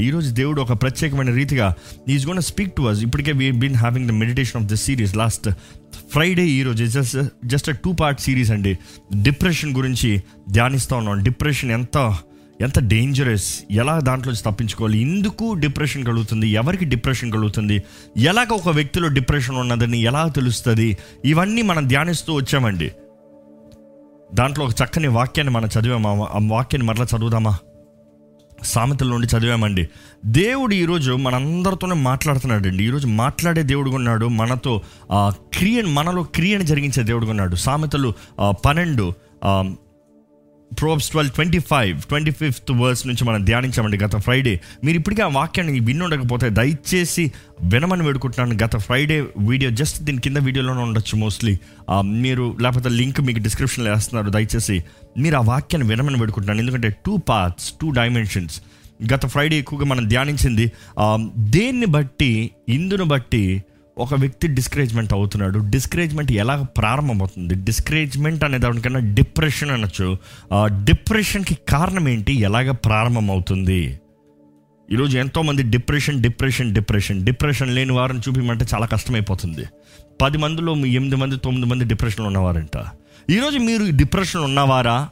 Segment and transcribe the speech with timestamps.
[0.00, 1.74] ఈరోజు దేవుడు ఒక ప్రత్యేకమైన రీతిగా
[2.08, 5.50] is gone speak to us ఇప్పటికే we been having the meditation of the series last
[6.10, 8.78] Friday ఈరోజు just just two part series అండి.
[9.22, 11.22] డిప్రెషన్ గురించి ధ్యానిస్తూ ఉన్నాం.
[11.22, 12.16] డిప్రెషన్ ఎంత
[12.60, 14.98] ఎంత డేంజరస్ ఎలా దాంట్లో తప్పించుకోవాలి?
[14.98, 16.48] ఎందుకు డిప్రెషన్ కలుగుతుంది?
[16.48, 17.82] ఎవరికి డిప్రెషన్ కలుగుతుంది?
[18.16, 20.98] ఎలాగ ఒక వ్యక్తిలో డిప్రెషన్ ఉన్నదని ఎలా తెలుస్తుంది?
[21.24, 22.90] ఇవన్నీ మనం ధ్యానిస్తూ వచ్చామండి.
[24.34, 26.10] దాంట్లో ఒక చక్కని వాక్యాన్ని మనం చదివామా?
[26.10, 27.58] ఆ వాక్యాన్ని మరలా చదువుదామా?
[28.62, 29.88] సామెతల నుండి చదివామండి.
[30.26, 34.26] దేవుడు ఈరోజు మనందరితోనే మాట్లాడుతున్నాడు అండి ఈరోజు మాట్లాడే దేవుడు ఉన్నాడు.
[34.26, 34.82] మనతో
[35.30, 37.56] క్రియను మనలో క్రియను జరిగించే దేవుడు ఉన్నాడు.
[37.56, 38.12] సామెతలు
[38.64, 39.12] పన్నెండు
[40.80, 45.28] Proverbs twelve twenty five twenty fifth verse నుంచి మనం ధ్యానించామండి గత ఫ్రైడే మీరు ఇప్పటికీ ఆ
[45.38, 47.24] వాక్యాన్ని వినుండకపోతే దయచేసి
[47.62, 48.56] వినమని వేడుకుంటున్నాను.
[48.64, 49.18] గత ఫ్రైడే
[49.50, 51.54] వీడియో జస్ట్ దీని కింద వీడియోలోనే ఉండొచ్చు మోస్ట్లీ
[52.24, 54.30] మీరు లేకపోతే లింక్ మీకు డిస్క్రిప్షన్లో వేస్తున్నారు.
[54.30, 54.78] దయచేసి
[55.18, 56.60] మీరు ఆ వాక్యాన్ని వినమని వేడుకుంటున్నాను.
[56.60, 58.56] ఎందుకంటే టూ పార్ట్స్ టూ డైమెన్షన్స్
[59.12, 60.66] గత ఫ్రైడే ఎక్కువగా మనం ధ్యానించింది
[61.56, 62.32] దేన్ని బట్టి
[62.68, 63.44] ఇందును బట్టి
[63.98, 65.58] ఒక వ్యక్తి డిస్కరేజ్మెంట్ అవుతున్నాడు.
[65.58, 67.54] డిస్కరేజ్మెంట్ ఎలా ప్రారంభమవుతుంది?
[67.54, 70.18] డిస్కరేజ్మెంట్ అనే దానికన్నా డిప్రెషన్ అనొచ్చు.
[70.84, 72.32] డిప్రెషన్కి కారణం ఏంటి?
[72.32, 74.00] ఎలాగ ప్రారంభమవుతుంది?
[74.92, 79.64] ఈరోజు ఎంతోమంది డిప్రెషన్ డిప్రెషన్ డిప్రెషన్ డిప్రెషన్ లేని వారిని చూపించమంటే చాలా కష్టమైపోతుంది.
[80.22, 82.84] పది మందిలో మీ ఎనిమిది మంది తొమ్మిది మంది డిప్రెషన్లో ఉన్నవారంట.
[83.30, 85.08] ఈరోజు మీరు డిప్రెషన్లో ఉన్నవారా?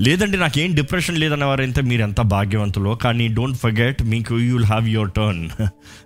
[0.00, 5.10] లేదండి నాకేం డిప్రెషన్ లేదన్నవారైతే మీరు ఎంత భాగ్యవంతులో కానీ డోంట్ ఫర్గెట్ మీకు you will have your
[5.10, 5.48] turn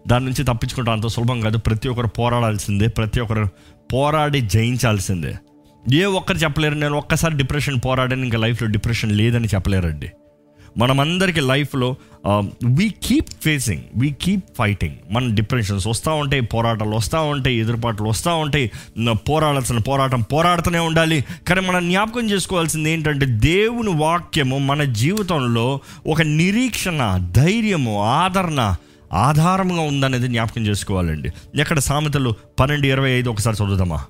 [0.08, 1.58] దాని నుంచి తప్పించుకోవడం అంత సులభం కాదు.
[1.58, 3.48] ప్రతి ఒక్కరు పోరాడాల్సిందే ప్రతి ఒక్కరు
[3.92, 5.34] పోరాడి జయించాల్సిందే.
[5.92, 10.10] ఏ ఒక్కరు చెప్పలేరు నేను ఒక్కసారి డిప్రెషన్ పోరాడాను ఇంకా లైఫ్లో డిప్రెషన్ లేదని చెప్పలేరండి.
[10.78, 11.88] మనమందరికి లైఫ్లో
[12.76, 18.36] we keep facing we keep fighting మన డిప్రెషన్స్ వస్తూ ఉంటాయి పోరాటాలు వస్తూ ఉంటాయి ఎదురుపాట్లు వస్తూ
[18.36, 18.70] ఉంటాయి.
[19.28, 21.24] పోరాడాల్సిన పోరాటం పోరాడుతూనే ఉండాలి.
[21.48, 27.00] కానీ మనం జ్ఞాపకం చేసుకోవాల్సింది ఏంటంటే దేవుని వాక్యము మన జీవితంలో ఒక నిరీక్షణ
[27.36, 28.74] ధైర్యము ఆదరణ
[29.12, 31.30] ఆధారంగా ఉందనేది జ్ఞాపకం చేసుకోవాలండి.
[31.60, 34.00] ఎక్కడ సామెతలు పన్నెండు ఇరవై ఐదు ఒకసారి చదువుదామా?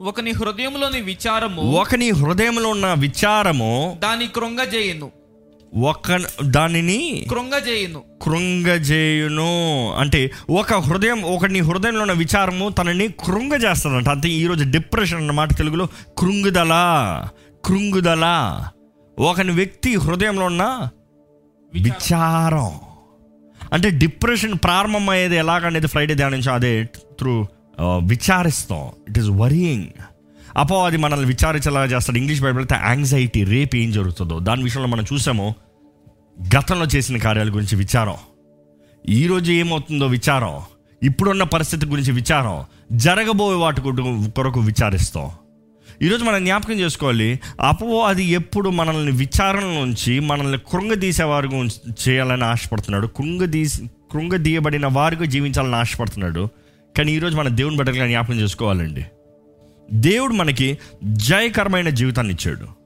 [0.00, 5.10] ఒకని హృదయంలోని విచారము ఒకని హృదయంలో ఉన్న విచారము దాని కృంగజేయును.
[5.76, 8.02] ఒక దానిని కృంగజేయును.
[8.22, 9.92] కృంగజేయును.
[9.98, 14.08] అంటే ఒక హృదయం ఒకని హృదయంలో ఉన్న విచారము తనని కృంగజేస్తుందంట.
[14.08, 15.88] అంతే ఈరోజు డిప్రెషన్ అన్నమాట తెలుగులో
[16.18, 16.72] కృంగుదల
[17.64, 18.24] కృంగుదల.
[19.18, 20.88] ఒకని వ్యక్తి హృదయంలో ఉన్న
[21.74, 22.70] విచారం.
[23.72, 26.84] అంటే డిప్రెషన్ ప్రారంభమయ్యేది ఎలాగనేది ఫ్రైడే ధ్యానించాం అదే
[27.18, 27.46] త్రూ
[27.80, 28.88] విచారిస్తాం.
[29.08, 29.86] ఇట్ ఈస్ వరియింగ్
[30.56, 32.18] అపో అది మనల్ని విచారించేలా చేస్తాడు.
[32.18, 34.38] ఇంగ్లీష్ బైబిల్ అయితే యాంగ్జైటీ రేపు ఏం జరుగుతుందో.
[34.38, 35.54] దాని విషయంలో మనం చూసాము
[36.56, 38.14] గతంలో చేసిన కార్యాల గురించి విచారం.
[39.08, 40.60] ఈరోజు ఏమవుతుందో విచారం.
[41.02, 42.64] ఇప్పుడున్న పరిస్థితి గురించి విచారం.
[42.92, 45.30] జరగబోయే వాటి కొరకు- కొరకు విచారిస్తాం.
[46.02, 52.44] ఈరోజు మనం జ్ఞాపకం చేసుకోవాలి అపో అది ఎప్పుడు మనల్ని విచారణ నుంచి మనల్ని కృంగదీసే వారి గురించి చేయాలని
[52.44, 53.06] ఆశపడుతున్నాడు.
[53.06, 56.48] కృంగదీసి కృంగదీయబడిన వారిగా జీవించాలని ఆశపడుతున్నాడు.
[56.96, 59.06] కానీ ఈరోజు మన దేవుని బిడ్డలుగా జ్ఞాపకం చేసుకోవాలండి.
[59.92, 62.80] దేవుడు మనకి జయకరమైన జీవితాన్ని ఇచ్చాడు.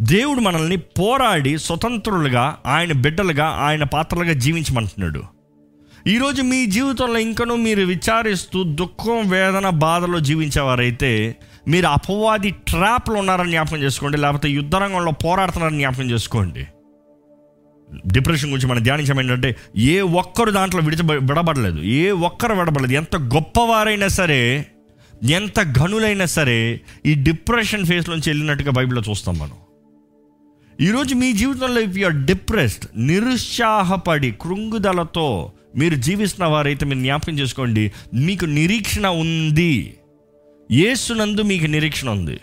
[0.00, 5.22] దేవుడు మనల్ని పోరాడి స్వతంత్రులుగా ఆయన బిడ్డలుగా ఆయన పాత్రలుగా జీవించమంటున్నాడు.
[6.06, 11.36] ఈరోజు మీ జీవితంలో ఇంకనూ మీరు విచారిస్తూ దుఃఖం వేదన బాధలో జీవించేవారైతే
[11.68, 16.66] మీరు అపవాది ట్రాప్లో ఉన్నారని జ్ఞాపకం చేసుకోండి లేకపోతే యుద్ధరంగంలో పోరాడుతున్నారని జ్ఞాపకం చేసుకోండి.
[18.12, 21.80] డిప్రెషన్ గురించి మనం ధ్యానించడం ఏంటంటే ఏ ఒక్కరు దాంట్లో విడిచ విడబడలేదు.
[21.80, 22.92] ఏ ఒక్కరు విడబడలేదు.
[22.92, 24.66] ఎంత గొప్పవారైనా సరే
[25.24, 29.56] ఎంత ఘనులైనా సరే ఈ డిప్రెషన్ ఫేస్లోంచి వెళ్ళినట్టుగా బైబిల్లో చూస్తాం మనం.
[30.80, 38.44] ఈరోజు మీ జీవితంలో ఇఫ్ యూఆర్ డిప్రెస్డ్ నిరుత్సాహపడి కృంగుదలతో మీరు జీవిస్తున్న వారైతే మీరు జ్ఞాపకం చేసుకోండి మీకు
[38.44, 39.94] నిరీక్షణ ఉంది.
[40.70, 42.40] యేసునందు మీకు నిరీక్షణ ఉంది.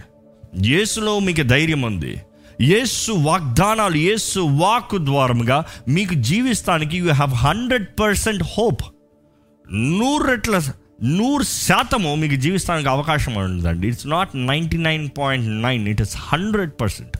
[0.55, 2.15] యేసులో మీకు ధైర్యం ఉంది.
[2.61, 8.81] యేసు వాగ్దానాలు యేసు వాక్ ద్వారముగా మీకు జీవిస్తానికి you have hundred percent hope
[9.73, 10.61] నూరు రెట్ల
[11.03, 13.87] నూరు శాతము మీకు జీవిస్తానికి అవకాశం ఉందండి.
[13.87, 17.17] It's not ninety nine point nine it is hundred percent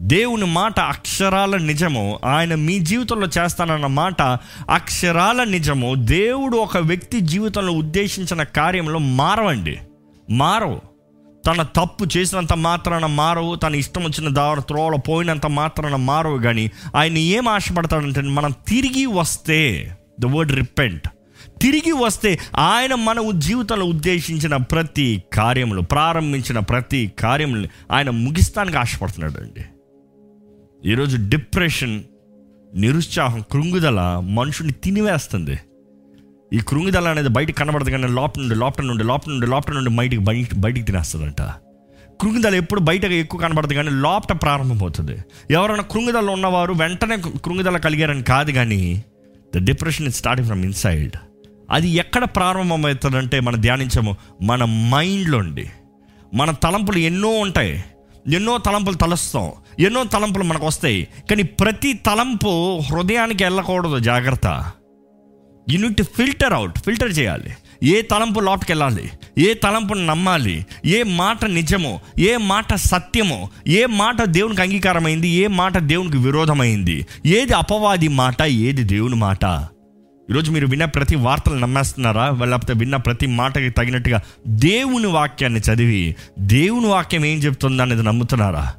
[0.00, 4.22] దేవుని మాట అక్షరాల నిజము ఆయన మీ జీవితంలో చేస్తానన్న మాట
[4.70, 9.78] అక్షరాల నిజము దేవుడు ఒక వ్యక్తి జీవితంలో ఉద్దేశించిన కార్యంలో మారవండి.
[10.30, 10.80] మారవు.
[11.46, 17.18] తన తప్పు చేసినంత మాత్రాన మారవు తన ఇష్టం వచ్చిన దారి త్రోవల పోయినంత మాత్రాన మారవు కానీ ఆయన
[17.18, 21.08] ఏం ఆశపడతాడంటే మనం తిరిగి వస్తే ద వర్డ్ రిపెంట్
[21.62, 29.64] తిరిగి వస్తే ఆయన మన జీవితంలో ఉద్దేశించిన ప్రతి కార్యములు ప్రారంభించిన ప్రతి కార్యములు ఆయన ముగిస్తానికి ఆశపడుతున్నాడు అండి
[30.90, 32.02] ఈరోజు డిప్రెషన్
[32.74, 35.58] నిరుత్సాహం కృంగుదల మనుషుని తినివేస్తుంది.
[36.52, 40.22] ఈ కృంగుదల అనేది బయటకు కనబడదు కానీ లోపల నుండి లోపల నుండి లోపల నుండి లోపల నుండి బయటికి
[40.22, 41.42] బయట బయటికి తినేస్తుందంట.
[42.20, 45.16] కృంగిదల ఎప్పుడు బయట ఎక్కువ కనబడదు కానీ లోపట ప్రారంభమవుతుంది.
[45.50, 49.02] ఎవరైనా కృంగిదల ఉన్నవారు వెంటనే కృంగిదల కలిగారని కాదు కానీ
[49.56, 51.16] the depression is starting from inside
[51.70, 55.70] అది ఎక్కడ ప్రారంభమవుతుందంటే మనం ధ్యానించము మన మైండ్లో ఉండి
[56.34, 57.84] మన తలంపులు ఎన్నో ఉంటాయి.
[58.32, 59.50] ఎన్నో తలంపులు తలస్తాం.
[59.78, 61.08] ఎన్నో తలంపులు మనకు వస్తాయి.
[61.30, 64.72] కానీ ప్రతి తలంపు హృదయానికి వెళ్ళకూడదు జాగ్రత్త.
[65.70, 67.54] యూనిట్ ఫిల్టర్ అవుట్ ఫిల్టర్ చేయాలి.
[67.82, 69.10] ఏ తలంపు లోపలికి వెళ్ళాలి?
[69.38, 70.66] ఏ తలంపును నమ్మాలి?
[70.86, 72.00] ఏ మాట నిజమో?
[72.18, 73.48] ఏ మాట సత్యమో?
[73.68, 75.28] ఏ మాట దేవునికి అంగీకారమైంది?
[75.28, 77.06] ఏ మాట దేవునికి విరోధమైంది?
[77.26, 78.42] ఏది అపవాది మాట?
[78.42, 79.68] ఏది దేవుని మాట?
[80.30, 82.36] ఈరోజు మీరు విన్న ప్రతి వార్తలు నమ్మేస్తున్నారా?
[82.44, 88.74] లేకపోతే విన్న ప్రతి మాటకి తగినట్టుగా దేవుని వాక్యాన్ని చదివి దేవుని వాక్యం ఏం చెప్తుంది అనేది నమ్ముతున్నారా?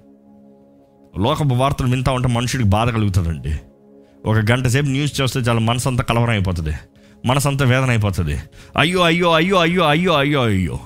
[1.18, 3.60] లోకపు వార్తలు వింటా ఉంటే మనుషుడికి బాధ కలుగుతుందండి.
[4.26, 6.74] ఒక గంట సేపు న్యూస్ చూస్తే చాలా మనసు కలవరం అయిపోతుంది.
[7.26, 8.40] మనసంతా వేదన అయిపోతుంది.
[8.78, 10.80] అయ్యో అయ్యో అయ్యో అయ్యో అయ్యో అయ్యో అయ్యో.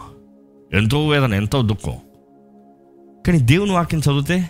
[0.73, 1.93] ఎంతో వేదన ఎంతో దుఃఖం.
[3.27, 4.49] కానీ దేవుని వాక్యం చదివితే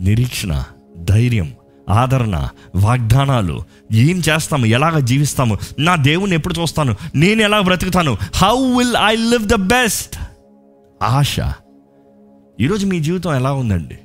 [0.00, 0.64] నిరీక్షణ
[0.98, 1.52] ధైర్యం
[1.88, 3.62] ఆదరణ వాగ్దానాలు.
[3.92, 4.66] ఏం చేస్తాము?
[4.66, 5.58] ఎలాగ జీవిస్తాము?
[5.78, 6.96] నా దేవుని ఎప్పుడు చూస్తాను?
[7.14, 8.16] నేను ఎలా బ్రతుకుతాను?
[8.34, 10.16] How will I live the best
[11.02, 11.36] ఆశ.
[12.60, 13.98] ఈరోజు మీ జీవితం ఎలా ఉందండి?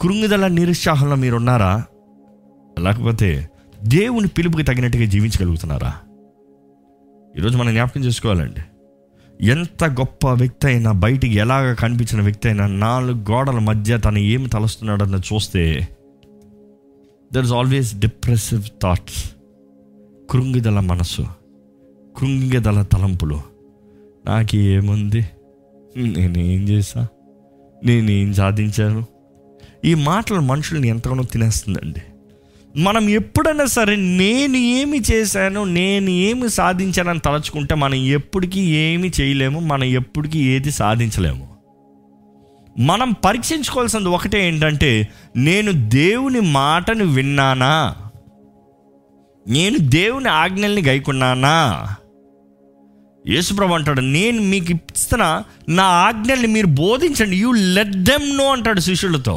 [0.00, 1.84] కృంగిదల నిరుత్సాహంలో మీరున్నారా?
[2.80, 3.48] లేకపోతే
[3.82, 5.92] దేవుని పిలుపుకి తగినట్టుగా జీవించగలుగుతున్నారా?
[7.38, 8.60] ఈరోజు మనం జ్ఞాపకం చేసుకోవాలండి.
[9.46, 15.14] ఎంత గొప్ప వ్యక్తి అయినా బయటికి ఎలాగ కనిపించిన వ్యక్తి అయినా నాలుగు గోడల మధ్య తను ఏమి తలస్తున్నాడన్న
[15.14, 15.88] చూస్తే
[17.32, 19.30] there is always depressive thoughts
[20.30, 21.26] కృంగిదల మనసు
[22.16, 23.40] కృంగిదల తలంపులు.
[24.26, 25.26] నాకు ఏముంది
[25.96, 27.08] నేనేం చేశా?
[27.84, 29.06] నేనేం సాధించాను?
[29.84, 32.00] ఈ మాటలు మనుషుల్ని ఎంతగానో తినేస్తుందండి.
[32.80, 39.84] మనం ఎప్పుడైనా సరే నేను ఏమి చేశాను నేను ఏమి సాధించానని తలుచుకుంటే మనం ఎప్పటికీ ఏమి చేయలేము మనం
[39.84, 41.57] ఎప్పటికీ ఏది సాధించలేము.
[42.78, 47.96] మనం పరీక్షించుకోవాల్సింది ఒకటే ఏంటంటే నేను దేవుని మాటను విన్నానా?
[49.48, 51.88] నేను దేవుని ఆజ్ఞల్ని గైకున్నానా?
[53.28, 57.36] యేసుప్రభు అంటాడు నేను మీకు ఇస్తున్న నా ఆజ్ఞల్ని మీరు బోధించండి.
[57.36, 59.34] యూ లెట్ దెమ్ నో అంటాడు శిష్యులతో.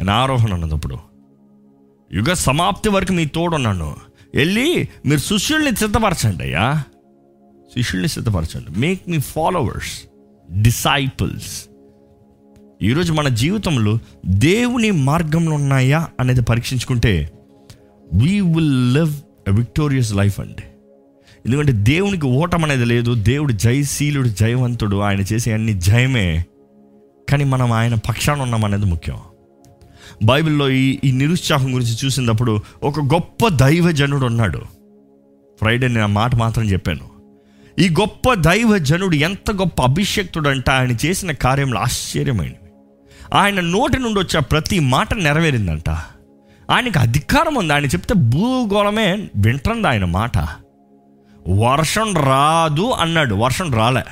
[0.00, 0.96] ఆయన ఆరోహణ అన్నది అప్పుడు.
[2.12, 3.96] యుగ సమాప్తి వరకు మీ తోడున్నాను.
[4.34, 6.82] వెళ్ళి మీరు శిష్యుల్ని సిద్ధపరచండి అయ్యా.
[7.74, 8.80] శిష్యుల్ని సిద్ధపరచండి.
[8.80, 10.02] మేక్ మీ ఫాలోవర్స్
[10.62, 11.68] డిసైపుల్స్
[12.82, 17.32] ఈరోజు మన జీవితంలో దేవుని మార్గంలో ఉన్నాయా అనేది పరీక్షించుకుంటే
[18.14, 19.14] we will live
[19.48, 20.62] a victorious life అండి.
[21.46, 26.44] ఎందుకంటే దేవునికి ఓటం అనేది లేదు దేవుడు జయశీలుడు జయవంతుడు ఆయన చేసే అన్ని జయమే
[27.28, 29.18] కానీ మనం ఆయన పక్షాన ఉన్నాం అనేది ముఖ్యం.
[30.24, 34.58] బైబిల్లో ఈ ఈ నిరుత్సాహం గురించి చూసినప్పుడు ఒక గొప్ప దైవజనుడు ఉన్నాడు.
[35.60, 37.12] ఫ్రైడే నేను ఆ మాట మాత్రం చెప్పాను.
[37.78, 42.56] ఈ గొప్ప దైవజనుడు ఎంత గొప్ప అభిషక్తుడు అంటే ఆయన చేసిన కార్యంలో ఆశ్చర్యమైంది.
[43.32, 45.90] ఆయన నోటి నుండి వచ్చే ప్రతి మాట నెరవేరిందంట.
[46.70, 47.72] ఆయనకి అధికారం ఉంది.
[47.72, 50.38] ఆయన చెప్తే భూగోళమే వింటుంది ఆయన మాట.
[51.48, 53.34] వర్షం రాదు అన్నాడు.
[53.34, 54.04] వర్షం రాలే.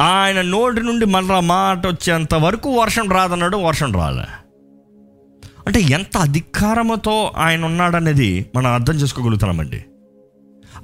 [0.00, 3.56] ఆయన నోటి నుండి మళ్ళా మాట వచ్చేంత వరకు వర్షం రాదన్నాడు.
[3.56, 4.24] వర్షం రాలే.
[5.66, 9.84] అంటే ఎంత అధికారముతో ఆయన ఉన్నాడనేది మనం అర్థం చేసుకోగలుగుతున్నామండి.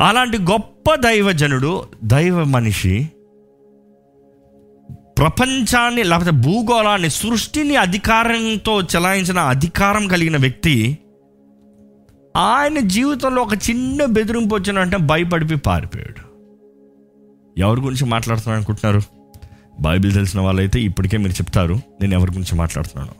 [0.01, 3.11] అలాంటి గొప్ప దైవజనుడు దైవ మనిషి
[5.19, 10.99] ప్రపంచాన్ని లేకపోతే భూగోళాన్ని సృష్టిని అధికారంతో చలాయించిన అధికారం కలిగిన వ్యక్తి
[12.37, 16.31] ఆయన జీవితంలో ఒక చిన్న బెదిరింపు వచ్చినంటే భయపడిపి పారిపోయాడు.
[17.61, 19.01] ఎవరి గురించి మాట్లాడుతున్నాను అనుకుంటున్నారు?
[19.81, 23.15] బైబిల్ తెలిసిన వాళ్ళైతే ఇప్పటికే మీరు చెప్తారు నేను ఎవరి గురించి మాట్లాడుతున్నాను?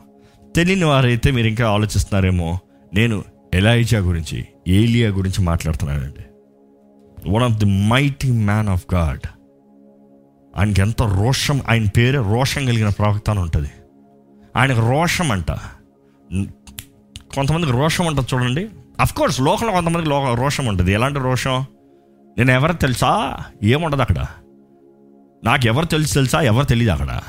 [0.53, 2.59] తెలియని వారైతే మీరు ఇంకా ఆలోచిస్తున్నారేమో
[2.93, 6.25] నేను ఎలాయిజా గురించి ఏలియా గురించి మాట్లాడుతున్నానండి.
[7.31, 9.27] One of the mighty man of God
[10.57, 13.71] ఆయనకి ఎంత రోషం ఆయన పేరే రోషం కలిగిన ప్రవక్త అని ఉంటుంది.
[14.57, 15.51] ఆయనకు రోషం అంట.
[17.35, 18.69] కొంతమందికి రోషం ఉంటుంది చూడండి.
[19.17, 20.91] కోర్స్ లోకంలో కొంతమందికి లో రోషం ఉంటుంది.
[20.91, 21.65] ఎలాంటి రోషం?
[22.37, 23.39] నేను ఎవరు తెలుసా?
[23.63, 24.25] ఏముండదు అక్కడ.
[25.43, 26.41] నాకు ఎవరు తెలుసు తెలుసా?
[26.41, 27.21] ఎవరు తెలియదు అక్కడ.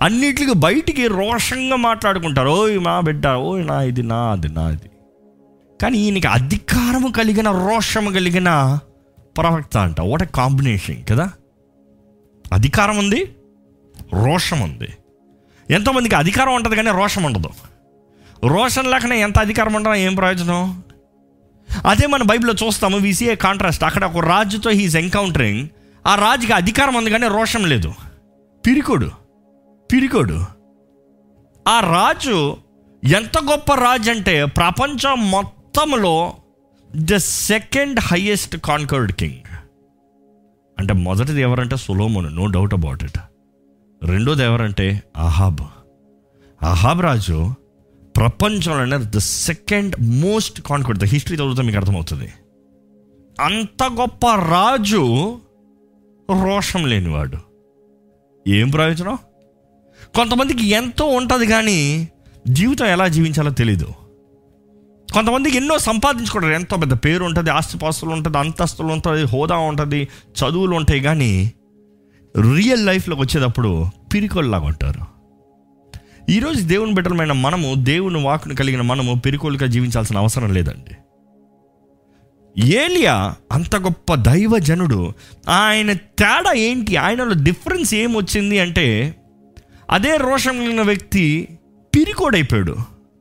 [0.00, 2.48] అన్నిటికి బయటికి రోషంగా మాట్లాడుకుంటారు.
[2.48, 4.90] ఓయ్ మా బిడ్డ ఓయ్ నా ఇది నా అది నా ఇది.
[5.82, 8.78] కానీ ఈయనకి అధికారము కలిగిన రోషము కలిగిన
[9.36, 10.00] ప్రవక్త అంట.
[10.00, 11.30] వాట్ కాంబినేషన్ కదా?
[12.52, 13.34] అధికారం ఉంది
[14.12, 14.88] రోషం ఉంది
[15.70, 17.50] ఎంతోమందికి అధికారం ఉంటుంది కానీ రోషం ఉండదు.
[18.46, 20.82] రోషన్ లేకనే ఎంత అధికారం ఉండడం ఏం ప్రయోజనం?
[21.86, 23.84] అదే మన బైబిల్లో చూస్తాము విసిఏ కాంట్రాస్ట్.
[23.84, 25.68] అక్కడ ఒక రాజుతో హీస్ ఎన్కౌంటరింగ్
[26.06, 27.94] ఆ రాజుకి అధికారం ఉంది కానీ రోషం లేదు.
[28.66, 29.10] పిరికోడు
[29.92, 30.44] పిరికోడు.
[31.68, 32.56] ఆ రాజు
[33.04, 36.34] ఎంత గొప్ప రాజు అంటే ప్రపంచం మొత్తంలో
[36.96, 39.53] the second highest conquered king
[40.84, 43.18] అంటే మొదటిది ఎవరంటే సులోమును నో డౌట్ అబౌట్ ఇట్
[44.02, 45.60] రెండోది ఎవరంటే అహాబ్.
[46.62, 47.54] అహాబ్ రాజు
[48.16, 52.32] ప్రపంచంలోనే the second most confident the history చదివితే మీకు అర్థమవుతుంది.
[53.40, 55.34] అంత గొప్ప రాజు
[56.44, 57.38] రోషం లేనివాడు.
[58.48, 59.18] ఏం ప్రయోజనం?
[60.14, 62.08] కొంతమందికి ఎంతో ఉంటుంది కానీ
[62.48, 63.86] జీవితం ఎలా జీవించాలో తెలీదు.
[65.12, 66.52] కొంతమందికి ఎన్నో సంపాదించుకుంటారు.
[66.52, 71.52] ఎంతో పెద్ద పేరు ఉంటుంది ఆస్తిపాస్తులు ఉంటుంది అంతస్తులు ఉంటుంది హోదా ఉంటుంది చదువులు ఉంటాయి కానీ
[72.40, 75.14] రియల్ లైఫ్లోకి వచ్చేటప్పుడు పిరికొల్లాగా ఉంటారు.
[76.30, 80.96] ఈరోజు దేవుని బిడ్డలమైన మనము దేవుని వాకును కలిగిన మనము పిరికోలుగా జీవించాల్సిన అవసరం లేదండి.
[82.58, 85.12] ఏలియా అంత గొప్ప దైవజనుడు
[85.48, 89.14] ఆయన తేడా ఏంటి ఆయనలో డిఫరెన్స్ ఏమొచ్చింది అంటే
[89.90, 91.48] అదే రోషం కలిగిన వ్యక్తి
[91.94, 92.76] పిరికోడైపోయాడు.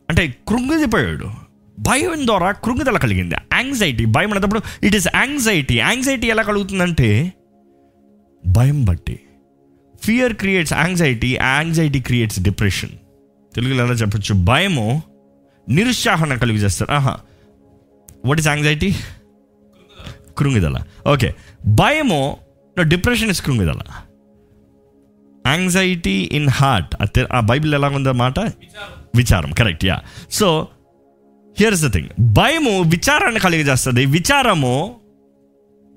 [0.09, 1.42] అంటే కృంగిపోయాడు.
[1.79, 3.35] భయం ద్వారా కృంగుదల కలిగింది.
[3.53, 7.33] యాంగ్జైటీ భయం అనేటప్పుడు ఇట్ ఈస్ యాంగ్జైటీ యాంగ్జైటీ ఎలా కలుగుతుందంటే
[8.47, 9.19] భయం బట్టి.
[10.03, 12.89] Fear creates anxiety anxiety creates depression
[13.55, 14.35] తెలుగులో ఎలా చెప్పచ్చు?
[14.35, 15.03] భయము
[15.69, 17.19] నిరుత్సాహం కలిగి చేస్తారు ఆహా.
[18.25, 18.95] వాట్ ఇస్ యాంగ్జైటీ
[20.37, 20.77] కృంగిదల.
[21.07, 22.37] ఓకే భయము
[22.81, 23.79] డిప్రెషన్ ఇస్ కృంగిదల.
[25.47, 28.39] యాంగ్జైటీ ఇన్ హార్ట్ ఆ బైబిల్ ఎలా ఉందన్నమాట
[29.15, 29.51] విచారం.
[29.51, 30.01] Correct yeah
[30.31, 30.67] so
[31.59, 34.95] here's the thing భయము విచారాన్ని కలిగజేస్తుంది విచారము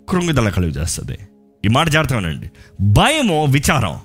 [0.09, 1.19] కృంగిదల కలుగజేస్తుంది
[1.65, 3.99] ఈ మాట జాగ్రత్తగానండి భయము విచారం.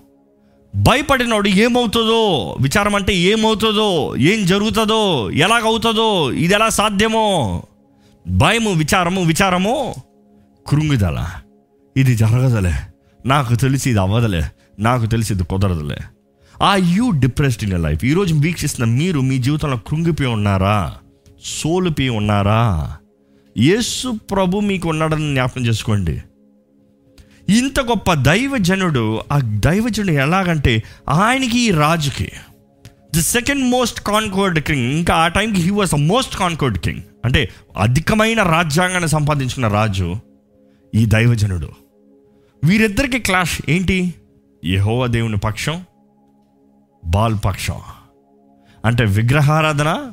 [0.76, 7.64] భయపడినోడు ఏమవుతుందో విచారం అంటే ఏమవుతుందో ఏం జరుగుతుందో ఎలాగవుతుందో ఇది ఎలా సాధ్యమో.
[8.28, 9.96] భయము విచారము విచారము
[10.68, 11.30] కృంగిదల.
[11.98, 12.74] ఇది జరగదులే.
[13.26, 14.44] నాకు తెలిసి ఇది అవ్వదులే.
[14.80, 15.98] నాకు తెలిసి ఇది కుదరదులే.
[16.62, 20.96] ఆ యూ డిప్రెస్డ్ ఇన్ లైఫ్ ఈరోజు వీక్షిస్తున్న మీరు మీ జీవితంలో కృంగిపోయి ఉన్నారా?
[21.44, 22.98] సోలుపి ఉన్నారా?
[23.58, 26.24] యేసు ప్రభు మీకు ఉన్నాడని జ్ఞాపకం చేసుకోండి.
[27.50, 32.32] ఇంత గొప్ప దైవజనుడు ఆ దైవజనుడు ఎలాగంటే ఆయనకి ఈ రాజుకి
[33.14, 37.50] the second most conquered king ఇంకా ఆ టైంకి he was the most conquered king అంటే
[37.78, 40.16] అధికమైన రాజ్యాంగాన్ని సంపాదించిన రాజు
[40.96, 41.70] ఈ దైవజనుడు.
[42.64, 44.14] వీరిద్దరికి క్లాష్ ఏంటి?
[44.66, 45.86] యహోవ దేవుని పక్షం
[47.06, 47.80] బాల్ పక్షం.
[48.86, 50.12] అంటే విగ్రహారాధన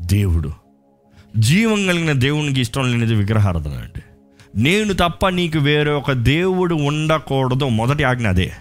[0.00, 0.65] దేవుడు.
[1.38, 4.02] జీవం కలిగిన దేవునికి ఇష్టం లేనిది విగ్రహారాధన అండి.
[4.62, 7.64] నేను తప్ప నీకు వేరే ఒక దేవుడు ఉండకూడదు.
[7.64, 8.52] మొదటి ఆజ్ఞ అదే.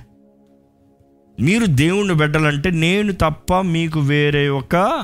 [1.41, 5.03] మీరు దేవుణ్ణి పెట్టాలంటే నేను తప్ప మీకు వేరే ఒక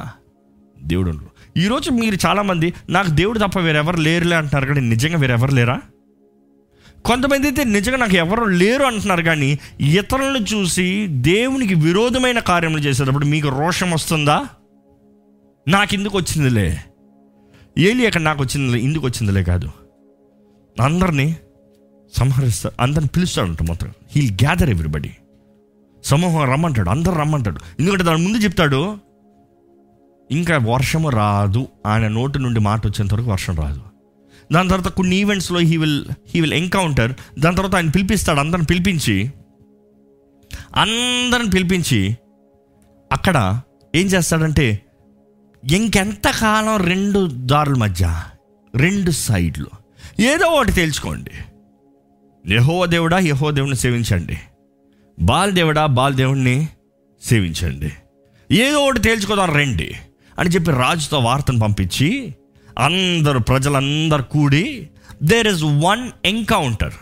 [0.83, 1.13] దేవుడు
[1.57, 5.81] ఈరోజు మీరు చాలామంది నాకు దేవుడు తప్ప వేరెవరు లేరులే అంటున్నారు కానీ నిజంగా వేరెవరు లేరా?
[7.05, 13.47] కొంతమంది అయితే నిజంగా నాకు ఎవరు లేరు అంటున్నారు కానీ ఇతరులను చూసి దేవునికి విరోధమైన కార్యములు చేసేటప్పుడు మీకు
[13.47, 14.45] రోషం వస్తుందా?
[15.67, 16.77] నాకు ఎందుకు వచ్చిందిలే?
[17.77, 19.69] ఏలి అక్కడ నాకు వచ్చింది ఇందుకు వచ్చిందిలే కాదు.
[20.81, 21.35] అందరినీ
[22.17, 23.91] సంహరిస్తా అందరిని పిలుస్తాడంట మొత్తం.
[24.11, 25.11] హీల్ గ్యాదర్ ఎవ్రీబడి
[26.03, 27.59] సమూహం రమ్మంటాడు అందరు రమ్మంటాడు.
[27.79, 28.97] ఎందుకంటే దాని ముందు చెప్తాడు
[30.31, 31.67] ఇంకా వర్షము రాదు.
[31.85, 33.81] ఆయన నోటి నుండి మాట వచ్చేంత వరకు వర్షం రాదు.
[34.53, 39.31] దాని తర్వాత కొన్ని ఈవెంట్స్లో he will he will encounter దాని తర్వాత ఆయన పిలిపిస్తాడు అందరిని పిలిపించి
[40.75, 42.17] అందరిని పిలిపించి
[43.11, 43.61] అక్కడ
[43.95, 44.79] ఏం చేస్తాడంటే
[45.69, 48.23] ఇంకెంతకాలం రెండు దారుల మధ్య
[48.75, 49.67] రెండు సైడ్లు.
[50.19, 51.31] ఏదో ఒకటి తేల్చుకోండి
[52.53, 54.37] యహో దేవుడా యహో దేవుడిని సేవించండి.
[55.19, 56.67] బాల్ దేవుడా బాల్ దేవుడిని
[57.23, 57.91] సేవించండి.
[58.51, 59.95] ఏదో ఒకటి తేల్చుకోదాం రండి
[60.39, 62.35] అని చెప్పి రాజుతో వార్తను పంపించి
[62.79, 64.89] అందరు ప్రజలందరూ కూడి
[65.23, 66.93] దేర్ ఇస్ వన్ ఎన్కౌంటర్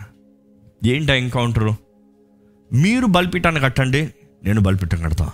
[0.86, 1.76] ఏంటి ఎన్కౌంటరు
[2.72, 4.08] మీరు బలిపీఠాన్ని కట్టండి
[4.44, 5.30] నేను బలిపీఠం కడతా.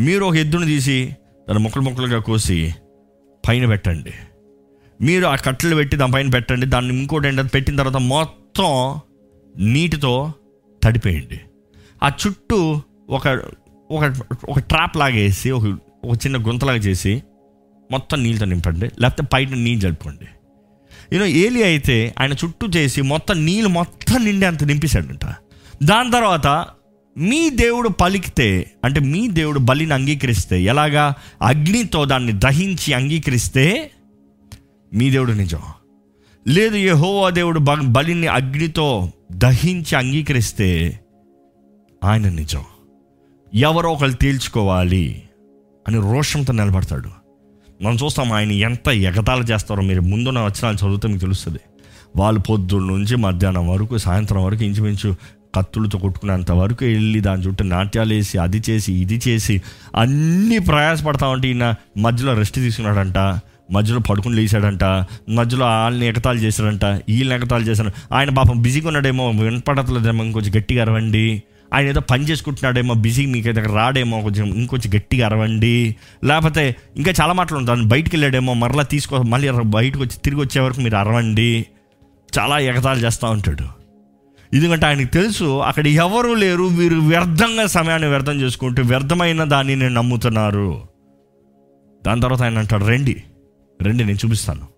[0.00, 1.16] మీరు ఒక ఎద్దును తీసి
[1.52, 2.74] దాన్ని ముక్కలు ముక్కలుగా కోసి
[3.48, 4.12] పైన పెట్టండి.
[5.00, 6.66] మీరు ఆ కట్టెలు పెట్టి దాని పైన పెట్టండి.
[6.66, 9.00] దాన్ని ఇంకోటి ఏంటంటే పెట్టిన తర్వాత మొత్తం
[9.58, 10.32] నీటితో
[10.82, 11.40] తడిపేయండి.
[12.02, 13.28] ఆ చుట్టూ ఒక
[13.90, 14.14] ఒక
[14.48, 17.22] ఒక ట్రాప్ లాగేసి ఒక ఒక చిన్న గుంతలాగా చేసి
[17.90, 18.90] మొత్తం నీళ్ళతో నింపండి.
[19.00, 20.26] లేకపోతే పైన నీళ్ళు జరుపుకోండి.
[21.12, 25.24] యూనో ఏలి అయితే ఆయన చుట్టూ చేసి మొత్తం నీళ్ళు మొత్తం నిండి అంత నింపేశాడంట.
[25.82, 26.66] దాని తర్వాత
[27.18, 31.14] మీ దేవుడు పలికితే అంటే మీ దేవుడు బలిని అంగీకరిస్తే ఎలాగా?
[31.42, 33.90] అగ్నితో దాన్ని దహించి అంగీకరిస్తే
[34.94, 35.58] మీ దేవుడు నిజం.
[36.48, 41.00] లేదు యహోవా దేవుడు బలిని అగ్నితో దహించి అంగీకరిస్తే
[42.04, 42.62] ఆయన నిజం.
[43.54, 45.22] ఎవరో ఒకరు తేల్చుకోవాలి
[45.88, 47.08] అని రోషంతో నిలబడతాడు.
[47.82, 51.58] మనం చూస్తాం ఆయన ఎంత ఎగతాలు చేస్తారో మీరు ముందున్న వచనాలు చదివితే మీకు తెలుస్తుంది.
[52.16, 55.16] వాళ్ళు పొద్దున్న నుంచి మధ్యాహ్నం వరకు సాయంత్రం వరకు ఇంచుమించు
[55.54, 59.62] కత్తులతో కొట్టుకునేంత వరకు వెళ్ళి దాని చుట్టూ నాట్యాలు వేసి అది చేసి ఇది చేసి
[59.96, 63.40] అన్నీ ప్రయాసపడతా ఉంటే ఈయన మధ్యలో రెస్ట్ తీసుకున్నాడంట
[63.70, 64.84] మధ్యలో పడుకుని లేచాడంట
[65.28, 67.90] మధ్యలో వాళ్ళని ఎగతాలు చేశాడంట వీళ్ళని ఎగతాలు చేశాడు.
[68.12, 71.42] ఆయన పాపం బిజీగా ఉన్నాడేమో వినపడట్లేదేమో ఇంకొంచెం గట్టిగా అరవండి.
[71.74, 75.96] ఆయన ఏదో పని చేసుకుంటున్నాడేమో బిజీ మీకు దగ్గర రాడేమో కొంచెం ఇంకొంచెం గట్టిగా అరవండి.
[76.24, 80.80] లేకపోతే ఇంకా చాలా మాటలు ఉంటాను బయటికి వెళ్ళాడేమో మరలా తీసుకో మళ్ళీ బయటకు వచ్చి తిరిగి వచ్చే వరకు
[80.80, 81.66] మీరు అరవండి.
[82.38, 83.81] చాలా ఎగతాళి చేస్తూ ఉంటాడు.
[84.54, 90.82] ఎందుకంటే ఆయనకు తెలుసు అక్కడ ఎవరు లేరు వీరు వ్యర్థంగా సమయాన్ని వ్యర్థం చేసుకుంటూ వ్యర్థమైన నేను నమ్ముతున్నారు.
[92.06, 93.22] దాని తర్వాత ఆయన అంటాడు రండి
[93.82, 94.68] రండి నేను చూపిస్తాను.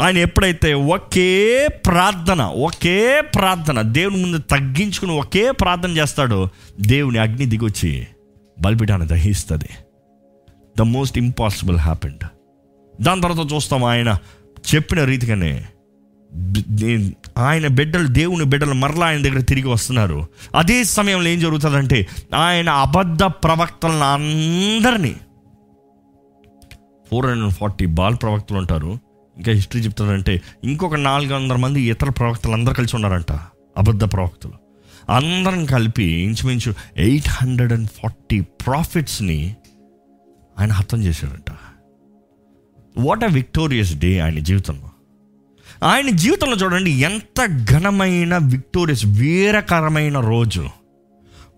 [0.00, 6.48] ఆయన ఎప్పుడైతే ఒకే ప్రార్థన ఒకే ప్రార్థన దేవుని ముందు తగ్గించుకుని ఒకే ప్రార్థన చేస్తాడో
[6.80, 8.06] దేవుని అగ్ని దిగొచ్చి
[8.60, 9.68] బలిపీఠాన్ని దహిస్తుంది.
[10.78, 12.24] ద మోస్ట్ ఇంపాసిబుల్ హ్యాపెండ్
[13.02, 14.18] దాని తర్వాత చూస్తాం ఆయన
[14.74, 15.64] చెప్పిన రీతిగానే
[17.36, 20.26] ఆయన బిడ్డలు దేవుని బిడ్డలు మరలా ఆయన దగ్గర తిరిగి వస్తున్నారు.
[20.54, 25.16] అదే సమయంలో ఏం జరుగుతుందంటే ఆయన అబద్ధ ప్రవక్తలను అందరినీ
[27.10, 28.98] ఫోర్ హండ్రెడ్ ఫార్టీ బాల్ ప్రవక్తలు ఉంటారు.
[29.36, 33.32] ఇంకా హిస్టరీ చెప్తారంటే ఇంకొక నాలుగు వందల మంది ఇతర ప్రవక్తలు అందరు కలిసి ఉన్నారంట
[33.76, 34.52] అబద్ధ ప్రవక్తలు.
[35.12, 39.56] అందరం కలిపి ఇంచుమించు ఎయిట్ హండ్రెడ్ అండ్ ఫార్టీ ప్రాఫిట్స్ని
[40.58, 41.50] ఆయన హతం చేశాడంట.
[42.98, 44.95] వాట్ అ విక్టోరియస్ డే ఆయన జీవితంలో.
[45.84, 50.68] ఆయన జీవితంలో చూడండి ఎంత ఘనమైన విక్టోరియస్ వీరకరమైన రోజు.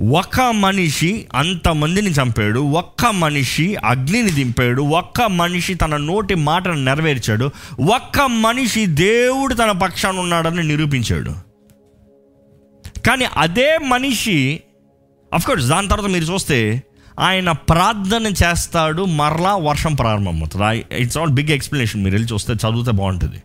[0.02, 7.50] ఒక మనిషి అంతమందిని చంపాడు ఒక్క మనిషి అగ్నిని దింపాడు ఒక్క మనిషి తన నోటి మాటను నెరవేర్చాడు
[7.94, 11.34] ఒక్క మనిషి దేవుడు తన పక్షాన ఉన్నాడని నిరూపించాడు.
[13.06, 14.60] కానీ అదే మనిషి
[15.34, 16.82] అఫ్కోర్స్ దాని తర్వాత మీరు చూస్తే
[17.20, 20.84] ఆయన ప్రార్థన చేస్తాడు మరలా వర్షం ప్రారంభమవుతుంది.
[20.92, 23.42] ఇట్స్ ఆల్ బిగ్ ఎక్స్ప్లెనేషన్ మీరు వెళ్ళి చూస్తే చదివితే బాగుంటుంది.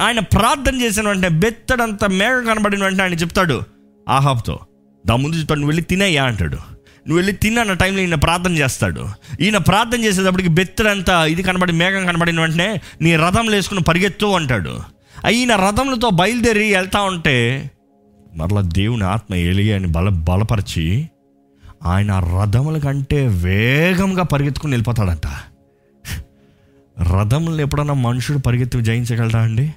[0.00, 3.62] ఆయన ప్రార్థన చేసిన వెంటనే బెత్తడంత మేఘ కనబడిన వెంటనే ఆయన చెప్తాడు
[4.08, 4.60] ఆహాబ్తో
[5.06, 6.56] దా ముందు చెప్తాడు నువ్వు వెళ్ళి తినేయ్యా అంటాడు.
[6.56, 9.08] నువ్వు వెళ్ళి తిన్న టైంలో ఈయన ప్రార్థన చేస్తాడు.
[9.40, 14.80] ఈయన ప్రార్థన చేసేటప్పటికి బెత్తడంతా ఇది కనబడి మేఘం కనబడిన వెంటనే నీ రథంలో వేసుకుని పరిగెత్తు అంటాడు.
[15.30, 17.70] ఈయన రథములతో బయలుదేరి వెళ్తా ఉంటే
[18.34, 21.08] మరలా దేవుని ఆత్మ ఎలియాని బల బలపరిచి
[21.84, 25.26] ఆయన రథముల కంటే వేగంగా పరిగెత్తుకుని వెళ్ళిపోతాడంట.
[27.14, 29.74] రథములు ఎప్పుడన్నా మనుషుడు పరిగెత్తి జయించగలరా అండి?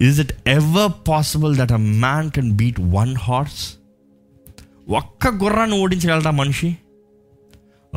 [0.00, 3.74] Is it ever possible that a man can beat one horse
[4.88, 6.76] ఒక్క గుర్రాన్ని ఓడించగలరా మనిషి?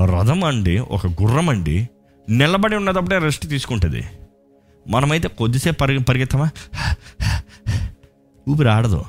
[0.06, 1.90] రథం అండి ఒక గుర్రం అండి
[2.30, 4.04] నిలబడి ఉన్నదప్పుడే రెస్ట్ తీసుకుంటుంది.
[4.88, 6.50] మనమైతే కొద్దిసేపు పరిగె పరిగెత్తమా?
[8.50, 9.04] ఊపిరి ఆడదు.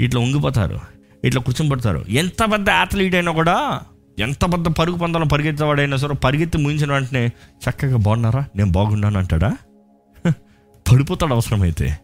[0.00, 0.80] ఇట్లా ఉంగిపోతారు.
[1.24, 2.04] ఇట్లా కూర్చొని పడతారు.
[2.08, 3.80] ఎంత పెద్ద అథ్లీట్ అయినా కూడా
[4.18, 7.26] ఎంత పెద్ద పరుగు పందాలను పరిగెత్తేవాడైనా సరే పరిగెత్తి ముగించిన వెంటనే
[7.68, 8.44] చక్కగా బాగున్నారా?
[8.56, 9.56] నేను బాగున్నాను అంటాడా?
[10.92, 11.98] పడిపోతాడు అవసరమైతే.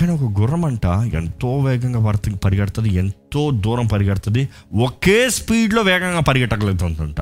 [0.00, 0.86] కానీ ఒక గుర్రం అంట.
[0.86, 7.20] ఎంతో వేగంగా పడుతు పరిగెడుతుంది ఎంతో దూరం పరిగెడుతుంది ఒకే స్పీడ్లో వేగంగా పరిగెట్టగలుగుతుందంట.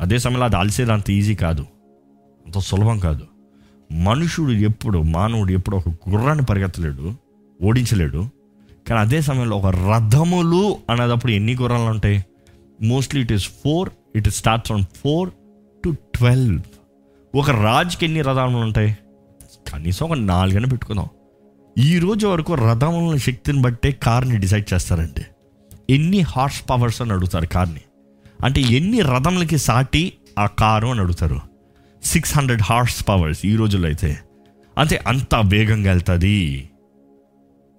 [0.00, 1.62] అదే సమయంలో అది అలసేది అంత ఈజీ కాదు.
[2.46, 3.26] అంత సులభం కాదు.
[3.92, 7.14] మనుషుడు ఎప్పుడు మానవుడు ఎప్పుడు ఒక గుర్రాన్ని పరిగెత్తలేడు
[7.62, 8.28] ఓడించలేడు.
[8.88, 12.24] కానీ అదే సమయంలో ఒక రథములు అనేటప్పుడు ఎన్ని గుర్రాలు ఉంటాయి?
[12.82, 15.30] Mostly it is four it starts on four
[15.84, 16.62] to twelve
[17.34, 18.98] ఒక రాజుకి ఎన్ని రథములు ఉంటాయి?
[19.72, 21.06] కనీసం ఒక నాలుగైనా పెట్టుకుందాం.
[21.78, 25.22] ఈ రోజు వరకు రథముల శక్తిని బట్టే కార్ని డిసైడ్ చేస్తారండి.
[25.94, 27.80] ఎన్ని హార్స్ పవర్స్ అని అడుగుతారు కార్ని?
[28.44, 31.40] అంటే ఎన్ని రథములకి సాటి ఆ కారు అని అడుగుతారు?
[32.04, 34.20] సిక్స్ హండ్రెడ్ హార్స్ పవర్స్ ఈ రోజుల్లో అయితే.
[34.78, 36.70] అంటే అంత వేగంగా వెళ్తుంది.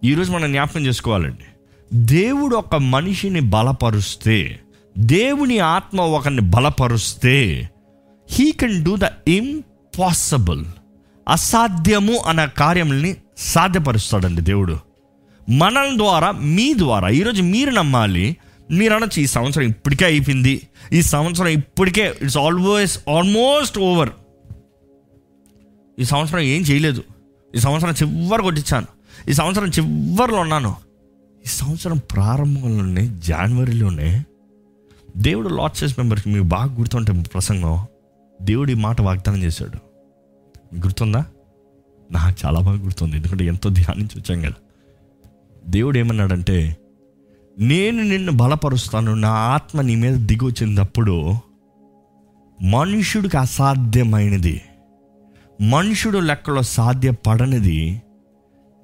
[0.04, 1.46] ఈరోజు మనం జ్ఞాపకం చేసుకోవాలండి.
[1.94, 4.60] దేవుడు ఒక మనిషిని బలపరుస్తే
[4.98, 7.70] దేవుని ఆత్మ ఒకరిని బలపరుస్తే
[8.32, 10.66] he can do the impossible
[11.30, 14.78] అసాధ్యము అన్న కార్యముల్ని సాధ్యపరుస్తాడండి దేవుడు.
[15.50, 18.38] మన ద్వారా మీ ద్వారా ఈరోజు మీరు నమ్మాలి
[18.72, 20.68] మీరు అనొచ్చు ఈ సంవత్సరం ఇప్పటికే అయిపోయింది.
[20.92, 24.10] ఈ సంవత్సరం ఇప్పటికే ఇట్స్ ఆల్వేస్ ఆల్మోస్ట్ ఓవర్
[26.00, 27.04] ఈ సంవత్సరం ఏం చేయలేదు.
[27.56, 28.88] ఈ సంవత్సరం చివరి కొట్టించాను
[29.30, 30.76] ఈ సంవత్సరం చివరిలో ఉన్నాను.
[31.46, 34.26] ఈ సంవత్సరం ప్రారంభంలోనే జనవరిలోనే
[35.18, 37.86] దేవుడు లాట్సెస్ మెంబర్కి మీకు బాగా గుర్తుంటే ప్రసంగం
[38.42, 39.89] దేవుడు ఈ మాట వాగ్దానం చేశాడు.
[40.76, 41.26] గుర్తుందా?
[42.12, 43.16] నాకు చాలా బాగా గుర్తుంది.
[43.16, 44.54] ఎందుకంటే ఎంతో ధ్యానించి వచ్చాం కదా.
[45.68, 46.78] దేవుడు ఏమన్నాడంటే
[47.60, 51.34] నేను నిన్ను బలపరుస్తాను నా ఆత్మ నీ మీద దిగి వచ్చినప్పుడు
[52.62, 54.62] మనుషుడికి అసాధ్యమైనది
[55.62, 58.02] మనుషుడు లెక్కలో సాధ్యపడనిది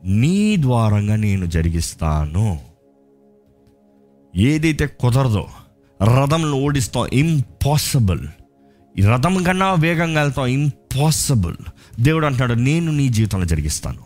[0.06, 2.60] నీ ద్వారంగా నేను జరిగిస్తాను.
[4.36, 5.48] ఏదైతే కుదరదో
[6.04, 8.28] రథంలో ఓడిస్తాం ఇంపాసిబుల్
[9.00, 10.48] ఈ రథం కన్నా వేగంగా వెళ్తాం
[10.98, 11.56] పాసిబుల్
[12.00, 14.00] దేవుడు అంటున్నాడు నేను నీ జీవితంలో జరిగిస్తాను.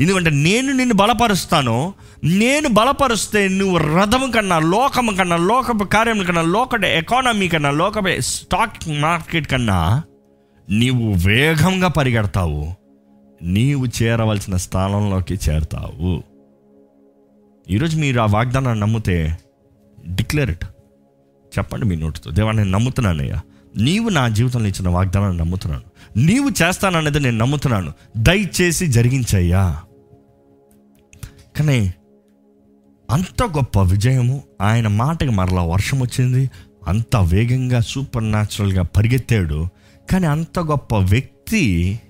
[0.00, 1.94] ఎందుకంటే నేను నిన్ను బలపరుస్తాను.
[2.24, 9.00] నేను బలపరుస్తే నువ్వు రథం కన్నా లోకం కన్నా లోకపు కార్యం కన్నా లోక ఎకానమీ కన్నా లోక స్టాక్
[9.00, 10.02] మార్కెట్ కన్నా
[10.70, 12.74] నీవు వేగంగా పరిగెడతావు.
[13.42, 16.22] నీవు చేరవలసిన స్థానంలోకి చేరతావు.
[17.70, 19.38] ఈరోజు మీరు ఆ వాగ్దానాన్ని నమ్మితే
[20.08, 20.64] డిక్లేర్ ఇట్
[21.58, 22.30] చెప్పండి మీ నోటితో.
[22.30, 23.40] దేవా నేను నమ్ముతున్నానయ్యా.
[23.76, 25.87] నీవు నా జీవితంలో ఇచ్చిన వాగ్దానాన్ని నమ్ముతున్నాను.
[26.16, 27.92] నీవు చేస్తాననేది నేను నమ్ముతున్నాను.
[28.16, 29.82] దయచేసి జరిగించయ్యా.
[31.56, 31.94] కానీ
[33.10, 36.50] అంత గొప్ప విజయము ఆయన మాటకి మరలా వర్షం వచ్చింది
[36.86, 39.68] అంత వేగంగా సూపర్ న్యాచురల్గా పరిగెత్తాడు.
[40.10, 42.00] కానీ అంత గొప్ప వ్యక్తి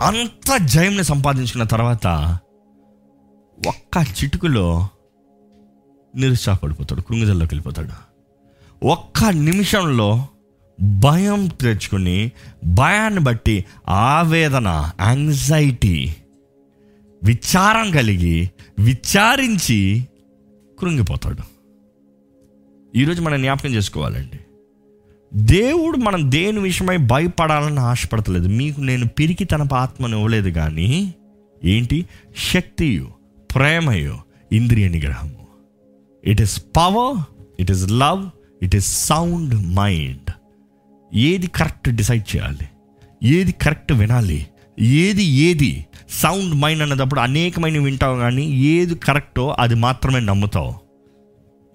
[0.00, 2.38] అంత జయంని సంపాదించుకున్న తర్వాత
[3.66, 4.88] ఒక్క చిటుకులో
[6.16, 8.14] నిరుత్సాహపడిపోతాడు కృంగిదల్లోకి వెళ్ళిపోతాడు.
[8.86, 10.26] ఒక్క నిమిషంలో
[10.80, 12.32] భయం తెచ్చుకుని
[12.64, 16.14] భయాన్ని బట్టి ఆవేదన యాంగ్జైటీ
[17.24, 20.08] విచారం కలిగి విచారించి
[20.78, 21.42] కృంగిపోతాడు.
[22.96, 24.38] ఈరోజు మనం జ్ఞాపకం చేసుకోవాలండి.
[25.34, 28.48] దేవుడు మనం దేని విషయమై భయపడాలని ఆశపడతలేదు.
[28.48, 31.14] మీకు నేను పిరికి తన ఆత్మను ఇవ్వలేదు కానీ
[31.64, 32.06] ఏంటి?
[32.52, 33.08] శక్తియు
[33.54, 34.18] ప్రేమయు
[34.52, 35.46] ఇంద్రియ నిగ్రహము.
[36.24, 37.24] It is power
[37.60, 38.30] it is love
[38.62, 40.30] it is sound mind
[41.14, 42.68] ఏది కరెక్ట్ డిసైడ్ చేయాలి?
[43.22, 44.46] ఏది కరెక్ట్ వినాలి?
[44.80, 50.74] ఏది ఏది సౌండ్ మైండ్ అన్నదప్పుడు అనేకమైన వింటావు కానీ ఏది కరెక్టో అది మాత్రమే నమ్ముతావు.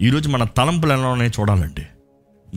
[0.02, 1.82] ఈరోజు మన తలంపులు ఎలా ఉన్నాయో చూడాలండి.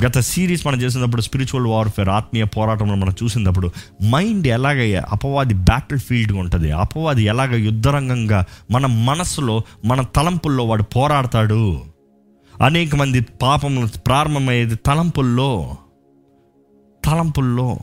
[0.05, 3.73] గత సిరీస్ మనం చేసినప్పుడు స్పిరిచువల్ వార్ఫేర్ ఆత్మీయ పోరాటంలో మనం చూసినప్పుడు
[4.05, 6.71] మైండ్ ఎలాగ అపవాది బ్యాటిల్ ఫీల్డ్గా ఉంటుంది.
[6.71, 11.81] అపవాది ఎలాగ యుద్ధరంగంగా మన మనస్సులో మన తలంపుల్లో వాడు పోరాడతాడు.
[12.63, 15.77] అనేక మంది పాపములు ప్రారంభమయ్యేది తలంపుల్లో.
[17.05, 17.79] తలంపుల్లో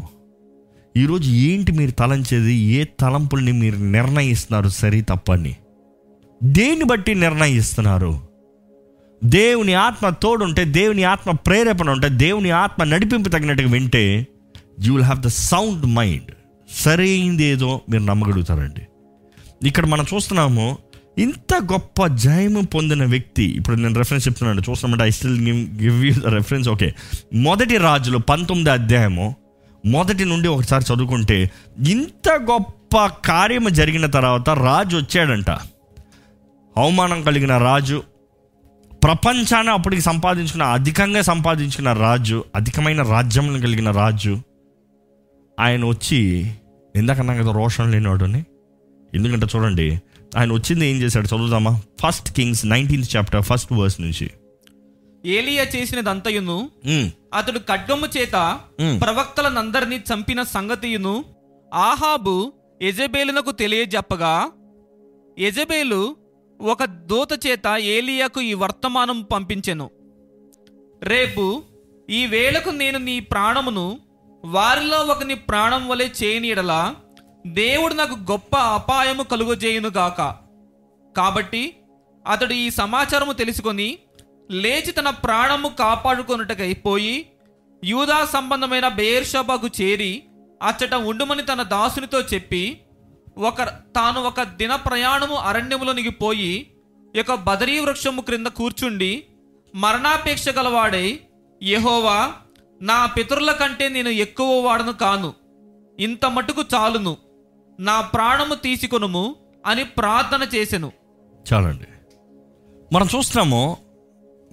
[0.98, 2.56] ఈరోజు ఏంటి మీరు తలంచేది?
[2.56, 4.70] ఏ తలంపుల్ని మీరు నిర్ణయిస్తున్నారు?
[4.70, 5.56] సరి తప్పని.
[6.44, 8.22] దేన్ని బట్టి నిర్ణయిస్తున్నారు?
[9.24, 14.28] దేవుని ఆత్మ తోడుంటే దేవుని ఆత్మ ప్రేరేపణ ఉంటే దేవుని ఆత్మ నడిపింపు తగినట్టుగా వింటే
[14.82, 16.32] you will have the sound mind
[16.76, 18.82] సరైంది ఏదో మీరు నమ్మగలుగుతారండి.
[19.68, 20.78] ఇక్కడ మనం చూస్తున్నాము
[21.20, 25.40] ఇంత గొప్ప జయము పొందిన వ్యక్తి ఇప్పుడు నేను రెఫరెన్స్ చెప్తున్నాను చూస్తున్నామంటే I still
[25.82, 26.96] give you the reference okay
[27.34, 29.36] మొదటి రాజులు పంతొమ్మిది అధ్యాయము
[29.86, 31.52] మొదటి నుండి ఒకసారి చదువుకుంటే
[31.88, 35.50] ఇంత గొప్ప కార్యము జరిగిన తర్వాత రాజు వచ్చాడంట.
[36.78, 38.04] అవమానం కలిగిన రాజు
[39.04, 44.42] ప్రపంచాన్ని అప్పటికి సంపాదించుకున్న అధికంగా సంపాదించుకున్న రాజు అధికమైన రాజ్యం కలిగిన రాజు
[45.60, 46.52] ఆయన వచ్చి
[46.96, 48.44] ఇందాకన్నా కదా రోషన్ లేనివాడుని?
[49.16, 50.02] ఎందుకంటే చూడండి
[50.38, 51.82] ఆయన వచ్చింది ఏం చేశాడు చదువుదామా?
[52.02, 54.28] First Kings nineteenth chapter first verse నుంచి.
[55.26, 56.58] ఏలియా చేసినదంతయును
[57.34, 58.36] అతడు ఖడ్గము చేత.
[59.02, 61.26] ప్రవక్తలనందరినీ చంపిన సంగతియును
[61.74, 62.36] ఆహాబు
[62.82, 64.34] ఎజబేలునకు తెలియజెప్పగా
[65.38, 66.16] ఎజబేలు
[66.62, 69.90] ఒక దూత చేత ఏలియాకు ఈ వర్తమానం పంపించెను.
[71.04, 71.46] రేపు
[72.10, 73.88] ఈ వేళకు నేను నీ ప్రాణమును
[74.46, 76.82] వారిలో ఒకని ప్రాణం వలె చేయనీయడలా
[77.46, 80.36] దేవుడు నాకు గొప్ప అపాయము కలుగజేయును గాక.
[81.18, 81.76] కాబట్టి
[82.28, 83.98] అతడు ఈ సమాచారము తెలుసుకొని
[84.52, 87.26] లేచి తన ప్రాణము కాపాడుకొనుటకై పోయి
[87.86, 90.24] యూదా సంబంధమైన బేర్షబాకు చేరి
[90.64, 92.82] అచ్చట ఉండుమని తన దాసునితో చెప్పి
[93.38, 96.68] ఒక తాను ఒక దిన ప్రయాణము అరణ్యములోనికి పోయి
[97.16, 99.24] యొక్క బదరీ వృక్షము క్రింద కూర్చుండి
[99.76, 101.20] మరణాపేక్ష గలవాడై
[101.64, 102.34] యహోవా
[102.82, 105.34] నా పితరుల కంటే నేను ఎక్కువ వాడను కాను
[106.00, 107.18] ఇంత మటుకు చాలును.
[107.80, 110.92] నా ప్రాణము తీసుకొనుము అని ప్రార్థన చేశాను
[111.54, 111.88] చాలండి.
[112.94, 113.78] మనం చూస్తున్నాము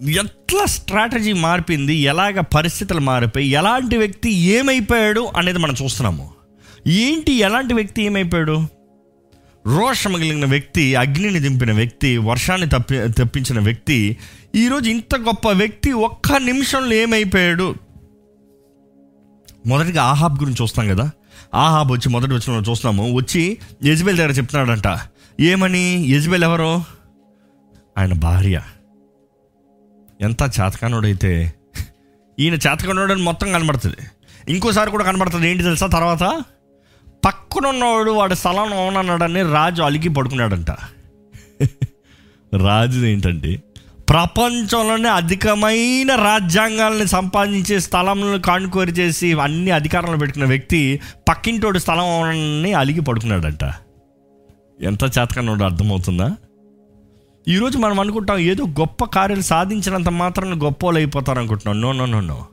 [0.00, 6.30] ఎట్లా స్ట్రాటజీ మారిపోయింది ఎలాగ పరిస్థితులు మారిపోయి ఎలాంటి వ్యక్తి ఏమైపోయాడు అనేది మనం చూస్తున్నాము.
[6.86, 8.56] ఏంటి ఎలాంటి వ్యక్తి ఏమైపోయాడు?
[9.66, 14.16] రోషం మిగిలిన వ్యక్తి అగ్నిని దింపిన వ్యక్తి వర్షాన్ని తప్పి తెప్పించిన వ్యక్తి
[14.54, 17.74] ఈరోజు ఇంత గొప్ప వ్యక్తి ఒక్క నిమిషంలో ఏమైపోయాడు?
[19.66, 21.10] మొదటిగా ఆహాబ్ గురించి చూస్తాం కదా
[21.56, 23.16] ఆహాబ్ వచ్చి మొదటి వచ్చిన చూస్తున్నాము.
[23.16, 24.98] వచ్చి యజ్బేల్ దగ్గర చెప్తున్నాడంట.
[25.40, 26.04] ఏమని?
[26.08, 26.84] యజ్బేల్ ఎవరు?
[27.98, 28.62] ఆయన భార్య.
[30.20, 31.54] ఎంత చేతకానుడైతే.
[32.40, 33.96] ఈయన చేతకానుడని మొత్తం కనబడుతుంది.
[34.48, 35.50] ఇంకోసారి కూడా కనబడుతుంది.
[35.50, 35.86] ఏంటి తెలుసా?
[35.86, 36.44] తర్వాత
[37.24, 40.70] పక్కనున్నవాడు వాడి స్థలం అవునన్నాడని రాజు అలిగి పడుకున్నాడంట.
[42.66, 43.62] రాజు ఏంటంటే
[44.08, 52.10] ప్రపంచంలోనే అధికమైన రాజ్యాంగాల్ని సంపాదించే స్థలంలో కానుకోరి చేసి అన్ని అధికారంలో పెట్టుకున్న వ్యక్తి పక్కింటోడి స్థలం
[52.78, 53.64] అలిగి పడుకున్నాడంట.
[54.82, 56.28] ఎంత చేతకన్నాడు అర్థమవుతుందా?
[57.48, 62.20] ఈరోజు మనం అనుకుంటాం ఏదో గొప్ప కార్యాలు సాధించినంత మాత్రం గొప్ప వాళ్ళు అయిపోతారు అనుకుంటున్నాం no no no
[62.20, 62.46] no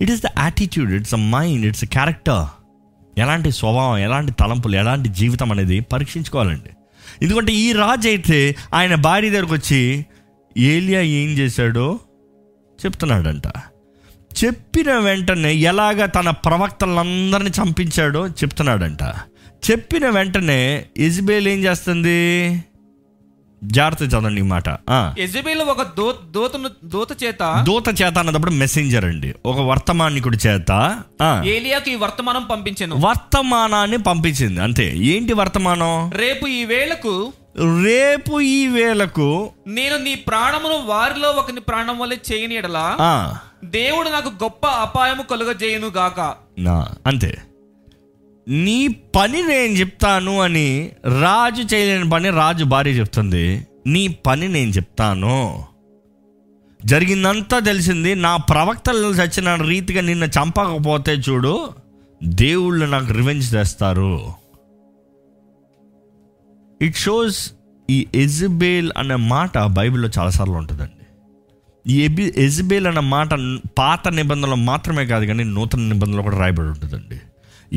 [0.00, 2.44] it is the attitude it's a mind it's a character
[3.18, 6.70] ఎలాంటి స్వభావం ఎలాంటి తలంపులు ఎలాంటి జీవితం అనేది పరీక్షించుకోవాలండి.
[7.22, 10.06] ఎందుకంటే ఈ రాజు అయితే ఆయన భార్య దగ్గరకు వచ్చి
[10.58, 11.98] ఏలియా ఏం చేశాడో
[12.84, 13.46] చెప్తున్నాడంట.
[14.44, 19.02] చెప్పిన వెంటనే ఎలాగ తన ప్రవక్తలందరినీ చంపించాడో చెప్తున్నాడంట.
[19.70, 22.48] చెప్పిన వెంటనే ఇజ్బేల్ ఏం చేస్తుంది?
[23.64, 24.64] జాగ్రత్త చదవండి ఈ మాట.
[24.90, 25.14] ఆ.
[25.18, 25.82] యజబేలు ఒక
[26.30, 29.34] దోతను దోత చేత దూత చేత అన్నప్పుడు మెసెంజర్ అండి.
[29.46, 31.02] ఒక వర్తమానికుడి చేత
[31.44, 32.96] ఏలియాకు ఈ వర్తమానం పంపించెను.
[32.96, 34.96] వర్తమానాన్ని పంపించింది అంతే.
[34.96, 36.10] ఏంటి వర్తమానం?
[36.10, 42.96] రేపు ఈ వేళకు రేపు ఈ వేళకు నేను నీ ప్రాణమును వారిలో ఒకని ప్రాణం వల్ల చేయని ఎడలా
[43.64, 46.34] దేవుడు నాకు గొప్ప అపాయము కలుగజేయును గాక.
[46.58, 47.38] నా అంతే.
[48.48, 53.66] నీ పని నేను చెప్తాను అని రాజు చేయలేని పని రాజు భార్య చెప్తుంది.
[53.86, 55.64] నీ పని నేను చెప్తాను.
[56.84, 58.14] జరిగిందంతా తెలిసింది.
[58.14, 61.68] నా ప్రవక్తలు చచ్చిన రీతిగా నిన్ను చంపకపోతే చూడు
[62.24, 64.41] దేవుళ్ళు నాకు రివెంజ్ తెస్తారు
[66.82, 67.52] ఇట్ షోస్
[67.90, 71.04] ఈ ఎజబేల్ అనే మాట బైబిల్లో చాలాసార్లు ఉంటుందండి.
[71.86, 73.28] ఈ ఎబి ఎజబేల్ అనే మాట
[73.78, 77.20] పాత నిబంధనలు మాత్రమే కాదు కానీ నూతన నిబంధనలు కూడా రాయబడి ఉంటుందండి.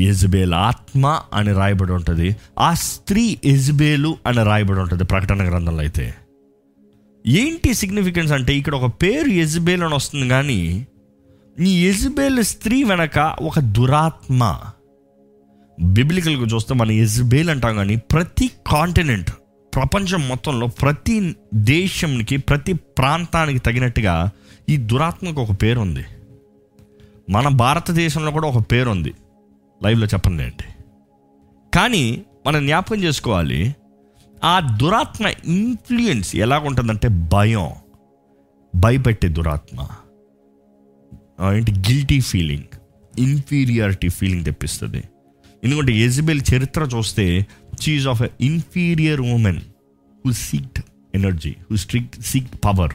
[0.02, 2.36] ఎజబేల్ ఆత్మ అని రాయబడి ఉంటుంది.
[2.58, 6.14] ఆ స్త్రీ ఎజబేలు అని రాయబడి ఉంటుంది ప్రకటన గ్రంథంలో అయితే.
[7.26, 10.86] ఏంటి సిగ్నిఫికెన్స్ అంటే ఇక్కడ ఒక పేరు ఎజబేల్ అని వస్తుంది కానీ
[11.60, 14.60] ఈ ఎజబేల్ స్త్రీ వెనక ఒక దురాత్మ
[15.82, 19.30] బిబ్లికల్గా చూస్తే మన ఎజ్బేల్ అంటాం కానీ ప్రతి కాంటినెంట్
[19.74, 24.30] ప్రపంచం మొత్తంలో ప్రతి దేశంకి ప్రతి ప్రాంతానికి తగినట్టుగా
[24.68, 26.04] ఈ దురాత్మకు ఒక పేరు ఉంది.
[27.30, 29.12] మన భారతదేశంలో కూడా ఒక పేరు ఉంది.
[29.84, 30.64] లైవ్లో చెప్పండి అండి
[31.74, 33.76] కానీ మనం జ్ఞాపకం చేసుకోవాలి
[34.44, 37.70] ఆ దురాత్మ ఇన్ఫ్లుయెన్స్ ఎలాగుంటుందంటే భయం.
[38.74, 39.88] భయపెట్టే దురాత్మ.
[41.54, 41.72] ఏంటి?
[41.72, 42.78] గిల్టీ ఫీలింగ్
[43.18, 45.02] ఇన్ఫీరియారిటీ ఫీలింగ్ తెప్పిస్తుంది.
[45.62, 49.60] ఎందుకంటే ఎజిబెల్ చరిత్ర చూస్తే she's of a inferior woman
[50.24, 50.80] who seeked
[51.14, 52.94] energy who strict seek power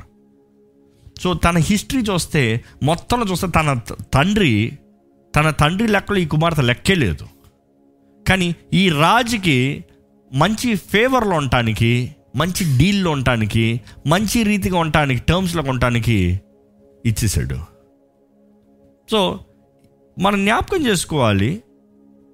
[1.21, 3.73] so తన హిస్టరీ చూస్తే మొత్తంలో చూస్తే తన
[4.13, 4.77] తండ్రి
[5.35, 7.25] తన తండ్రి లెక్కలో ఈ కుమార్తె లెక్కే లేదు.
[8.27, 9.85] కానీ ఈ రాజుకి
[10.31, 16.41] మంచి ఫేవర్లో ఉండటానికి మంచి డీల్లో ఉండటానికి మంచి రీతిగా ఉండటానికి టర్మ్స్లో ఉండటానికి
[17.05, 17.57] ఇచ్చేసాడు
[19.11, 19.39] సో
[20.19, 21.63] మనం జ్ఞాపకం చేసుకోవాలి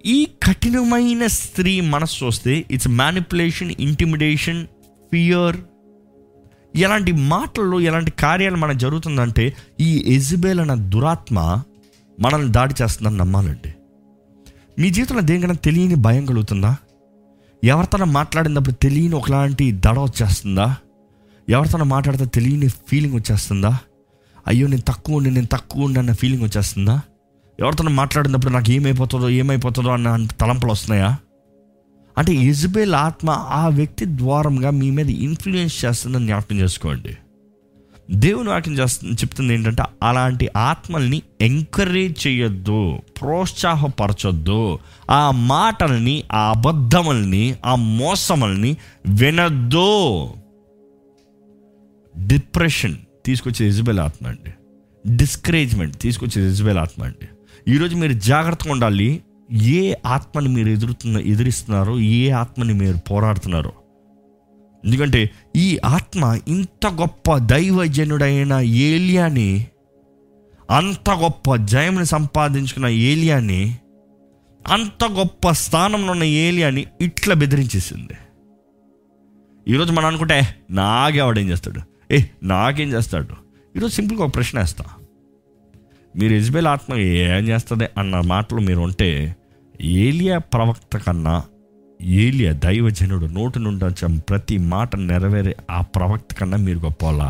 [0.06, 4.68] ఈ కఠినమైన స్త్రీ మనసు చూస్తే ఇట్స్ మ్యానిపులేషన్ ఇంటిమిడేషన్
[5.12, 5.58] ఫియర్
[6.76, 11.64] ఎలాంటి మాటల్లో ఎలాంటి కార్యాలు మనకు జరుగుతుందంటే ఈ ఎజిబేల్ అన్న దురాత్మ
[12.20, 13.74] మనల్ని దాడి చేస్తుందని నమ్మాలండి.
[14.82, 16.76] మీ జీవితంలో దేనికైనా తెలియని భయం కలుగుతుందా?
[17.64, 20.76] ఎవరితో మాట్లాడినప్పుడు తెలియని ఒకలాంటి దడ వచ్చేస్తుందా?
[21.50, 23.78] ఎవరితో మాట్లాడితే తెలియని ఫీలింగ్ వచ్చేస్తుందా?
[24.48, 27.02] అయ్యో నేను తక్కువ ఉండి నేను తక్కువ ఉండి అన్న ఫీలింగ్ వచ్చేస్తుందా?
[27.60, 31.18] ఎవరితో మాట్లాడినప్పుడు నాకు ఏమైపోతుందో ఏమైపోతుందో అన్న తలంపులు వస్తున్నాయా?
[32.18, 37.18] అంటే ఇజబెల్ ఆత్మ ఆ వ్యక్తి ద్వారంగా మీ మీద ఇన్ఫ్లుయెన్స్ చేస్తుందని జ్ఞాపకం చేసుకోండి.
[38.12, 44.80] దేవుని వాక్యం చేస్తుంది చెప్తుంది ఏంటంటే అలాంటి ఆత్మల్ని ఎంకరేజ్ చేయొద్దు ప్రోత్సాహపరచొద్దు.
[45.12, 50.30] ఆ మాటల్ని ఆ అబద్ధముల్ని ఆ మోసముల్ని వినద్దు.
[52.28, 54.52] డిప్రెషన్ తీసుకొచ్చే ఇజబెల్ ఆత్మ అండి.
[55.16, 57.28] డిస్కరేజ్మెంట్ తీసుకొచ్చే ఇజబెల్ ఆత్మ అండి.
[57.68, 59.24] ఈరోజు మీరు జాగ్రత్తగా ఉండాలి.
[59.52, 63.72] ఏ ఆత్మని మీరు ఎదురుతున్న ఎదిరిస్తున్నారో ఏ ఆత్మని మీరు పోరాడుతున్నారో.
[64.86, 69.68] ఎందుకంటే ఈ ఆత్మ ఇంత గొప్ప దైవజనుడైన ఏలియాని
[70.70, 73.78] అంత గొప్ప జయముని సంపాదించుకున్న ఏలియాని
[74.68, 78.14] అంత గొప్ప స్థానంలో ఉన్న ఏలియాని ఇట్లా బెదిరించేసింది.
[79.68, 82.14] ఈరోజు మనం అనుకుంటే నాగేవాడేం చేస్తాడు?
[82.14, 83.36] ఏ నాకేం చేస్తాడు?
[83.76, 84.97] ఈరోజు సింపుల్గా ఒక ప్రశ్న వేస్తాను
[86.18, 89.10] మీరు ఇజ్బేల్ ఆత్మ ఏం చేస్తుంది అన్న మాటలు మీరు ఉంటే
[89.82, 91.36] ఏలియా ప్రవక్త కన్నా
[92.02, 97.30] ఏలియా దైవజనుడు నోటి నుండి వచ్చే ప్రతి మాట నెరవేరే ఆ ప్రవక్త కన్నా మీరు గొప్పలా?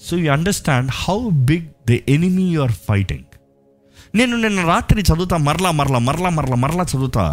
[0.00, 3.28] So you understand how big the enemy you are fighting
[4.14, 7.24] నేను నిన్న రాత్రి చదువుతా మరలా మరలా మరలా మరలా మరలా చదువుతా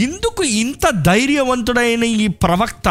[0.00, 2.88] ఎందుకు ఇంత ధైర్యవంతుడైన ఈ ప్రవక్త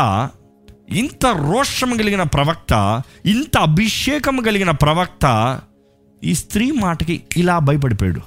[0.91, 5.60] ఇంత రోషం కలిగిన ప్రవక్త ఇంత అభిషేకం కలిగిన ప్రవక్త
[6.23, 8.21] ఈ స్త్రీ మాటకి ఇలా భయపడిపోయాడు.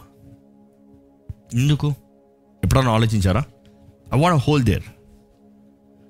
[1.55, 1.95] ఎందుకు?
[2.65, 3.45] ఎప్పుడన్నా ఆలోచించారా?
[4.15, 4.83] ఐ వాంట్ హోల్ దేర్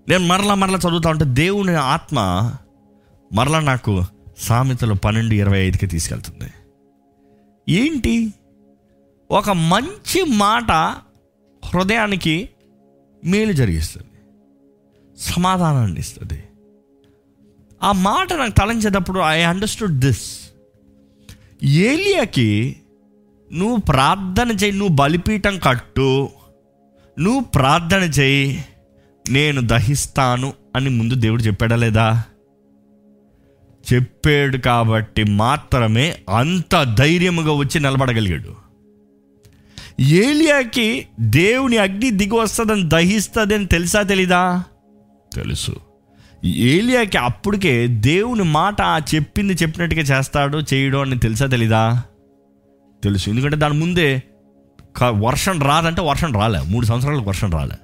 [0.09, 2.19] నేను మరలా మరలా చదువుతా ఉంటే దేవుని ఆత్మ
[3.33, 4.05] మరలా నాకు
[4.39, 6.53] సామెతలు పన్నెండు ఇరవై ఐదుకి తీసుకెళ్తుంది.
[7.69, 8.35] ఏంటి?
[9.31, 10.71] ఒక మంచి మాట
[11.67, 12.49] హృదయానికి
[13.25, 14.14] మేలు జరిగిస్తుంది.
[15.19, 16.43] సమాధానాన్ని ఇస్తుంది.
[17.83, 20.51] ఆ మాట నాకు తలంచేటప్పుడు ఐ అండర్స్టూడ్ దిస్
[21.65, 22.77] ఏలియాకి
[23.53, 26.29] నువ్వు ప్రార్థన చేయి నువ్వు బలిపీఠం కట్టు
[27.19, 28.65] నువ్వు ప్రార్థన చేయి
[29.31, 32.25] నేను దహిస్తాను అని ముందు దేవుడు చెప్పాడా లేదా?
[33.95, 38.65] చెప్పాడు కాబట్టి మాత్రమే అంత ధైర్యముగా వచ్చి నిలబడగలిగాడు.
[40.01, 44.65] ఏలియాకి దేవుని అగ్ని దిగి వస్తుందని దహిస్తుందని తెలుసా తెలీదా?
[45.35, 45.77] తెలుసు.
[46.45, 48.77] ఏలియాకి అప్పటికే దేవుని మాట
[49.15, 52.03] చెప్పింది చెప్పినట్టుగా చేస్తాడు చేయడం అని తెలుసా తెలీదా?
[53.05, 53.31] తెలుసు.
[53.31, 54.23] ఎందుకంటే దాని ముందే
[54.97, 56.61] క- వర్షం రాదంటే వర్షం రాలే.
[56.61, 57.77] మూడు సంవత్సరాలకు వర్షం రాలే.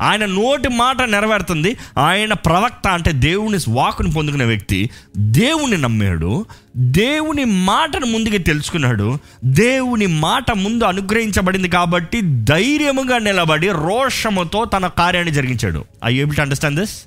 [0.00, 1.76] ఆయన నోటి మాట నెరవేరుతుంది.
[1.98, 4.90] ఆయన ప్రవక్త అంటే దేవుని వాకుని పొందుకునే వ్యక్తి.
[5.18, 6.46] దేవుని నమ్మాడు.
[6.76, 9.18] దేవుని మాటను ముందుగా తెలుసుకున్నాడు.
[9.44, 15.84] దేవుని మాట ముందు అనుగ్రహించబడింది కాబట్టి ధైర్యముగా నిలబడి రోషముతో తన కార్యాన్ని జరిగించాడు.
[16.04, 17.02] I able to understand this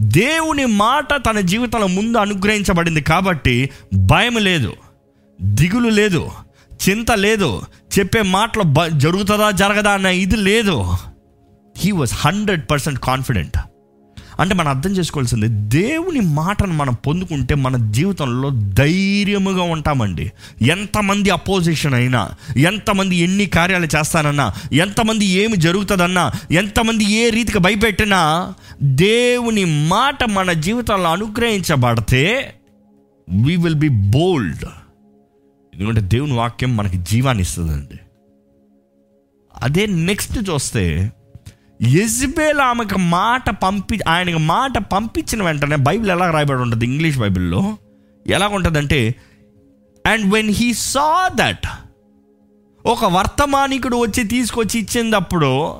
[0.00, 4.72] దేవుని మాట తన జీవితంలో ముందు అనుగ్రహించబడింది కాబట్టి భయం లేదు.
[5.42, 6.30] దిగులు లేదు.
[6.88, 7.62] చింత లేదు.
[7.98, 10.92] చెప్పే మాటలు జరుగుతుందా జరగదా అన్న ఇది లేదు.
[11.76, 13.58] He was hundred percent confident
[14.40, 20.32] అంటే మనం అర్థం చేసుకోవాల్సింది దేవుని మాటను మనం పొందుకుంటే మన జీవితంలో ధైర్యముగా ఉంటామండి.
[20.62, 29.64] ఎంతమంది అపోజిషన్ అయినా ఎంతమంది ఎన్ని కార్యాలు చేస్తానన్నా ఎంతమంది ఏమి జరుగుతుందన్నా ఎంతమంది ఏ రీతికి భయపెట్టినా దేవుని
[29.64, 32.54] మాట మన జీవితంలో అనుగ్రహించబడితే
[33.44, 34.64] వీ విల్ బి బోల్డ్
[35.74, 37.98] ఎందుకంటే దేవుని వాక్యం మనకి జీవాన్ని ఇస్తుందండి.
[39.56, 41.12] అదే నెక్స్ట్ చూస్తే
[41.86, 46.84] ఎజ్బేల్ ఆమెకు మాట పంపి ఆయనకు మాట పంపించిన వెంటనే బైబిల్ ఎలా రాయబడి ఉంటుంది?
[46.84, 47.78] ఇంగ్లీష్ బైబిల్లో
[48.26, 49.14] ఎలా ఉంటుందంటే
[50.06, 51.66] and when he saw that
[52.86, 55.70] ఒక వర్తమానికుడు వచ్చి తీసుకొచ్చి ఇచ్చినప్పుడు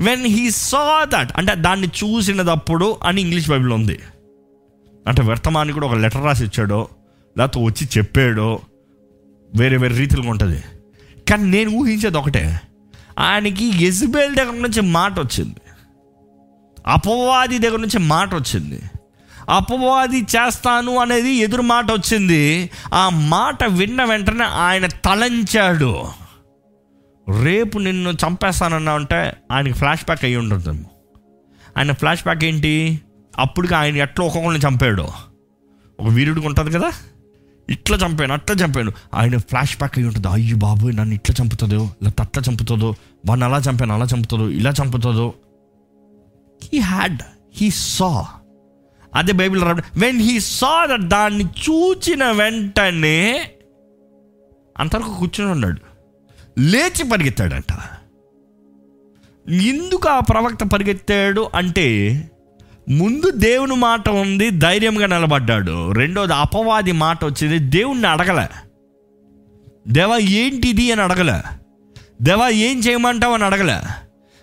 [0.00, 3.98] వెన్ హీ సా దట్ అంటే దాన్ని చూసినదప్పుడు అని ఇంగ్లీష్ బైబిల్ ఉంది.
[5.08, 6.88] అంటే వర్తమానికుడు ఒక లెటర్ రాసి ఇచ్చాడో
[7.38, 8.60] లేకపోతే వచ్చి చెప్పాడో
[9.54, 10.62] వేరే వేరే రీతిలో ఉంటుంది.
[11.30, 12.60] కానీ నేను ఊహించేది ఒకటే
[13.18, 15.56] ఆయనకి ఎజ్బేల్ దగ్గర నుంచి మాట వచ్చింది.
[16.86, 18.82] అపవాది దగ్గర నుంచి మాట వచ్చింది.
[19.48, 22.70] అపవాది చేస్తాను అనేది ఎదురు మాట వచ్చింది.
[22.94, 26.06] ఆ మాట విన్న వెంటనే ఆయన తలంచాడు.
[27.42, 30.90] రేపు నిన్ను చంపేస్తానన్నా అంటే ఆయనకి ఫ్లాష్ బ్యాక్ అయ్యి ఉంటుందేమో
[31.78, 33.00] ఆయన ఫ్లాష్ బ్యాక్ ఏంటి?
[33.38, 35.02] అప్పటికి ఆయన ఎట్లా ఒక్కొక్కరిని చంపాడు.
[36.00, 36.92] ఒక వీరుడికి ఉంటుంది కదా?
[37.70, 38.92] ఇట్లా చంపాను అట్లా చంపాను.
[39.14, 40.28] ఆయన ఫ్లాష్ బ్యాక్ అయి ఉంటుంది.
[40.28, 42.94] అయ్యో బాబు నన్ను ఇట్లా చంపుతుందో లేకపోతే అట్లా చంపుతుందో
[43.26, 45.34] వాడిని అలా చంపాను అలా చంపుతుందో ఇలా చంపుతుందో.
[46.64, 47.22] హీ హ్యాడ్
[47.54, 48.26] హీ సా
[49.14, 53.50] అదే బైబిల్ రా వెన్ హీ సా దట్ దాన్ని చూచిన వెంటనే
[54.78, 55.80] అంతవరకు కూర్చొని ఉన్నాడు.
[56.58, 57.72] లేచి పరిగెత్తాడంట.
[59.50, 61.86] ఎందుకు ఆ ప్రవక్త పరిగెత్తాడు అంటే
[62.88, 65.92] ముందు దేవుని మాట ఉంది ధైర్యంగా నిలబడ్డాడు.
[65.92, 68.46] రెండోది అపవాది మాట వచ్చింది దేవుణ్ణి అడగలే.
[69.88, 71.56] దేవా ఏంటిది అని అడగలే.
[72.22, 73.80] దేవా ఏం చేయమంటావు అని అడగలే.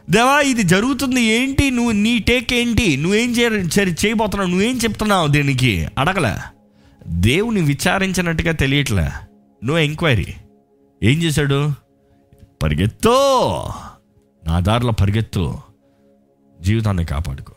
[0.10, 5.88] దేవా ఇది జరుగుతుంది ఏంటి నువ్వు నీ టేక్ ఏంటి నువ్వేం చే చేయబోతున్నావు నువ్వేం చెప్తున్నావు దీనికి?
[5.98, 6.36] అడగలే.
[7.08, 9.10] దేవుని విచారించినట్టుగా తెలియట్లే.
[9.64, 10.28] No enquiry.
[11.04, 11.72] ఏం చేశాడు?
[12.64, 13.10] పరిగెత్తు.
[14.48, 15.58] నా దారిలో పరిగెత్తు.
[16.62, 17.53] జీవితాన్ని కాపాడుకో.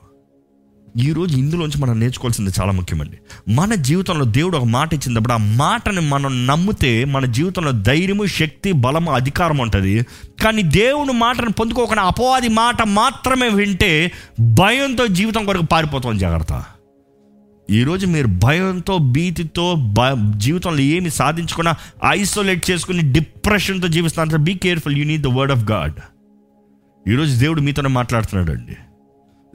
[0.96, 3.18] ఈరోజు ఇందులోంచి మనం నేర్చుకోవాల్సింది చాలా ముఖ్యమండి.
[3.52, 9.12] మన జీవితంలో దేవుడు ఒక మాట ఇచ్చినప్పుడు ఆ మాటని మనం నమ్మితే మన జీవితంలో ధైర్యము శక్తి బలము
[9.12, 10.06] అధికారం ఉంటుంది.
[10.44, 16.64] కానీ దేవుని మాటను పొందుకోకుండా అపవాది మాట మాత్రమే వింటే భయంతో జీవితం కొరకు పారిపోతాం జాగ్రత్త.
[17.70, 19.96] ఈరోజు మీరు భయంతో భీతితో భ
[20.36, 21.74] జీవితంలో ఏమి సాధించకుండా
[22.10, 25.94] ఐసోలేట్ చేసుకుని డిప్రెషన్తో జీవిస్తున్నారు be careful you need the word of God
[27.08, 28.76] ఈరోజు దేవుడు మీతోనే మాట్లాడుతున్నాడు అండి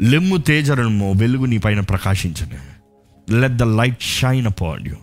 [0.02, 2.58] లెమ్ము తేజరము వెలుగు నీ పైన ప్రకాశించను.
[3.42, 4.96] Let the light shine upon you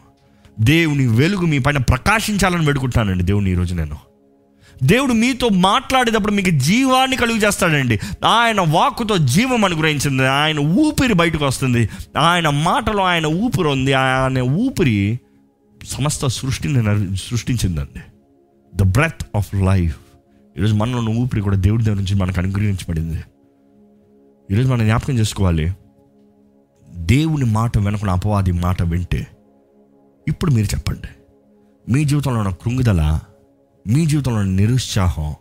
[0.61, 3.97] దేవుని వెలుగు మీ పైన ప్రకాశించాలని వేడుకుంటానండి దేవుని ఈరోజు నేను.
[4.83, 7.99] దేవుడు మీతో మాట్లాడేటప్పుడు మీకు జీవాన్ని కలుగు చేస్తాడండి.
[8.27, 10.27] ఆయన వాక్కుతో జీవం అనుగ్రహించింది.
[10.27, 11.89] ఆయన ఊపిరి బయటకు వస్తుంది.
[12.19, 13.93] ఆయన మాటలో ఆయన ఊపిరి ఉంది.
[13.93, 15.21] ఆయన ఊపిరి
[15.89, 18.01] సమస్త సృష్టిని సృష్టించిందండి.
[18.77, 19.97] ద బ్రెత్ ఆఫ్ లైఫ్
[20.59, 23.21] ఈరోజు మనలో ఊపిరి కూడా దేవుడి దగ్గర నుంచి మనకు అనుగ్రహించబడింది.
[24.51, 25.73] ఈరోజు మనం జ్ఞాపకం చేసుకోవాలి.
[26.89, 29.27] దేవుని మాట వెనకున్న అపవాది మాట వింటే
[30.29, 31.09] ఇప్పుడు మీరు చెప్పండి.
[31.93, 33.21] మీ జీవితంలో ఉన్న కృంగుదల
[33.87, 35.35] మీ జీవితంలో ఉన్న నిరుత్సాహం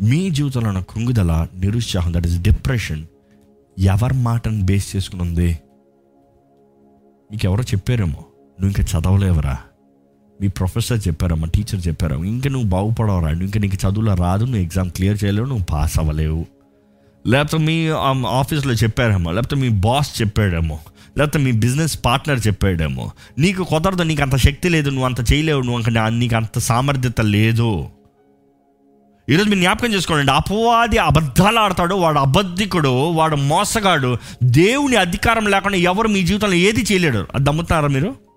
[0.00, 3.06] మీ జీవితంలో ఉన్న కృంగుదల నిరుత్సాహం దట్ ఇస్ డిప్రెషన్
[3.78, 5.58] ఎవరి మాటను బేస్ చేసుకుని ఉంది?
[7.30, 8.24] మీకు ఎవరో చెప్పారేమో?
[8.60, 9.58] నువ్వు ఇంకా చదవలేవరా?
[10.40, 13.28] మీ ప్రొఫెసర్ చెప్పారమ్మా టీచర్ చెప్పారమ్మా ఇంకా నువ్వు బాగుపడవరా?
[13.28, 16.59] నువ్వు ఇంకా నీకు చదువులో రాదు నువ్వు ఎగ్జామ్ క్లియర్ చేయలేవు నువ్వు పాస్ అవ్వలేవు.
[17.26, 17.88] లేకపోతే మీ
[18.28, 20.78] ఆఫీస్లో చెప్పారేమో లేకపోతే మీ బాస్ చెప్పాడేమో
[21.18, 25.78] లేకపోతే మీ బిజినెస్ పార్ట్నర్ చెప్పాడేమో నీకు కుదరదు నీకు అంత శక్తి లేదు నువ్వు అంత చేయలేవు నువ్వు
[25.78, 27.88] అంత నీకు అంత సామర్థ్యత లేదు.
[29.28, 36.08] ఈరోజు మీరు జ్ఞాపకం చేసుకోండి అపవాది అబద్ధాలు ఆడతాడు వాడు అబద్ధికుడు వాడు మోసగాడు దేవుని అధికారం లేకుండా ఎవరు
[36.08, 37.26] మీ జీవితంలో ఏది చేయలేడు.
[37.34, 38.29] అది దమ్ముతున్నారా మీరు?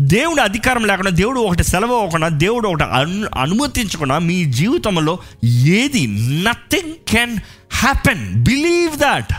[0.00, 6.06] దేవుడి అధికారం లేకుండా దేవుడు ఒకటి సెలవు ఇవ్వకుండా దేవుడు ఒకటి అను అనుమతించకుండా మీ జీవితంలో ఏది
[6.42, 7.38] nothing can
[7.72, 9.32] happen believe that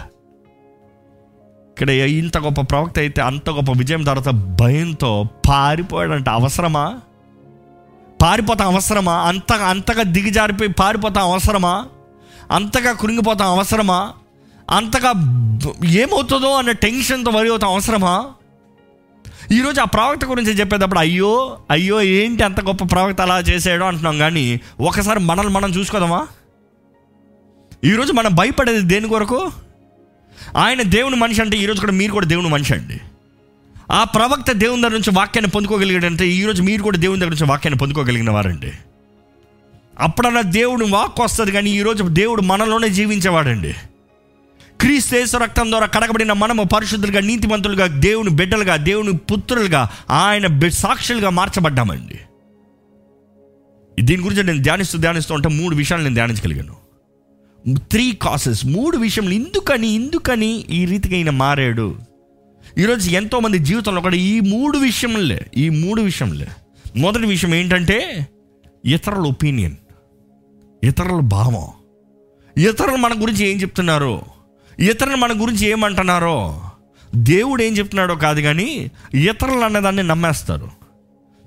[1.74, 6.30] ఇక్కడ ఇంత గొప్ప ప్రవక్త అయితే అంత గొప్ప విజయం తర్వాత భయంతో పారిపోయాడంట.
[6.30, 7.00] అవసరమా?
[8.22, 9.14] పారిపోతాం అవసరమా?
[9.14, 11.86] అంతగా అంతగా దిగజారిపోయి పారిపోతాం అవసరమా?
[12.52, 14.14] అంతగా కురింగిపోతాం అవసరమా?
[14.70, 15.14] అంతగా
[15.86, 18.26] ఏమవుతుందో అన్న టెన్షన్తో వరి అవుతాం అవసరమా?
[19.54, 24.62] ఈరోజు ఆ ప్రవక్త గురించి చెప్పేటప్పుడు అయ్యో అయ్యో ఏంటి అంత గొప్ప ప్రవక్త అలా చేసాడో అంటున్నాం కానీ
[24.80, 26.28] ఒకసారి మనల్ని మనం చూసుకోదామా?
[27.84, 29.52] ఈరోజు మనం భయపడేది దేని కొరకు?
[30.58, 33.00] ఆయన దేవుని మనిషి అంటే ఈరోజు కూడా మీరు కూడా దేవుని మనిషి అండి.
[33.92, 38.30] ఆ ప్రవక్త దేవుని దగ్గర నుంచి వాక్యాన్ని పొందుకోగలిగాడంటే ఈరోజు మీరు కూడా దేవుని దగ్గర నుంచి వాక్యాన్ని పొందుకోగలిగిన
[38.30, 38.72] వారండి.
[40.00, 43.76] అప్పుడన్నా దేవుడు వాక్ వస్తుంది కానీ ఈరోజు దేవుడు మనలోనే జీవించేవాడండి.
[44.84, 52.20] క్రీస్తేశ్వ రక్తం ద్వారా కడగబడిన మనము పరిశుద్ధులుగా నీతిమంతులుగా దేవుని బిడ్డలుగా దేవుని పుత్రులుగా ఆయన సాక్షులుగా మార్చబడ్డామండి.
[54.04, 56.76] దీని గురించి నేను ధ్యానిస్తూ ధ్యానిస్తూ ఉంటే మూడు విషయాలు నేను ధ్యానించగలిగాను.
[57.78, 58.66] Three causes.
[58.66, 61.96] మూడు విషయంలో ఎందుకని ఎందుకని ఈ రీతిగా ఈయన మారాడు?
[62.78, 66.48] ఈరోజు ఎంతోమంది జీవితంలో కూడా ఈ మూడు విషయంలే ఈ మూడు విషయంలే
[66.96, 68.28] మొదటి విషయం ఏంటంటే
[68.86, 69.76] ఇతరుల ఒపీనియన్
[70.84, 71.68] ఇతరుల భావం.
[72.58, 74.22] ఇతరులు మన గురించి ఏం చెప్తున్నారో?
[74.80, 76.62] ఇతరులు మన గురించి ఏమంటున్నారో?
[77.16, 80.72] దేవుడు ఏం చెప్తున్నాడో కాదు కానీ ఇతరులు అన్నదాన్ని నమ్మేస్తారు.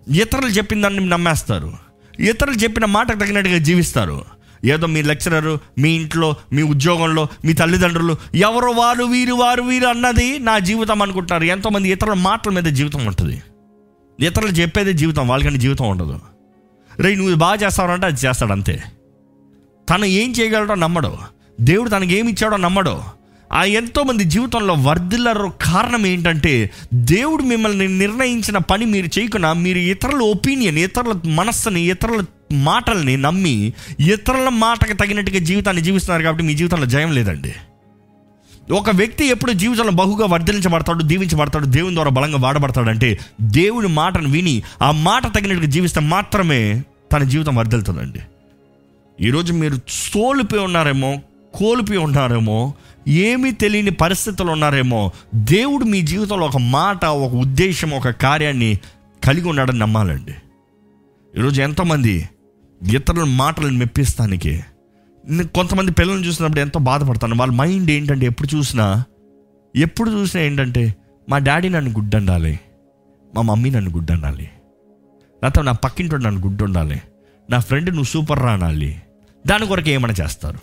[0.08, 1.72] ఇతరులు చెప్పిన దాన్ని నమ్మేస్తారు.
[2.20, 4.24] ఇతరులు చెప్పిన మాటకు తగినట్టుగా జీవిస్తారు.
[4.64, 10.38] ఏదో మీ లెక్చరరు మీ ఇంట్లో మీ ఉద్యోగంలో మీ తల్లిదండ్రులు ఎవరు వారు వీరు వారు వీరు అన్నది
[10.38, 13.42] నా జీవితం అనుకుంటారు ఎంతోమంది ఇతరుల మాటల మీద జీవితం ఉంటుంది.
[14.20, 16.20] ఇతరులు చెప్పేదే జీవితం వాళ్ళకని జీవితం ఉండదు.
[17.00, 18.82] రే నువ్వు బాగా చేస్తావంటే అది చేస్తాడు అంతే.
[19.90, 21.35] తను ఏం చేయగలడో నమ్మడు.
[21.60, 23.02] దేవుడు తనకి ఏమి ఇచ్చాడో నమ్మడు.
[23.52, 30.78] ఆ ఎంతోమంది జీవితంలో వర్ధిల్లరు కారణం ఏంటంటే దేవుడు మిమ్మల్ని నిర్ణయించిన పని మీరు చేయకుండా మీరు ఇతరుల ఒపీనియన్
[30.78, 37.54] ఇతరుల మనస్సుని ఇతరుల మాటల్ని నమ్మి ఇతరుల మాటకు తగినట్టుగా జీవితాన్ని జీవిస్తున్నారు కాబట్టి మీ జీవితంలో జయం లేదండి.
[38.72, 44.90] ఒక వ్యక్తి ఎప్పుడు జీవితంలో బహుగా వర్ధలించబడతాడు దీవించబడతాడు దేవుని ద్వారా బలంగా వాడబడతాడంటే దేవుని మాటను విని ఆ
[44.90, 46.82] మాట తగినట్టుగా జీవిస్తే మాత్రమే
[47.12, 48.18] తన జీవితం వర్ధిల్తుందండి
[49.20, 51.20] ఈరోజు మీరు సోలిపోయి ఉన్నారేమో
[51.56, 52.58] కోల్పోయి ఉన్నారేమో
[53.24, 55.00] ఏమీ తెలియని పరిస్థితులు ఉన్నారేమో
[55.34, 58.70] దేవుడు మీ జీవితంలో ఒక మాట ఒక ఉద్దేశం ఒక కార్యాన్ని
[59.24, 60.34] కలిగి ఉన్నాడని నమ్మాలండి.
[61.34, 62.14] ఈరోజు ఎంతోమంది
[62.80, 64.54] ఇతరుల మాటలను మెప్పిస్తానికి
[65.54, 67.36] కొంతమంది పిల్లల్ని చూసినప్పుడు ఎంతో బాధపడతాను.
[67.36, 68.86] వాళ్ళ మైండ్ ఏంటంటే ఎప్పుడు చూసినా
[69.74, 70.82] ఎప్పుడు చూసినా ఏంటంటే
[71.28, 72.54] మా డాడీ నన్ను గుడ్డండాలి
[73.34, 74.46] మా మమ్మీ నన్ను గుడ్డండాలి
[75.42, 76.98] లేకపోతే నా పక్కింటి నన్ను గుడ్డుండాలి
[77.48, 78.92] నా ఫ్రెండ్ నువ్వు సూపర్ రానాలి
[79.44, 80.58] దాని కొరకు ఏమైనా చేస్తారు?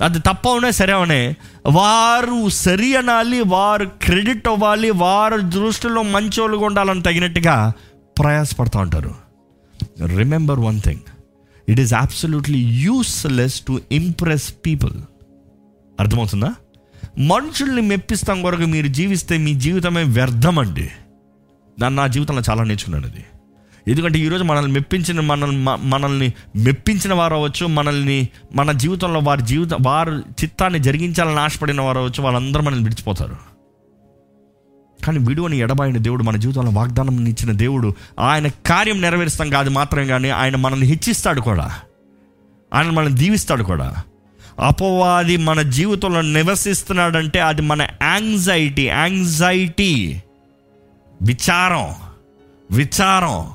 [0.00, 1.36] అది తప్ప ఉన్నా సరే అవునే
[1.66, 7.72] వారు సరి అనాలి వారు క్రెడిట్ అవ్వాలి వారు దృష్టిలో మంచోళ్ళుగా ఉండాలని తగినట్టుగా
[8.18, 9.14] ప్రయాసపడుతూ ఉంటారు.
[10.16, 11.00] Remember one thing
[11.68, 14.92] it is absolutely useless to impress people
[16.00, 16.54] అర్థమవుతుందా?
[17.18, 20.90] మనుషుల్ని మెప్పిస్తాం కొరకు మీరు జీవిస్తే మీ జీవితమే వ్యర్థం అండి
[21.88, 23.24] నా జీవితంలో చాలా నేర్చుకున్నాను అది
[23.88, 30.18] ఎందుకంటే ఈరోజు మనల్ని మెప్పించిన మనల్ని మనల్ని మెప్పించిన వారు అవ్వచ్చు మనల్ని మన జీవితంలో వారి జీవితం వారు
[30.18, 33.36] చిత్తాన్ని జరిగించాలని ఆశపడిన వారు అవ్వచ్చు వాళ్ళందరూ మనల్ని విడిచిపోతారు.
[35.04, 40.30] కానీ విడువని ఎడబాయిన దేవుడు మన జీవితంలో వాగ్దానం ఇచ్చిన దేవుడు ఆయన కార్యం నెరవేరుస్తాం కాదు మాత్రమే కానీ
[40.30, 41.80] ఆయన మనల్ని హెచ్చిస్తాడు కూడా.
[42.74, 43.96] ఆయన మనల్ని దీవిస్తాడు కూడా.
[44.60, 50.22] అపవాది మన జీవితంలో నివసిస్తున్నాడంటే అది మన యాంగ్జైటీ యాంగ్జైటీ
[51.22, 51.94] విచారం
[52.70, 53.50] విచారం.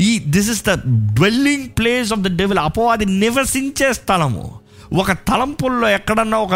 [0.00, 4.60] ఈ this is the dwelling place of the devil అపవాది నివసించే స్థలము.
[4.92, 6.54] ఒక తలంపుల్లో ఎక్కడన్నా ఒక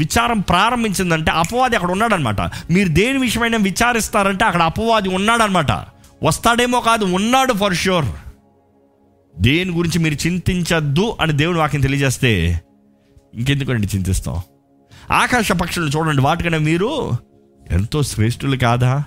[0.00, 2.40] విచారం ప్రారంభించిందంటే అపవాది అక్కడ ఉన్నాడనమాట.
[2.70, 5.72] మీరు దేని విషయమైనా విచారిస్తారంటే అక్కడ అపవాది ఉన్నాడనమాట.
[6.22, 8.04] వస్తాడేమో కాదు ఉన్నాడు ఫర్ షూర్
[9.38, 12.62] దేని గురించి మీరు చింతించద్దు అని దేవుడు వాక్యం తెలియజేస్తే
[13.34, 14.40] ఇంకెందుకండి చింతిస్తాం?
[15.10, 17.10] ఆకాశ పక్షులను చూడండి వాటికైనా మీరు
[17.70, 19.04] ఎంతో శ్రేష్ఠులు కాదా?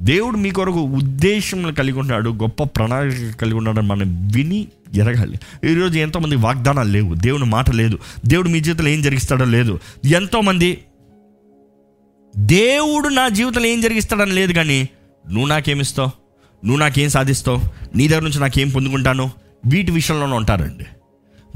[0.00, 5.38] దేవుడు మీ కొరకు ఉద్దేశంలో కలిగి ఉన్నాడు గొప్ప ప్రణాళిక కలిగి ఉన్నాడని మనం విని ఎరగాలి.
[5.70, 7.14] ఈరోజు ఎంతోమంది వాగ్దానాలు లేవు.
[7.14, 7.98] దేవుని మాట లేదు.
[8.26, 9.80] దేవుడు మీ జీవితంలో ఏం జరిగిస్తాడో లేదు.
[10.04, 10.78] ఎంతోమంది
[12.36, 14.88] దేవుడు నా జీవితంలో ఏం జరిగిస్తాడని లేదు కానీ
[15.30, 16.10] నువ్వు నాకేమిస్తావు
[16.66, 17.62] నువ్వు నాకేం సాధిస్తావు?
[17.96, 19.30] నీ దగ్గర నుంచి నాకేం పొందుకుంటాను?
[19.66, 20.84] వీటి విషయంలోనే ఉంటారండి.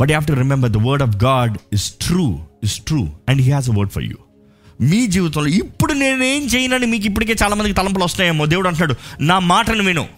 [0.01, 3.51] But you have to remember the word of God is true is true and he
[3.51, 4.15] has a word for you
[4.81, 10.09] మీ జీవితంలో ఇప్పుడు నేనేం చేయనని మీకు ఇప్పటికే చాలామందికి తలంపులు వస్తాయేమో దేవుడు అంటాడు నా మాటను విను.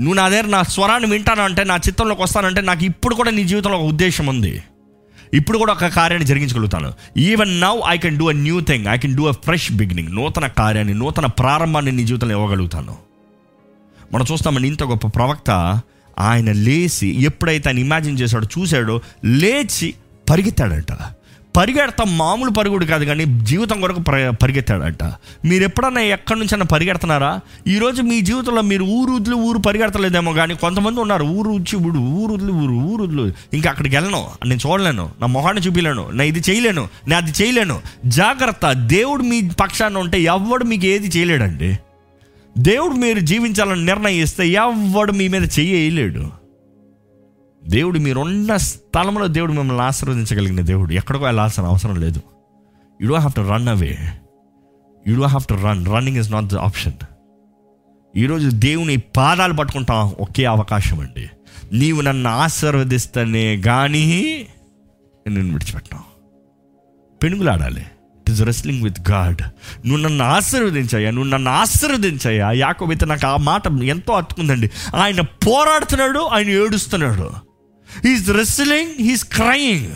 [0.00, 3.78] నువ్వు నా దగ్గర నా స్వరాన్ని వింటాను అంటే నా చిత్తంలోకి వస్తానంటే నాకు ఇప్పుడు కూడా నీ జీవితంలో
[3.78, 4.62] ఒక ఉద్దేశం ఉంది.
[5.34, 6.92] ఇప్పుడు కూడా ఒక కార్యాన్ని జరిగించగలుగుతాను.
[7.16, 10.46] Even now I can do a new thing I can do a fresh beginning నూతన
[10.46, 12.96] కార్యాన్ని నూతన ప్రారంభాన్ని నీ జీవితంలో ఇవ్వగలుగుతాను.
[14.12, 15.80] మనం చూస్తామని ఇంత గొప్ప ప్రవక్త
[16.18, 19.94] ఆయన లేచి ఎప్పుడైతే ఆయన ఇమాజిన్ చేశాడో చూశాడో లేచి
[20.30, 20.92] పరిగెత్తాడంట.
[21.56, 24.00] పరిగెడతాం మామూలు పరుగుడు కాదు కానీ జీవితం కొరకు
[24.42, 25.02] పరిగెత్తాడంట.
[25.44, 27.40] మీరు ఎప్పుడన్నా ఎక్కడి నుంచైనా పరిగెడుతున్నారా?
[27.68, 32.32] ఈరోజు మీ జీవితంలో మీరు ఊరు వదిలి ఊరు పరిగెడతలేదేమో కానీ కొంతమంది ఉన్నారు ఊరు వచ్చి ఊడు ఊరు
[32.32, 36.88] వదిలి ఊరు ఊరు వదిలి ఇంకా అక్కడికి వెళ్ళను నేను చూడలేను నా మొహాన్ని చూపించలేను నా ఇది చేయలేను
[37.08, 37.80] నేను అది చేయలేను.
[38.06, 41.78] జాగ్రత్త దేవుడు మీ పక్షాన ఉంటే ఎవ్వడు మీకు ఏది చేయలేడండి?
[42.58, 46.35] దేవుడు మీరు జీవించాలని నిర్ణయిస్తే ఎవ్వడు మీ మీద చెయ్యలేడు
[47.68, 50.92] దేవుడు మీరున్న స్థలంలో దేవుడు మిమ్మల్ని ఆశీర్వదించగలిగిన దేవుడు.
[50.92, 52.22] ఎక్కడికో వెళ్ళాల్సిన అవసరం లేదు.
[53.02, 53.98] You do have to run away
[55.08, 56.92] you do have to run running is not the option
[58.16, 60.16] ఈరోజు దేవుని పాదాలు పట్టుకుంటాం.
[60.20, 61.30] ఒకే అవకాశం అండి.
[61.72, 64.46] నీవు నన్ను ఆశీర్వదిస్తేనే కానీ
[65.28, 66.00] నేను విడిచిపెట్టాం.
[67.22, 67.80] పెనుగులాడాలి.
[67.80, 69.42] It is wrestling with God
[69.88, 74.70] నువ్వు నన్ను ఆశీర్వదించాయా నువ్వు నన్ను ఆశీర్వదించాయా యాకోబైతే నాకు ఆ మాట ఎంతో అతుకుందండి.
[74.94, 77.45] ఆయన పోరాడుతున్నాడు ఆయన ఏడుస్తున్నాడు.
[78.04, 79.92] హీస్ రెస్లింగ్ హీస్ క్రయింగ్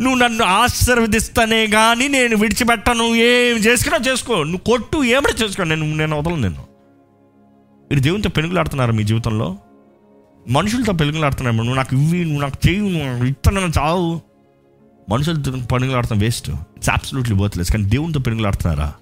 [0.00, 3.14] నువ్వు నన్ను ఆశీర్వదిస్తానే కానీ నేను విడిచిపెట్టను.
[3.14, 4.34] ఏం చేసుకున్నా చేసుకో.
[4.42, 5.64] నువ్వు కొట్టు ఏమైనా చేసుకో.
[5.64, 6.74] నేను నేను వదలను నేను
[7.90, 9.56] మీరు దేవునితో పెనుగులాడుతున్నారు మీ జీవితంలో?
[10.50, 11.56] మనుషులతో పెనుగులాడుతున్నారు?
[11.56, 14.20] నువ్వు నాకు ఇవి నువ్వు నాకు చెయ్యి నువ్వు ఇస్తాను చావు.
[15.08, 18.94] మనుషులతో పెనుగులాడతాం వేస్ట్ ఇట్స్ అబ్సల్యూట్లీ వర్త్లెస్ కానీ దేవునితో పెనుగులాడుతున్నారా?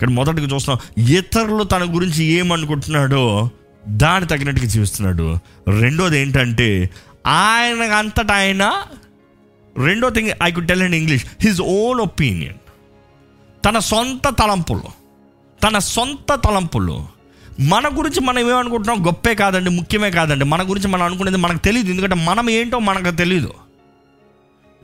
[0.00, 3.50] కానీ మొదటిగా చూస్తున్నాం ఇతరులు తన గురించి ఏమనుకుంటున్నాడో
[3.88, 5.38] దాని తగినట్టుగా జీవిస్తున్నాడు.
[5.80, 6.90] రెండోది ఏంటంటే
[7.26, 8.82] ఆయన అంతటా ఆయన
[9.76, 12.54] రెండో thing I could tell in English his own opinion
[13.64, 15.00] తన సొంత తలంపులు
[15.62, 17.06] తన సొంత తలంపులు.
[17.60, 19.06] మన గురించి మనం ఏమనుకుంటున్నాం?
[19.06, 20.44] గొప్పే కాదండి ముఖ్యమే కాదండి.
[20.44, 23.54] మన గురించి మనం అనుకునేది మనకు తెలియదు ఎందుకంటే మనం ఏంటో మనకు తెలియదు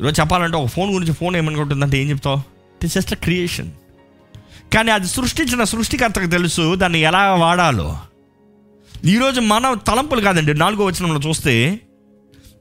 [0.00, 2.36] ఈరోజు చెప్పాలంటే ఒక ఫోన్ గురించి ఫోన్ ఏమనుకుంటుందంటే ఏం చెప్తావు?
[2.82, 3.70] దిస్ జస్ట్ క్రియేషన్
[4.74, 7.98] కానీ అది సృష్టించిన సృష్టికర్తకు తెలుసు దాన్ని ఎలా వాడాలో.
[9.04, 11.80] ఈరోజు మన తలంపులు కాదండి నాలుగో వచనంలో చూస్తే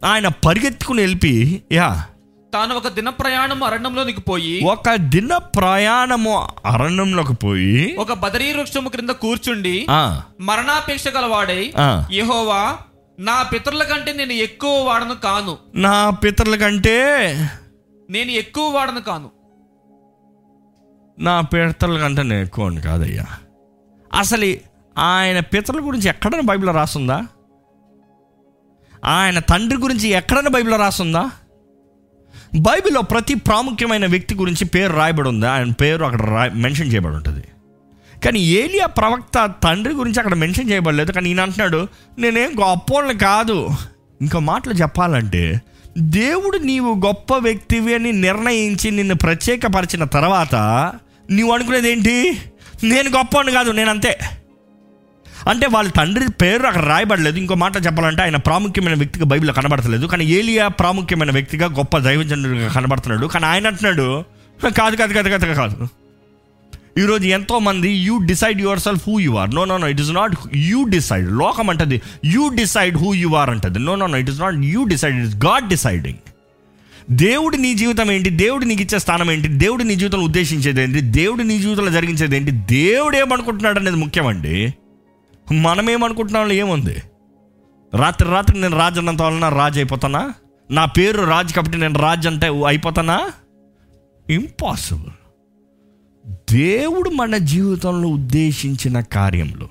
[0.04, 2.04] ఆయన పరిగెత్తుకుని వెళ్ళి యా.
[2.54, 9.10] తాను ఒక దిన ప్రయాణం అరణ్యంలోనికి పోయి ఒక దిన ప్రయాణము అరణ్యంలోకి పోయి ఒక బదరీ వృక్షము క్రింద
[9.10, 9.88] కూర్చుండి
[10.39, 11.74] మరణాపేక్ష గలవాడై
[12.12, 12.78] యెహోవా
[13.20, 15.58] నా పితరుల కంటే నేను ఎక్కువ వాడను కాను.
[15.76, 16.98] నా పితరుల కంటే
[18.10, 19.32] నేను ఎక్కువ వాడను కాను.
[21.20, 23.26] నా పితరుల కంటే నేను ఎక్కువ కాదయ్యా.
[24.14, 24.56] అసలు
[24.98, 27.28] ఆయన పితరుల గురించి ఎక్కడైనా బైబిల్లో రాస్తుందా
[29.06, 31.32] ఆయన తండ్రి గురించి ఎక్కడైనా బైబిల్లో రాస్తుందా
[32.60, 37.43] బైబిల్లో ప్రతి ప్రాముఖ్యమైన వ్యక్తి గురించి పేరు రాయబడి ఉందా ఆయన పేరు అక్కడ రాయ మెన్షన్ చేయబడి ఉంటుంది
[38.26, 41.12] కానీ ఏలియా ప్రవక్త తండ్రి గురించి అక్కడ మెన్షన్ చేయబడలేదు.
[41.12, 41.88] కానీ ఈయన అంటున్నాడు
[42.20, 43.70] నేనేం గొప్పోళ్ళని కాదు.
[44.22, 45.62] ఇంకో మాటలు చెప్పాలంటే
[45.97, 50.56] దేవుడు నీవు గొప్ప వ్యక్తివి అని నిర్ణయించి నిన్ను ప్రత్యేకపరిచిన తర్వాత
[51.30, 52.38] నీవు అనుకునేది ఏంటి
[52.84, 54.20] నేను గొప్పవాడిని కాదు నేను అంతే
[55.50, 57.38] అంటే వాళ్ళ తండ్రి పేరు అక్కడ రాయబడలేదు.
[57.38, 60.06] ఇంకో మాట చెప్పాలంటే ఆయన ప్రాముఖ్యమైన వ్యక్తిగా బైబిల్లో కనబడతలేదు.
[60.06, 63.28] కానీ ఏలియా ప్రాముఖ్యమైన వ్యక్తిగా గొప్ప దైవజనుడిగా కనబడుతున్నాడు.
[63.28, 64.24] కానీ ఆయన అంటున్నాడు
[64.80, 65.88] కాదు కాదు కాదు కాదు కాదు.
[66.98, 70.36] ఈరోజు ఎంతో మంది you decide yourself who you are no no no it is not
[70.56, 73.80] you decide లోకం అంటది you decide who you are అంటది.
[73.80, 76.18] No no no it is not you decide it is God deciding
[77.12, 78.30] దేవుడు నీ జీవితం ఏంటి?
[78.30, 79.48] దేవుడు నీకు ఇచ్చే స్థానం ఏంటి?
[79.48, 81.02] దేవుడు నీ జీవితంలో ఉద్దేశించేది ఏంటి?
[81.02, 82.52] దేవుడు నీ జీవితంలో జరిగించేది ఏంటి?
[82.52, 84.74] దేవుడు ఏమనుకుంటున్నాడు అనేది ముఖ్యమండి.
[85.52, 87.02] మనమేమనుకుంటున్నాం ఏముంది?
[87.96, 90.34] రాత్రి రాత్రి నేను రాజు అన్నంత వలన రాజు అయిపోతానా
[90.72, 93.32] నా పేరు రాజు కాబట్టి నేను రాజు అంటే అయిపోతానా?
[94.30, 95.12] ఇంపాసిబుల్
[96.54, 99.70] దేవుడు మన జీవితంలో ఉద్దేశించిన కార్యంలో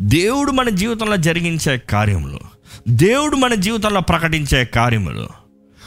[0.00, 2.40] దేవుడు మన జీవితంలో జరిగించే కార్యంలో
[2.88, 5.28] దేవుడు మన జీవితంలో ప్రకటించే కార్యములు.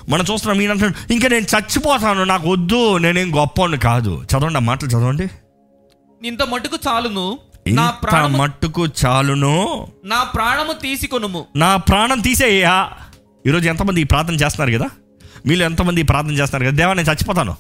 [0.10, 4.24] మనం చూస్తున్నాం ఈయన అంటున్నాడు ఇంకా నేను చచ్చిపోతాను నాకు వద్దు నేనేం గొప్పవాడిని కాదు.
[4.24, 5.28] చదవండి ఆ మాటలు చదవండి.
[6.28, 7.38] ఇంత మటుకు చాలును
[7.68, 9.88] నా ఇంత ప్రాణము మట్టుకు చాలును.
[10.06, 11.46] నా ప్రాణము తీసుకొనుము.
[11.56, 12.90] నా ప్రాణం తీసేయ్యా.
[13.48, 14.90] ఈరోజు ఎంతమంది ఈ ప్రార్థన చేస్తున్నారు కదా?
[15.46, 16.78] మీరు ఎంతమంది ఈ ప్రార్థన చేస్తున్నారు కదా?
[16.78, 17.56] దేవా నేను చచ్చిపోతాను.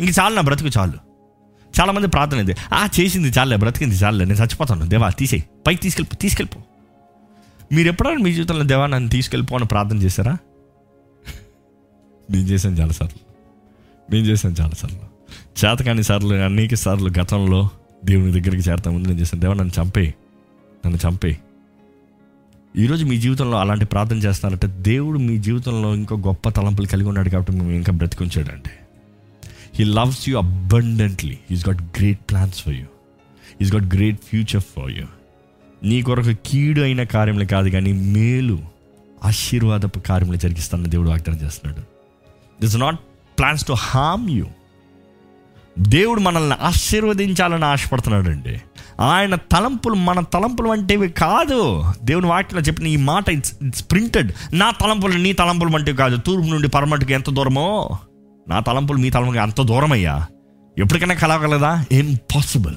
[0.00, 0.92] ఇంక చాలు నా బ్రతుకు చాలు.
[1.80, 2.54] చాలామంది ప్రార్థన ఇది.
[2.74, 4.86] ఆ చేసింది చాలే బ్రతికింది చాలే నేను చచ్చిపోతాను.
[4.86, 5.44] దేవా తీసేయి.
[5.66, 6.60] పైకి తీసుకెళ్ళిపో తీసుకెళ్ళిపో.
[7.72, 10.36] మీరు ఎప్పుడైనా మీ జీవితంలో దేవా నన్ను తీసుకెళ్ళిపో అని ప్రార్థన చేశారా?
[12.30, 13.18] నేను చేశాను చాలాసార్లు.
[14.14, 14.98] నేను చేశాను చాలాసార్లు.
[15.64, 17.68] చేతకాని సార్లు అనేక సార్లు గతంలో
[18.04, 20.14] దేవుని దగ్గరికి చేరతా ముందు నేను చేశాను దేవా నన్ను చంపే
[20.86, 21.38] నన్ను చంపే
[22.76, 27.52] ఈరోజు మీ జీవితంలో అలాంటి ప్రార్థన చేస్తున్నారంటే దేవుడు మీ జీవితంలో ఇంకో గొప్ప తలంపులు కలిగి ఉన్నాడు కాబట్టి
[27.52, 28.70] మేము ఇంకా బ్రతికుంచాడంటే
[29.74, 32.86] he loves you abundantly is got great plans for you
[33.60, 35.06] is got great future for you
[35.82, 38.58] నీ కొరకు కీడు అయిన కార్యములు కాదు కానీ మేలు
[39.24, 41.82] ఆశీర్వాదపు కార్యములు జరిగిస్తానని దేవుడు వాగ్దానం చేస్తున్నాడు.
[42.60, 43.00] This not
[43.38, 44.46] plans to harm you
[45.78, 48.60] దేవుడు మనల్ని ఆశీర్వదించాలని ఆశపడుతున్నాడు అండి
[49.00, 51.84] ఆయన తలంపులు మన తలంపులు వంటివి కాదు.
[52.02, 54.32] దేవుని వాటిలో చెప్పిన ఈ మాట ఇట్స్ ఇట్స్ ప్రింటెడ్.
[54.52, 56.16] నా తలంపులు నీ తలంపులు వంటివి కాదు.
[56.16, 57.98] తూర్పు నుండి పరమటికి ఎంత దూరమో?
[58.48, 60.26] నా తలంపులు మీ తలంపులు అంత దూరం అయ్యా
[60.78, 61.84] ఎప్పటికైనా కలవగలదా?
[61.92, 62.74] ఇంపాసిబుల్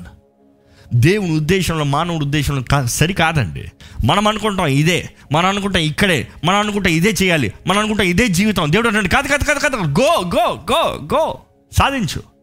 [0.94, 3.72] దేవుని ఉద్దేశంలో మానవుడి ఉద్దేశంలో కా- సరికాదండి.
[4.06, 5.10] మనం అనుకుంటాం ఇదే.
[5.32, 6.28] మనం అనుకుంటాం ఇక్కడే.
[6.46, 7.54] మనం అనుకుంటాం ఇదే చేయాలి.
[7.68, 8.72] మనం అనుకుంటాం ఇదే జీవితం.
[8.72, 11.38] దేవుడు అంటే కాదు కాదు కాదు కాదు గో గో గో గో
[11.78, 12.35] సాధించు.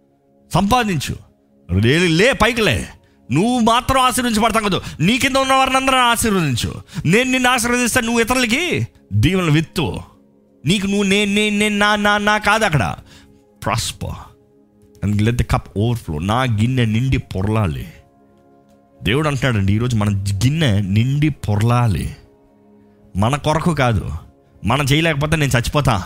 [0.55, 1.17] సంపాదించు.
[1.81, 2.89] లే లే పైకిలే
[3.33, 4.81] నువ్వు మాత్రం ఆశీర్వదించబడతాం కదా.
[5.01, 6.75] నీ కింద ఉన్న వారిని అందరూ ఆశీర్వదించు.
[7.07, 10.01] నేను నిన్ను ఆశీర్వదిస్తాను నువ్వు ఇతరులకి దీవెనలు విత్తు
[10.67, 12.95] నీకు నువ్వు నేను నేను నేను నా నా నా కాదు అక్కడ.
[13.65, 14.33] Prosper
[15.05, 17.93] and let the cup overflow నా గిన్నె నిండి పొరలాలి.
[19.03, 22.17] దేవుడు అంటాడండి ఈరోజు మన గిన్నె నిండి పొరలాలి.
[23.17, 24.11] మన కొరకు కాదు.
[24.65, 26.05] మనం చేయలేకపోతే నేను చచ్చిపోతా.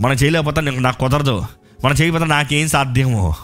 [0.00, 1.44] మనం చేయలేకపోతే నేను నాకు కుదరదు.
[1.84, 3.34] మనం చేయకపోతే నాకేం సాధ్యమో.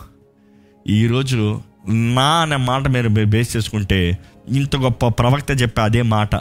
[0.89, 4.19] ఈరోజు మా అనే మాట మీరు బేస్ చేసుకుంటే
[4.49, 6.35] ఇంత గొప్ప ప్రవక్త చెప్పే అదే మాట.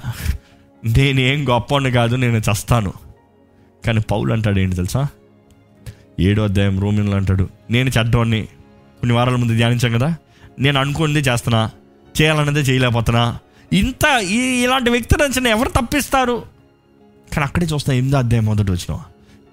[0.85, 2.93] నేనేం గొప్పని కాదు నేను చస్తాను.
[3.85, 5.07] కానీ పౌలు అంటాడు ఏంటి తెలుసా?
[6.19, 8.41] ఏడో అధ్యాయం రోమిన్లు అంటాడు నేను చెడ్డవాడిని
[8.99, 10.15] కొన్ని వారాల ముందు ధ్యానించాం కదా?
[10.59, 11.71] నేను అనుకున్నది చేస్తున్నా
[12.21, 13.39] చేయాలన్నదే చేయలేకపోతున్నా.
[13.73, 16.43] ఇంత ఈ ఇలాంటి వ్యక్తి నుంచి ఎవరు తప్పిస్తారు?
[17.33, 19.03] కానీ అక్కడే చూస్తున్నా ఎనిమిదో అధ్యాయం మొదటి వచ్చినావా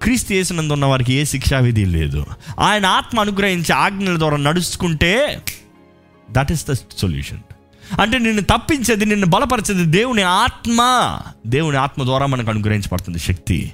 [0.03, 2.25] క్రీస్తు చేసినందు ఉన్న వారికి ఏ శిక్షా విధి లేదు.
[2.59, 5.41] ఆయన ఆత్మ అనుగ్రహించి ఆజ్ఞల ద్వారా నడుచుకుంటే
[6.31, 7.39] దట్ ఈస్ ద సొల్యూషన్
[8.01, 10.79] అంటే నిన్ను తప్పించేది నిన్ను బలపరిచేది దేవుని ఆత్మ.
[11.47, 13.73] దేవుని ఆత్మ ద్వారా మనకు అనుగ్రహించబడుతుంది శక్తి.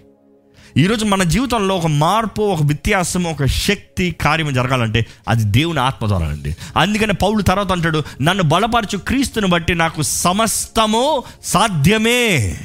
[0.77, 6.27] ఈరోజు మన జీవితంలో ఒక మార్పు ఒక వ్యత్యాసం ఒక శక్తి కార్యం జరగాలంటే అది దేవుని ఆత్మ ద్వారా
[6.27, 12.57] అండి అందుకని పౌరుడు తర్వాత అంటాడు నన్ను బలపరచు క్రీస్తుని బట్టి నాకు సమస్తము సాధ్యమే.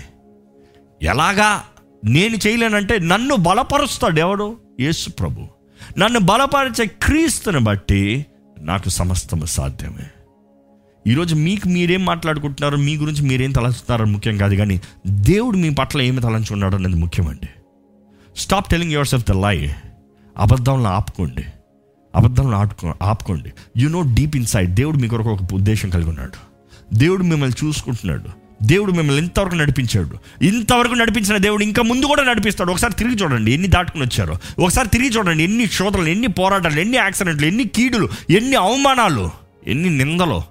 [1.03, 1.63] ఎలాగా?
[2.05, 4.57] నేను చేయలేనంటే నన్ను బలపరుస్తాడు ఎవడు?
[4.81, 5.47] యేసు ప్రభు.
[5.99, 8.27] నన్ను బలపరిచే క్రీస్తుని బట్టి
[8.61, 10.07] నాకు సమస్తము సాధ్యమే.
[11.07, 12.77] ఈరోజు మీకు మీరేం మాట్లాడుకుంటున్నారో?
[12.77, 17.49] మీ గురించి మీరేం తలంచుతున్నారో ముఖ్యం కాదు కానీ దేవుడు మీ పట్ల ఏమి తలంచున్నాడు అనేది ముఖ్యమండి.
[18.37, 19.71] Stop telling yourself the lie
[20.39, 21.45] అబద్ధంలో ఆపుకోండి.
[22.15, 23.53] అబద్ధంలో ఆపుకో ఆపుకోండి.
[23.77, 26.55] యు నో డీప్ ఇన్సైడ్ దేవుడు మీ కొరకు ఒక ఉద్దేశం కలిగి ఉన్నాడు.
[26.95, 28.44] దేవుడు మిమ్మల్ని చూసుకుంటున్నాడు.
[28.65, 30.45] దేవుడు మిమ్మల్ని ఇంతవరకు నడిపించాడు.
[30.45, 32.73] ఇంతవరకు నడిపించిన దేవుడు ఇంకా ముందు కూడా నడిపిస్తాడు.
[32.73, 34.39] ఒకసారి తిరిగి చూడండి ఎన్ని దాటుకుని వచ్చారో.
[34.59, 39.31] ఒకసారి తిరిగి చూడండి ఎన్ని శోధనలు ఎన్ని పోరాటాలు ఎన్ని యాక్సిడెంట్లు ఎన్ని కీడులు ఎన్ని అవమానాలు
[39.67, 40.43] ఎన్ని నిందలు.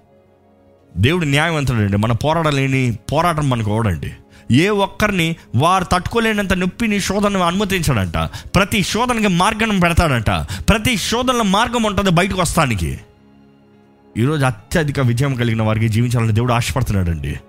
[0.98, 1.98] దేవుడు న్యాయవంతుడండి.
[1.98, 4.12] మన పోరాడలేని పోరాటం మనకు ఓడండి
[4.52, 8.18] ఏ ఒక్కరిని వారు తట్టుకోలేనంత నొప్పిని శోధనను అనుమతించాడంట.
[8.56, 10.30] ప్రతి శోధనకి మార్గం పెడతాడంట.
[10.70, 13.00] ప్రతి శోధనలో మార్గం ఉంటుంది బయటకు వస్తానికి.
[14.18, 17.40] ఈరోజు అత్యధిక విజయం కలిగిన వారికి జీవించాలని దేవుడు ఆశపడుతున్నాడండి.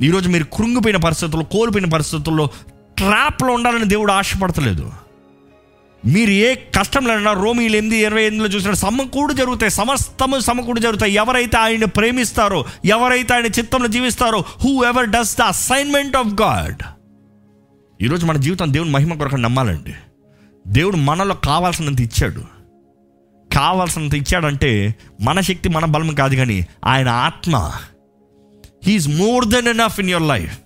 [0.00, 2.48] ఈరోజు మీరు కృంగిపోయిన పరిస్థితుల్లో కోల్పోయిన పరిస్థితుల్లో
[2.96, 4.92] ట్రాప్లో ఉండాలని దేవుడు ఆశపడతలేదు.
[6.06, 11.12] మీరు ఏ కష్టంలో ఉన్నా రోమిలు ఎనిమిది ఇరవై ఎనిమిదిలో చూసిన సమకూడు జరుగుతాయి సమస్తము సమకూడు జరుగుతాయి.
[11.12, 14.44] ఎవరైతే ఆయన ప్రేమిస్తారో ఎవరైతే ఆయన చిత్తంలో జీవిస్తారో
[14.84, 16.82] whoever does the assignment of God
[18.02, 19.94] ఈరోజు మన జీవితం దేవుని మహిమ కొరకు నమ్మాలండి.
[20.66, 22.60] దేవుడు మనలో కావాల్సినంత ఇచ్చాడు.
[23.54, 27.72] కావాల్సినంత ఇచ్చాడంటే మన శక్తి మన బలం కాదు కానీ ఆయన ఆత్మ
[28.84, 30.58] he is more than enough in your life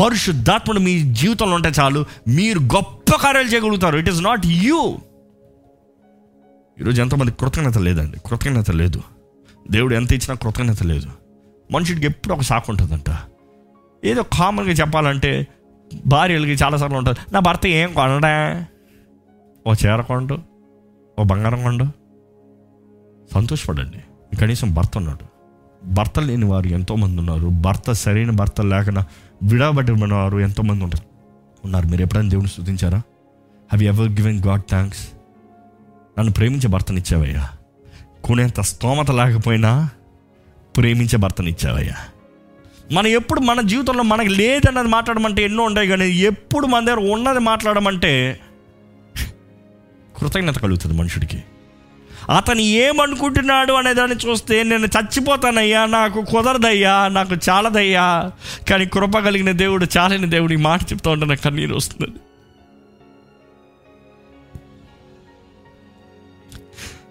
[0.00, 3.98] పరిశుద్ధాత్ముడు మీ జీవితంలో ఉంటే చాలు మీరు గొప్ప కార్యాలు చేయగలుగుతారు.
[3.98, 4.98] ఇట్ ఈస్ నాట్ యూ
[6.80, 8.16] ఈరోజు ఎంతమంది కృతజ్ఞత లేదండి.
[8.26, 9.02] కృతజ్ఞత లేదు.
[9.70, 11.06] దేవుడు ఎంత ఇచ్చినా కృతజ్ఞత లేదు.
[11.72, 13.16] మనుషుడికి ఎప్పుడు ఒక సాకు ఉంటుందంట.
[14.04, 15.46] ఏదో కామన్గా చెప్పాలంటే
[16.06, 18.66] భార్యలకి చాలాసార్లు ఉంటుంది నా భర్త ఏం కొనడా?
[19.66, 20.38] ఓ చీర కొండు?
[21.18, 21.84] ఓ బంగారం కొండు?
[23.34, 24.36] సంతోషపడండి.
[24.36, 25.29] కనీసం భర్త ఉన్నాడు.
[25.84, 27.46] భర్త లేని వారు ఎంతోమంది ఉన్నారు.
[27.46, 29.06] భర్త సరైన భర్త లేకుండా
[29.42, 31.04] విడబడిన వారు ఎంతోమంది ఉంటారు
[31.64, 31.86] ఉన్నారు.
[31.86, 35.08] మీరు ఎప్పుడైనా దేవుని స్థుతించారా have ever given God thanks
[36.18, 37.48] నన్ను ప్రేమించే భర్తనిచ్చావయ్యా.
[38.24, 39.90] కొనేంత స్తోమత లేకపోయినా
[40.76, 41.94] ప్రేమించే భర్తనిచ్చావయ్యా.
[42.92, 48.40] మనం ఎప్పుడు మన జీవితంలో మనకి లేదన్నది మాట్లాడమంటే ఎన్నో ఉంటాయి కానీ ఎప్పుడు మన దగ్గర ఉన్నది మాట్లాడమంటే
[50.18, 51.44] కృతజ్ఞత కలుగుతుంది మనుషుడికి.
[52.30, 58.32] అతను ఏమనుకుంటున్నాడు అనే దాన్ని చూస్తే నేను చచ్చిపోతానయ్యా నాకు కుదరదయ్యా నాకు చాలదయ్యా.
[58.70, 62.06] కానీ కృప కలిగిన దేవుడు చాలని దేవుడు ఈ మాట చెప్తా ఉంటే నాకు కన్నీరు వస్తుంది.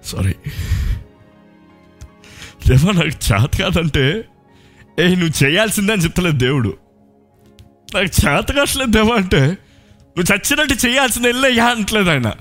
[0.05, 0.33] సారీ
[2.67, 4.25] దేవా నాకు చేత కాదంటే
[4.99, 6.77] ఏ నువ్వు చేయాల్సిందని చెప్తలేదు దేవుడు.
[7.95, 9.41] నాకు చేత కావట్లేదు దేవా అంటే
[10.17, 12.33] నువ్వు చచ్చినట్టు చేయాల్సింది వెళ్ళయ్యా అంటలేదు ఆయన.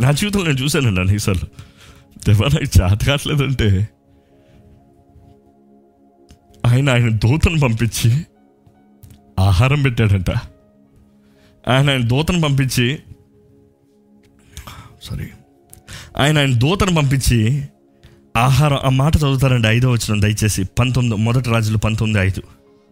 [0.00, 1.73] నా జీవితంలో నేను చూశానండి అనేకసార్లు
[2.26, 3.88] దేవా నాకు చేత కావట్లేదంటే
[6.66, 8.26] ఆయన ఆయన దూతను పంపించి
[9.38, 10.30] ఆహారం పెట్టాడంట.
[11.68, 12.98] ఆయన ఆయన దూతను పంపించి
[15.02, 15.26] సారీ.
[16.16, 17.68] ఆయన ఆయన దూతను పంపించి
[18.36, 20.64] ఆహారం ఆ మాట చదువుతారండి ఐదో వచ్చిన దయచేసి.
[20.64, 22.42] పంతొమ్మిది మొదటి రాజులు పంతొమ్మిది ఐదు.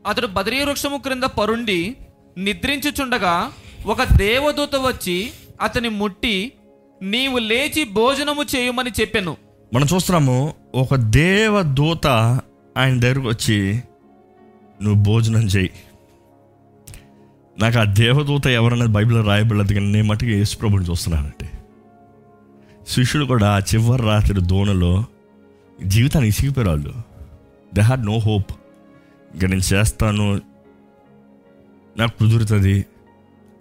[0.09, 1.97] అతడు బదరీ వృక్షము క్రింద పరుండి
[2.39, 3.53] నిద్రించుచుండగా
[3.87, 5.31] ఒక దేవదూత వచ్చి
[5.63, 6.53] అతని ముట్టి
[7.03, 9.37] నీవు లేచి భోజనము చేయమని చెప్పాను.
[9.75, 12.07] మనం చూస్తున్నాము ఒక దేవదూత
[12.77, 13.83] ఆయన దగ్గరకు వచ్చి
[14.83, 15.71] నువ్వు భోజనం చేయి.
[17.61, 21.51] నాకు ఆ దేవదూత ఎవరన్నది బైబిల్లో రాయబడలేదు కానీ నేను మటుకు యేసుప్రభుని చూస్తున్నానండి చూస్తున్నానంటే.
[22.89, 25.05] శిష్యులు కూడా ఆ చివరి రాత్రి దోణలో
[25.85, 26.93] జీవితాన్ని ఇసిగిపోయారు వాళ్ళు
[27.75, 28.53] దే హ్యాడ్ నో హోప్
[29.35, 30.41] ఇంకా నేను చేస్తాను.
[31.97, 32.87] నాకు కుదురుతుంది.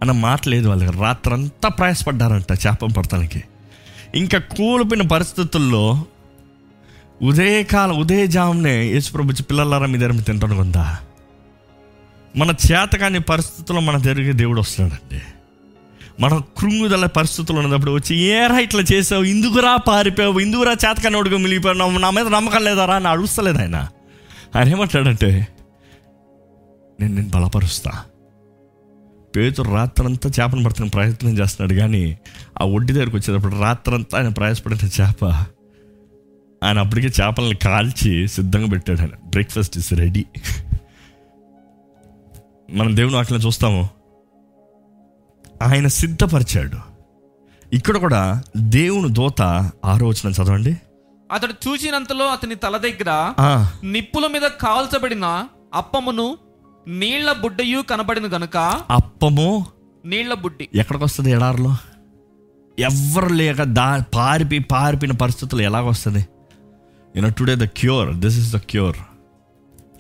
[0.02, 1.02] అన్న మాట లేదు వాళ్ళ దగ్గర.
[1.02, 3.44] రాత్రంతా ప్రయాసపడ్డారంట చేపం పడటానికి
[4.16, 6.06] ఇంకా కూలిపోయిన పరిస్థితుల్లో
[7.22, 10.98] ఉదయకాల ఉదయజామునే యేసుప్రభు పిల్లలారా మీ దగ్గర తింటాను కొందా?
[12.36, 15.22] మన చేతకాని పరిస్థితుల్లో మన దగ్గరికి దేవుడు వస్తున్నాడండి.
[16.20, 19.24] మనం కృంగుదల పరిస్థితులు ఉన్నప్పుడు వచ్చి ఏరా ఇట్లా చేసావు?
[19.24, 20.40] ఇందుకురా పారిపోయావు?
[20.40, 22.96] ఇందుకురా చేతకాని ఒడుగు మిలిగిపోయావు నా మీద నమ్మకం లేదారా?
[22.96, 23.88] అని అడుగుస్తలేదు ఆయన.
[24.56, 25.48] ఆయన ఏమంటాడంటే
[27.00, 28.11] నేను నేను బలపరుస్తాను
[29.36, 31.80] పేతురు రాత్రంతా చేపను పడుతున్న ప్రయత్నం చేస్తున్నాడు.
[31.80, 32.20] కానీ
[32.62, 35.26] ఆ ఒడ్డి దగ్గరికి వచ్చేటప్పుడు రాత్రంతా ఆయన ప్రయాసపడిన చేప
[36.64, 39.16] ఆయన అప్పటికే చేపలను కాల్చి సిద్ధంగా పెట్టాడు ఆయన.
[39.26, 40.26] బ్రేక్ఫాస్ట్ ఇస్ రెడీ
[42.70, 43.90] మనం దేవుని వాక్యం చూస్తాము.
[45.62, 46.78] ఆయన సిద్ధపరిచాడు.
[47.74, 49.42] ఇక్కడ కూడా దేవుని దోత
[49.86, 50.78] ఆరోచన చదవండి.
[51.32, 53.34] అతడు చూచినంతలో అతని తల దగ్గర
[53.84, 56.38] నిప్పుల మీద కాల్చబడిన అప్పమును
[56.88, 58.58] నీళ్ళ బుడ్డయు కనబడిన గనుక
[58.92, 59.66] అప్పము
[60.06, 60.70] నీళ్ళ బుడ్డి.
[60.76, 61.78] ఎక్కడికి వస్తుంది ఎడారిలో?
[62.80, 66.26] ఎవ్వరు లేక దా పారిపి పారిపోయిన పరిస్థితులు ఎలాగొస్తుంది?
[67.16, 68.98] You know today the cure this is the cure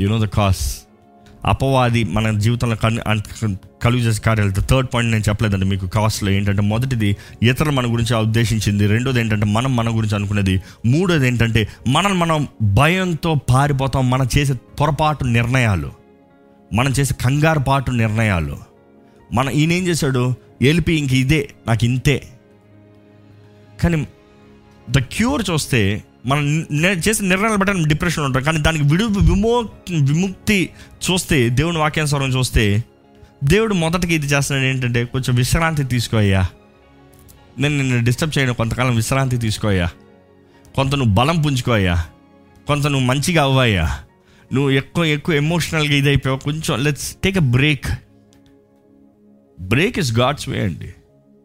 [0.01, 0.83] you know the cause
[1.45, 4.51] అపవాది మన జీవితంలో కను కలుగు చేసే కార్యాలు.
[4.51, 8.87] థర్డ్ పాయింట్ నేను చెప్పలేదండి మీకు కాస్ట్లో ఏంటంటే మొదటిది ఇతరులు మన గురించి ఉద్దేశించింది.
[8.87, 10.61] రెండోది ఏంటంటే మనం మన గురించి అనుకునేది.
[10.85, 16.00] మూడోది ఏంటంటే మనం మనం భయంతో పారిపోతాం మనం చేసే పొరపాటు నిర్ణయాలు.
[16.73, 18.57] మనం చేసే కంగారు పాటు నిర్ణయాలు.
[19.33, 20.33] మన ఈయనేం చేశాడు?
[20.61, 22.27] ఏలిపి ఇంక ఇదే నాకు ఇంతే.
[23.83, 24.07] కానీ
[24.89, 28.43] ద క్యూర్ చూస్తే మనం చేసిన చేసే నిర్ణయాలు బట్టి డిప్రెషన్ ఉంటాం.
[28.43, 29.69] కానీ దానికి విడు విమో
[30.01, 30.69] విముక్తి
[31.11, 32.83] చూస్తే దేవుని వాక్యానుసారం చూస్తే
[33.43, 36.47] దేవుడు మొదటికి ఇది చేస్తున్నాడు ఏంటంటే కొంచెం విశ్రాంతి తీసుకోయ్యా
[37.59, 39.89] నేను నిన్ను డిస్టర్బ్ చేయను కొంతకాలం విశ్రాంతి తీసుకోయ్యా
[40.75, 42.05] కొంత నువ్వు బలం పుంజుకోయ్యా
[42.67, 43.99] కొంత నువ్వు మంచిగా అవ్వయ్యా
[44.53, 47.87] నువ్వు ఎక్కువ ఎక్కువ ఎమోషనల్గా ఇది అయిపోయావు కొంచెం let's take a break
[49.61, 50.89] break is God's way అండి.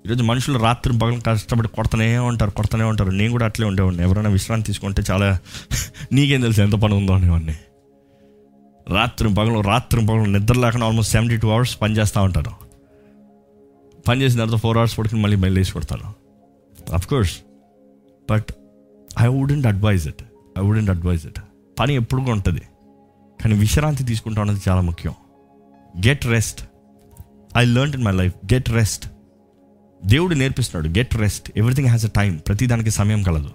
[0.06, 3.10] ఈరోజు మనుషులు రాత్రి పగలు కష్టపడి కొడతనే ఉంటారు కొడతనే ఉంటారు.
[3.10, 4.02] నేను కూడా అట్లే ఉండేవాడిని.
[4.02, 5.38] ఎవరైనా విశ్రాంతి తీసుకుంటే చాలా
[6.12, 7.56] నీకేం తెలుసు ఎంత పని ఉందో అనేవాడిని.
[8.90, 12.52] రాత్రి పగలు రాత్రి పగలు నిద్ర లేకుండా ఆల్మోస్ట్ సెవెంటీ టూ అవర్స్ పని చేస్తూ ఉంటారు.
[14.08, 16.08] పని చేసిన తర్వాత ఫోర్ అవర్స్ పడుకుని మళ్ళీ మళ్ళీ వేసి కొడతాను
[16.94, 17.34] of course
[18.30, 18.50] but
[19.20, 20.22] I wouldn't advise it
[20.58, 21.40] I wouldn't advise it
[21.80, 22.62] పని ఎప్పుడు ఉంటుంది.
[23.46, 25.14] కానీ విశ్రాంతి తీసుకుంటా ఉన్నది చాలా ముఖ్యం.
[26.06, 26.62] Get rest
[27.56, 29.10] I learn in my life get rest
[30.04, 33.50] దేవుడు నేర్పిస్తున్నాడు get rest everything has a time ప్రతిదానికి సమయం కలదు.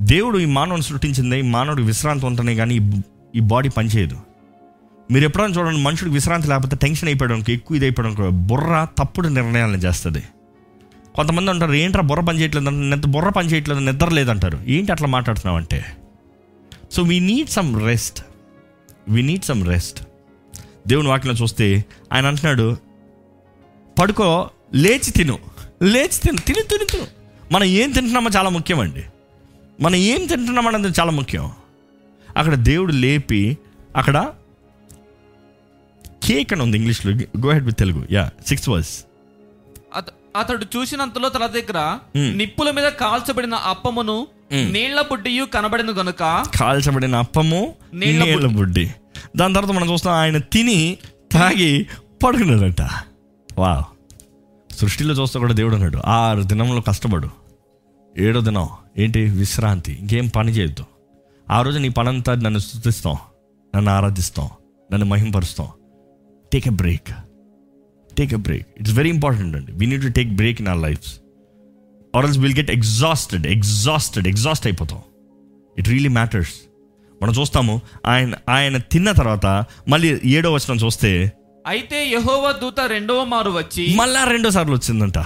[0.00, 2.74] దేవుడు ఈ మానవుని సృష్టించింది ఈ మానవుడు విశ్రాంతి ఉంటేనే కానీ
[3.34, 4.16] ఈ- బాడీ పనిచేయదు
[5.10, 10.22] మీరు ఎప్పుడైనా చూడండి మనుషుడికి విశ్రాంతి లేకపోతే టెన్షన్ అయిపోయడానికి ఎక్కువ ఇది అయిపోవడానికి బుర్ర తప్పుడు నిర్ణయాలను చేస్తుంది.
[11.14, 14.58] కొంతమంది అంటారు ఏంట్రా బుర్ర పని చేయట్లేదు నిద్ర బుర్ర పని చేయట్లేదు నిద్ర లేదంటారు.
[14.66, 15.84] ఏంటి అట్లా మాట్లాడుతున్నావు అంటే
[16.92, 18.25] so we need some rest
[19.08, 20.06] we need some rest
[20.88, 22.76] దేవుని వాక్యం చూస్తే ఆయన అంటున్నాడు
[23.98, 25.38] పడుకో లేచి తిను
[25.82, 27.06] లేచి తిను తిని తిని తిను.
[27.52, 29.04] మనం ఏం తింటున్నామో చాలా ముఖ్యం అండి
[29.80, 31.52] మనం ఏం తింటున్నామో అనేది చాలా ముఖ్యం.
[32.36, 33.58] అక్కడ దేవుడు లేపి
[33.96, 34.32] అక్కడ
[36.24, 37.12] కేక్ అని ఉంది ఇంగ్లీష్లో.
[37.12, 38.06] Go ahead with Telugu.
[38.10, 39.04] Yeah six verse
[39.94, 42.36] అత- అతడు చూసినంతలో తల దగ్గర Hmm.
[42.36, 48.90] నిప్పుల మీద కాల్చబడిన అప్పమును నీళ్ళ బుడ్డియు కనబడిన గనుక కాల్చబడిన అప్పము నీళ్ళ నీళ్ళ బుడ్డి.
[49.36, 50.98] దాని తర్వాత మనం చూస్తాం ఆయన తిని
[51.32, 51.86] తాగి
[52.24, 52.82] పడుకున్నాడంట.
[53.58, 53.84] వా
[54.70, 57.28] సృష్టిలో చూస్తే కూడా దేవుడు అన్నాడు ఆరు దినంలో కష్టపడు.
[58.18, 58.68] ఏడో దినం
[58.98, 59.20] ఏంటి?
[59.20, 59.92] విశ్రాంతి.
[59.92, 60.84] ఇంకేం పని చేయొద్దు.
[61.50, 63.16] ఆ రోజు నీ పనంతా నన్ను స్థుతిస్తాం.
[63.76, 64.48] నన్ను ఆరాధిస్తాం.
[64.92, 65.68] నన్ను మహింపరుస్తాం.
[66.52, 67.08] Take a break
[68.18, 69.72] take a break it's very important అండి.
[69.72, 71.20] We need to take break in our lives
[72.16, 75.00] or else will get exhausted exhausted exhaust అయిపోతాం.
[75.78, 76.54] ఇట్ రియలీ మ్యాటర్స్
[77.22, 79.46] మనం చూస్తాము ఆయన ఆయన తిన్న తర్వాత
[79.88, 81.32] మళ్ళీ ఏడో వచనం చూస్తే
[81.66, 85.18] అయితే యెహోవా దూత రెండవ మారు వచ్చి మళ్ళా రెండో సార్లు వచ్చిందంట.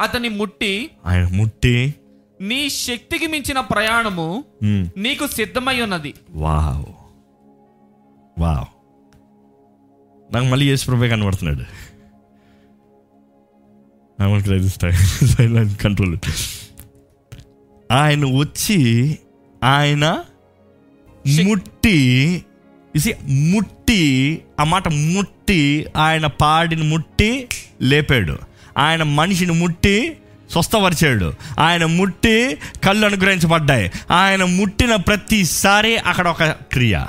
[0.00, 1.94] అతని ముట్టి ఆయన ముట్టి
[2.40, 4.44] నీ శక్తికి మించిన ప్రయాణము
[4.96, 6.84] నీకు సిద్ధమై ఉన్నది వావ్.
[8.40, 8.66] వావ్.
[10.34, 10.76] నాకు మళ్ళీ
[15.82, 16.18] కంట్రోల్
[17.92, 19.18] ఆయన వచ్చి
[19.64, 20.24] ఆయన
[21.44, 22.44] ముట్టి
[22.96, 27.48] ఇసి ముట్టి ఆ మాట ముట్టి ఆయన పాడిని ముట్టి
[27.82, 28.38] లేపాడు.
[28.78, 30.16] ఆయన మనిషిని ముట్టి
[30.50, 31.34] స్వస్థపరిచాడు.
[31.58, 33.92] ఆయన ముట్టి కళ్ళు అనుగ్రహించబడ్డాయి.
[34.10, 37.04] ఆయన ముట్టిన ప్రతిసారి అక్కడ ఒక క్రియ.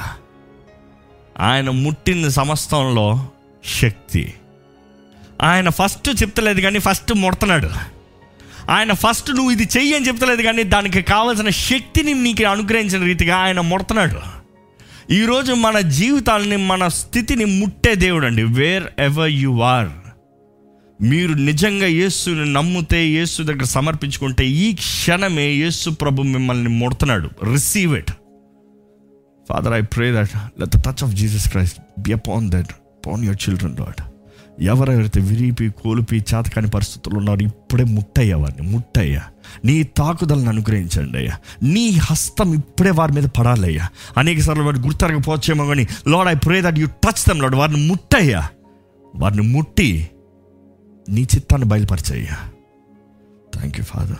[1.39, 3.27] ఆయన ముట్టిన సమస్తంలో
[3.81, 4.33] శక్తి.
[5.41, 7.69] ఆయన ఫస్ట్ చెప్తలేదు కానీ ఫస్ట్ ముడతనాడు.
[8.69, 13.59] ఆయన ఫస్ట్ నువ్వు ఇది చెయ్యి అని చెప్తలేదు కానీ దానికి కావాల్సిన శక్తిని నీకు అనుగ్రహించిన రీతిగా ఆయన
[13.59, 14.19] ముడతన్నాడు
[15.13, 18.43] ఈరోజు మన జీవితాలని మన స్థితిని ముట్టే దేవుడు అండి.
[18.43, 19.89] వేర్ ఎవర్ యు ఆర్
[21.01, 28.11] మీరు నిజంగా యేసుని నమ్మితే యేసు దగ్గర సమర్పించుకుంటే ఈ క్షణమే యేసు ప్రభు మిమ్మల్ని ముడుతున్నాడు receive it
[29.49, 32.71] father I pray that let the touch of Jesus Christ be upon that
[33.07, 34.08] pan your children lord
[34.61, 39.21] ఎవరెవరైతే విరిపి కోల్పి చేతకాని పరిస్థితుల్లో ఉన్నారో ఇప్పుడే ముట్టయ్యా వారిని ముట్టయ్యా.
[39.65, 41.37] నీ తాకుదలను అనుగ్రహించండి అయ్యా.
[41.63, 43.89] నీ హస్తం ఇప్పుడే వారి మీద పడాలయ్యా.
[44.17, 48.49] అనేక సార్లు వారు గుర్తరకపోవచ్చేమో కానీ lord I pray that you touch them lord వారిని ముట్టయ్యా.
[49.15, 50.09] వారిని ముట్టి
[51.09, 52.49] నీ చిత్తాన్ని బయలుపరిచయ్యా.
[53.53, 54.17] థ్యాంక్ యూ ఫాదర్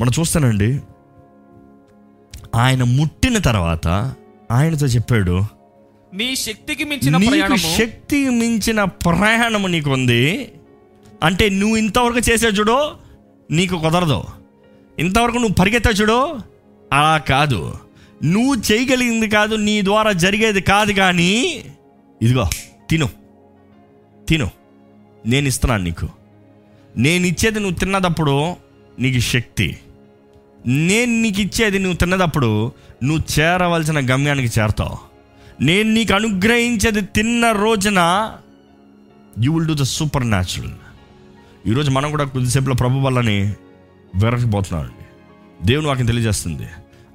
[0.00, 0.80] మనం చూస్తానండి
[2.54, 4.14] ఆయన ముట్టిన తర్వాత
[4.50, 5.44] ఆయనతో చెప్పాడు
[6.14, 10.52] నీ శక్తికి మించిన నీకు శక్తి మించిన ప్రయాణము నీకు ఉంది
[11.22, 12.96] అంటే నువ్వు ఇంతవరకు చేసే చూడో
[13.50, 14.24] నీకు కుదరదు.
[14.98, 16.40] ఇంతవరకు నువ్వు పరిగెత్తా చూడో
[16.92, 17.74] అలా కాదు.
[18.24, 21.64] నువ్వు చేయగలిగింది కాదు నీ ద్వారా జరిగేది కాదు కానీ
[22.22, 22.48] ఇదిగో
[22.90, 23.08] తిను.
[24.28, 24.50] తిను.
[25.26, 26.08] నేను ఇస్తున్నాను నీకు.
[26.96, 28.56] నేను ఇచ్చేది నువ్వు తిన్నదప్పుడు
[28.98, 29.76] నీకు శక్తి.
[30.66, 35.07] నేను నీకు ఇచ్చేది నువ్వు తిన్నదప్పుడు నువ్వు చేరవలసిన గమ్యానికి చేరతావు.
[35.62, 38.32] నేను నీకు అనుగ్రహించేది తిన్న రోజున
[39.40, 39.82] you will do the
[40.26, 40.70] supernatural
[41.66, 43.54] ఈరోజు మనం కూడా కొద్దిసేపులో ప్రభు వల్లని
[44.14, 44.90] వెరకపోతున్నాం
[45.64, 46.66] దేవుని వాకి తెలియజేస్తుంది.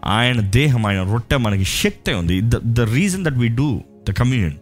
[0.06, 2.42] ఆయన దేహం ఆయన రొట్టె మనకి శక్తి ఉంది.
[2.42, 4.54] The the reason that we do the communion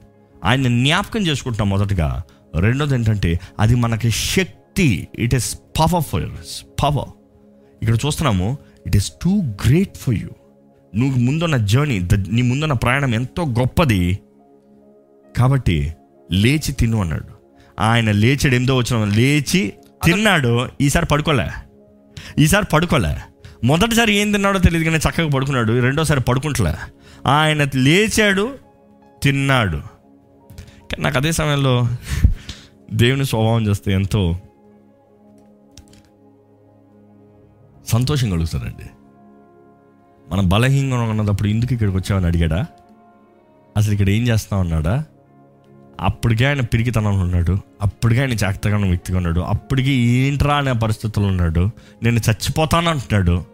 [0.46, 2.24] ఆయన జ్ఞాపకం చేసుకుంటున్నాం మొదటగా.
[2.60, 5.08] రెండోది ఏంటంటే అది మనకి శక్తి.
[5.16, 6.30] ఇట్ ఈస్ పవర్ఫుల్
[6.84, 7.10] పవర్
[7.82, 8.58] ఇక్కడ చూస్తున్నాము
[8.88, 10.30] it is too great for you
[10.96, 14.20] నువ్వు ముందున్న జర్నీ నీ ముందున్న ప్రయాణం ఎంతో గొప్పది.
[15.38, 15.94] కాబట్టి
[16.32, 17.26] లేచి తిను అన్నాడు.
[17.80, 19.74] ఆయన లేచాడు ఎంతో వచ్చిన లేచి
[20.06, 21.50] తిన్నాడు ఈసారి పడుకోలే.
[22.40, 23.18] ఈసారి పడుకోలే.
[23.64, 26.74] మొదటిసారి ఏం తిన్నాడో తెలియదు కానీ చక్కగా పడుకున్నాడు రెండోసారి పడుకుంటలే.
[27.28, 28.58] ఆయన లేచాడు
[29.24, 29.78] తిన్నాడు.
[30.92, 31.88] కానీ నాకు అదే సమయంలో
[32.94, 34.36] దేవుని స్వభావం చేస్తే ఎంతో
[37.88, 38.90] సంతోషం కలుగుతారండి
[40.32, 42.66] మనం బలహీనంగా ఉన్నప్పుడు ఎందుకు ఇక్కడికి వచ్చామని అడిగాడా?
[43.78, 45.06] అసలు ఇక్కడ ఏం చేస్తావు అన్నాడా
[46.00, 47.58] అప్పటికే ఆయన పిరికితనంలో ఉన్నాడు.
[47.82, 49.40] అప్పటికే ఆయన జాగ్రత్తగా వ్యక్తిగా ఉన్నాడు.
[49.40, 51.70] అప్పటికి ఏంట్రా అనే పరిస్థితుల్లో ఉన్నాడు.
[52.04, 53.46] నేను చచ్చిపోతాను అంటున్నాడు.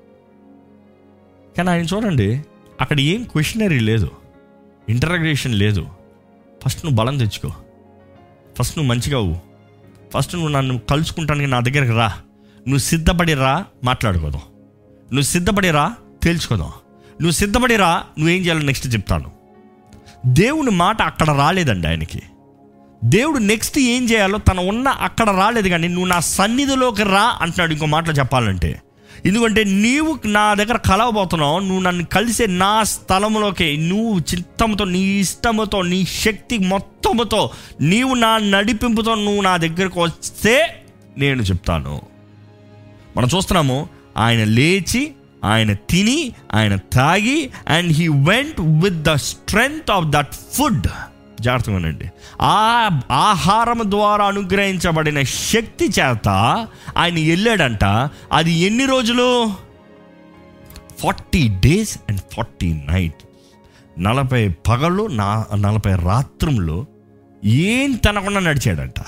[1.57, 2.41] కానీ ఆయన చూడండి
[2.81, 4.11] అక్కడ ఏం క్వశ్చనరీ లేదు.
[4.89, 5.87] ఇంటరాగ్రేషన్ లేదు.
[6.65, 7.51] ఫస్ట్ నువ్వు బలం తెచ్చుకో.
[8.59, 9.37] ఫస్ట్ నువ్వు మంచిగా అవ్వు.
[10.17, 12.07] ఫస్ట్ నువ్వు నన్ను కలుసుకుంటానికి నా దగ్గరికి రా.
[12.57, 14.41] నువ్వు సిద్ధపడి రా మాట్లాడుకోదాం.
[14.97, 16.67] నువ్వు సిద్ధపడి రా తేల్చుకోదాం
[17.21, 19.31] నువ్వు సిద్ధపడి రా నువ్వేం చేయాలో నెక్స్ట్ చెప్తాను.
[20.25, 22.21] దేవుని మాట అక్కడ రాలేదండి ఆయనకి.
[23.03, 27.85] దేవుడు నెక్స్ట్ ఏం చేయాలో తన ఉన్న అక్కడ రాలేదు కానీ నువ్వు నా సన్నిధిలోకి రా అంటున్నాడు ఇంకో
[27.85, 28.81] మాటలో చెప్పాలంటే.
[29.25, 36.05] ఎందుకంటే నీవు నా దగ్గర కలవబోతున్నావు నువ్వు నన్ను కలిసే నా స్థలంలోకి నువ్వు చిత్తంతో నీ ఇష్టముతో నీ
[36.05, 37.51] శక్తి మొత్తముతో
[37.81, 40.83] నీవు నా నడిపింపుతో నువ్వు నా దగ్గరకు వస్తే
[41.17, 42.01] నేను చెప్తాను.
[43.17, 45.11] మనం చూస్తున్నాము ఆయన లేచి
[45.43, 50.87] ఆయన తిని ఆయన తాగి and he went with the strength of that food
[51.41, 52.09] జాగ్రత్తగానండి
[52.41, 56.29] ఆ ఆహారం ద్వారా అనుగ్రహించబడిన శక్తి చేత
[56.97, 57.83] ఆయన వెళ్ళాడంట.
[58.31, 59.53] అది ఎన్ని రోజులు?
[60.99, 63.23] Forty days and forty night.
[63.99, 66.85] నలభై పగళ్ళు నా నలభై రాత్రులు
[67.45, 68.99] ఏం తినకుండా నడిచాడంట.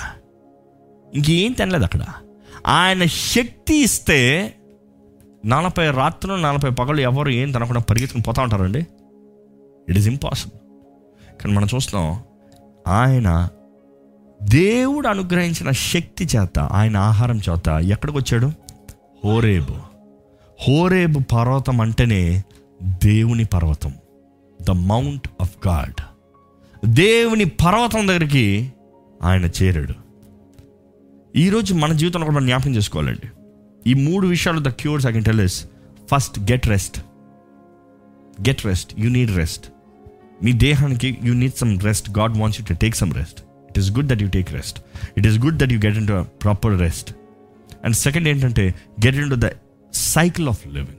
[1.15, 1.99] ఇంకేం తినలేదు అక్కడ.
[2.67, 4.53] ఆయన శక్తి ఇస్తే
[5.45, 8.79] నలభై రాత్రులు నలభై పగలు ఎవరు ఏం తినకుండా పరిగెత్తుకుని పోతా ఉంటారండి?
[9.89, 10.59] ఇట్ ఈస్ ఇంపాసిబుల్
[11.41, 12.23] కానీ మనం చూస్తున్నాం
[12.87, 13.49] ఆయన
[14.43, 18.51] దేవుడు అనుగ్రహించిన శక్తి చేత ఆయన ఆహారం చేత ఎక్కడికి వచ్చాడు?
[19.25, 19.73] హోరేబు.
[20.67, 22.43] హోరేబు పర్వతం అంటేనే
[22.83, 23.93] దేవుని పర్వతం.
[24.61, 26.01] ద మౌంట్ ఆఫ్ గాడ్
[26.85, 28.73] దేవుని పర్వతం దగ్గరికి
[29.23, 29.93] ఆయన చేరాడు.
[31.37, 33.27] ఈరోజు మన జీవితంలో కూడా మనం జ్ఞాపకం చేసుకోవాలండి.
[33.85, 35.65] ఈ మూడు విషయాలు the cures I can tell is
[36.11, 36.97] first get rest
[38.47, 39.65] get rest you need rest
[40.43, 43.91] మీ దేహానికి you need some rest God wants you to take some rest it is
[43.91, 44.79] good that you take rest
[45.17, 47.13] it is good that you get in to proper rest
[47.83, 48.73] and second ఏంటంటే
[49.05, 49.49] get in to the
[49.93, 50.95] cycle of living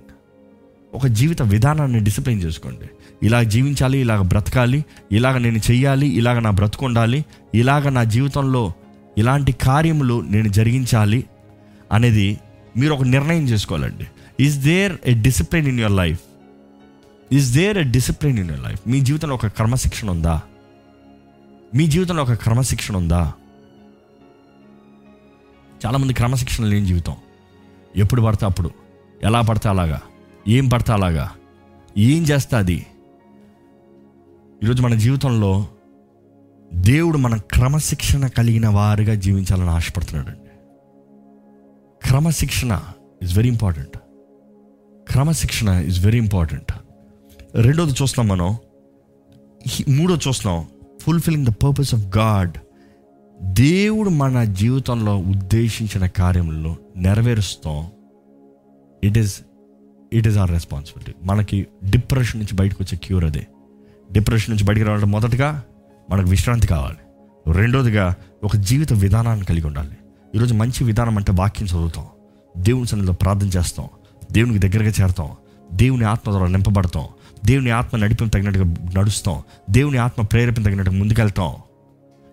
[0.95, 2.87] ఒక జీవిత విధానాన్ని discipline చేసుకోండి.
[3.23, 7.25] ఇలా జీవించాలి ఇలాగ బ్రతకాలి ఇలాగ నేను చెయ్యాలి ఇలాగ నా బ్రతుకుండాలి
[7.55, 8.73] ఇలాగ నా జీవితంలో
[9.19, 11.25] ఇలాంటి కార్యములు నేను జరిగించాలి
[11.93, 12.41] అనేది
[12.77, 14.07] మీరు ఒక నిర్ణయం చేసుకోవాలండి.
[14.41, 16.21] Is there a discipline in your life
[17.33, 20.41] is there a discipline in your life మీ జీవితంలో ఒక క్రమశిక్షణ ఉందా?
[21.75, 23.33] మీ జీవితంలో ఒక క్రమశిక్షణ ఉందా?
[25.87, 27.17] చాలామంది క్రమశిక్షణ లేని జీవితం.
[27.97, 28.71] ఎప్పుడు పడితే అప్పుడు.
[29.23, 30.01] ఎలా పడితే అలాగా.
[30.49, 31.31] ఏం పడితే అలాగా.
[31.99, 32.87] ఏం చేస్తా అది.
[34.65, 35.69] ఈరోజు మన జీవితంలో
[36.75, 40.50] దేవుడు మన క్రమశిక్షణ కలిగిన వారిగా జీవించాలని ఆశపడుతున్నాడండి.
[42.05, 42.81] క్రమశిక్షణ
[43.23, 43.99] ఇస్ వెరీ ఇంపార్టెంట్
[45.11, 46.73] క్రమశిక్షణ ఇస్ వెరీ ఇంపార్టెంట్
[47.55, 48.57] రెండోది చూస్తున్నాం మనం.
[49.89, 50.67] మూడో చూస్తున్నాం.
[51.03, 52.59] Fulfilling the purpose of God
[53.43, 57.91] దేవుడు మన జీవితంలో ఉద్దేశించిన కార్యంలో నెరవేరుస్తాం.
[59.05, 59.41] It is
[60.13, 63.47] it is our responsibility మనకి డిప్రెషన్ నుంచి బయటకు వచ్చే క్యూర్ అదే.
[64.13, 65.63] డిప్రెషన్ నుంచి బయటకు రావాలంటే మొదటగా
[66.11, 66.97] మనకు విశ్రాంతి కావాలి.
[67.53, 69.97] రెండోదిగా ఒక జీవిత విధానాన్ని కలిగి ఉండాలి.
[70.37, 72.07] ఈరోజు మంచి విధానం అంటే వాక్యం చదువుతాం.
[72.57, 73.89] దేవుని సన్నిధిలో ప్రార్థన చేస్తాం.
[74.33, 75.29] దేవునికి దగ్గరగా చేరతాం.
[75.73, 77.05] దేవుని ఆత్మ ద్వారా నింపబడతాం.
[77.45, 78.65] దేవుని ఆత్మ నడిపిన తగినట్టుగా
[78.97, 79.43] నడుస్తాం.
[79.71, 81.55] దేవుని ఆత్మ ప్రేరేపణ తగినట్టుగా ముందుకెళ్తాం.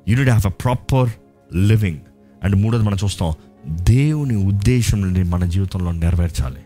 [0.07, 1.09] You need have a proper
[1.55, 1.97] living
[2.43, 3.33] and మూడోది మనం చూస్తాం
[3.67, 6.61] దేవుని ఉద్దేశం మన జీవితంలో నెరవేర్చాలి.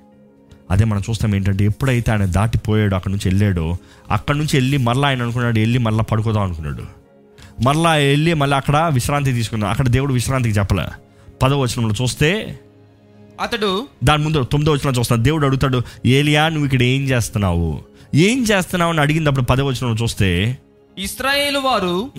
[0.71, 3.77] అదే మనం చూస్తాం ఏంటంటే ఎప్పుడైతే ఆయన దాటిపోయాడు అక్కడ నుంచి వెళ్ళాడో
[4.11, 6.83] అక్కడ నుంచి వెళ్ళి మళ్ళీ ఆయన అనుకున్నాడు వెళ్ళి మళ్ళీ పడుకోదాం అనుకున్నాడు.
[7.63, 9.71] మళ్ళీ వెళ్ళి మళ్ళీ అక్కడ విశ్రాంతి తీసుకున్నాడు.
[9.71, 11.00] అక్కడ దేవుడు విశ్రాంతికి చెప్పలే.
[11.41, 12.59] పదో వచనంలో చూస్తే
[13.41, 17.69] అతడు దాని ముందు తొమ్మిదో వచనం చూస్తాను దేవుడు అడుగుతాడు ఏలియా నువ్వు ఇక్కడ ఏం చేస్తున్నావు?
[18.15, 18.91] ఏం చేస్తున్నావు?
[18.91, 20.57] అని అడిగినప్పుడు పదో వచనంలో చూస్తే
[20.97, 22.11] ఇస్రాయేలు వారు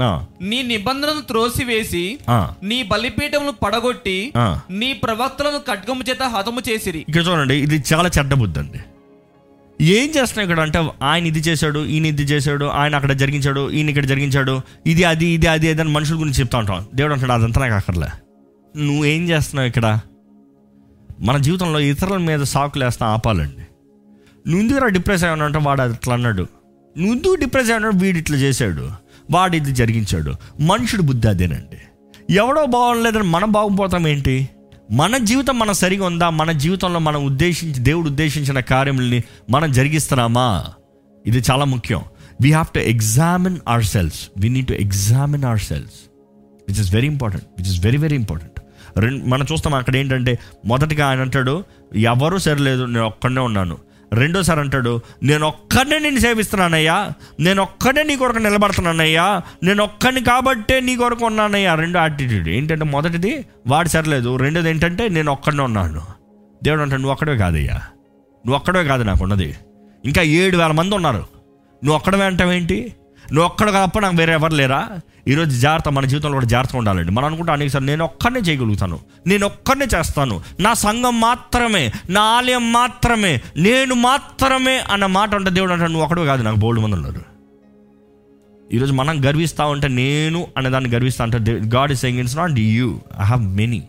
[0.42, 2.18] నీ నిబంధనను త్రోసివేసి
[2.62, 4.32] నీ బలిపీఠమును పడగొట్టి.
[4.70, 7.04] నీ ప్రవక్తలను ఖడ్గము చేత హతము చేసిరి.
[7.08, 8.80] ఇక్కడ చూడండి ఇది చాలా చెడ్డ బుద్ధి అండి.
[9.80, 14.04] ఏం చేస్తున్నావు ఇక్కడ అంటే ఆయన ఇది చేశాడు ఈయన ఇది చేశాడు ఆయన అక్కడ జరిగించాడు ఈయన ఇక్కడ
[14.04, 16.86] జరిగించాడు ఇది అది ఇది అది అది అని మనుషుల గురించి చెప్తా ఉంటాం.
[16.94, 18.10] దేవుడు అంటాడు అదంతా నాకు అక్కర్లే.
[18.76, 20.00] నువ్వేం చేస్తున్నావు ఇక్కడ?
[21.20, 23.66] మన జీవితంలో ఇతరుల మీద సాకులు వేస్తా ఆపాలండి.
[24.50, 26.46] నువ్వు ఎందుకు డిప్రెస్ అయ్యావు అంటే వాడు అట్లా అన్నాడు.
[26.98, 28.90] నువ్వు ఎందుకు డిప్రెస్ అయ్యాడు వీడు ఇట్లా చేశాడు.
[29.30, 30.62] వాడు ఇది జరిగించాడు.
[30.62, 31.78] మనుషుడు బుద్ధి అదేనండి.
[32.34, 34.48] ఎవడో బాగోలేదని మనం బాగుపోతాం ఏంటి?
[34.92, 36.30] మన జీవితం మన సరిగా ఉందా?
[36.30, 40.64] మన జీవితంలో మనం ఉద్దేశించి దేవుడు ఉద్దేశించిన కార్యముల్ని మనం జరిగిస్తున్నామా?
[41.26, 42.00] ఇది చాలా ముఖ్యం.
[42.42, 46.11] We have to examine ourselves we need to examine ourselves
[46.68, 48.58] which is very important which is very very important.
[48.98, 51.64] రెండు మనం చూస్తాం అక్కడ ఏంటంటే మొదటిగా ఆయన అంటాడు
[51.96, 53.78] ఎవరూ సరిలేదు నేను ఒక్కడనే ఉన్నాను.
[54.12, 56.96] రెండోసారి అంటాడు నేను ఒక్కడనే నేను సేవిస్తున్నానయ్యా
[57.40, 61.74] నేను ఒక్కడే నీ కొరకు నిలబడుతున్నానయ్యా నేను ఒక్కడిని కాబట్టే నీ కొరకు ఉన్నానయ్యా.
[61.74, 66.02] రెండో యాటిట్యూడ్ ఏంటంటే మొదటిది వాడు సరలేదు రెండోది ఏంటంటే నేను ఒక్కడనే ఉన్నాను.
[66.64, 67.74] దేవుడు అంటాడు నువ్వు ఒక్కడే కాదయ్యా
[68.44, 69.56] నువ్వు ఒక్కడే కాదు నాకు ఉన్నది
[70.04, 71.22] ఇంకా ఏడు వేల మంది ఉన్నారు.
[71.84, 72.94] నువ్వు ఒక్కడమే అంటావేంటి?
[73.32, 74.88] నువ్వు ఒక్కడు తప్ప నాకు వేరే ఎవరు లేరా?
[75.28, 77.12] ఈరోజు జాగ్రత్త మన జీవితంలో కూడా జాగ్రత్తగా ఉండాలండి.
[77.12, 78.98] మనం అనుకుంటే అనేకసారి నేను ఒక్కడనే చేయగలుగుతాను.
[79.26, 80.40] నేను ఒక్కడనే చేస్తాను.
[80.60, 86.24] నా సంఘం మాత్రమే నా ఆలయం మాత్రమే నేను మాత్రమే అన్న మాట అంటే దేవుడు అంటే నువ్వు ఒక్కడే
[86.24, 87.22] కాదు నాకు బోల్డ్ మంది ఉన్నారు.
[88.72, 92.98] ఈరోజు మనం గర్విస్తా ఉంటే నేను అనే దాన్ని గర్విస్తా అంటే God is saying it's not you
[93.20, 93.88] I have many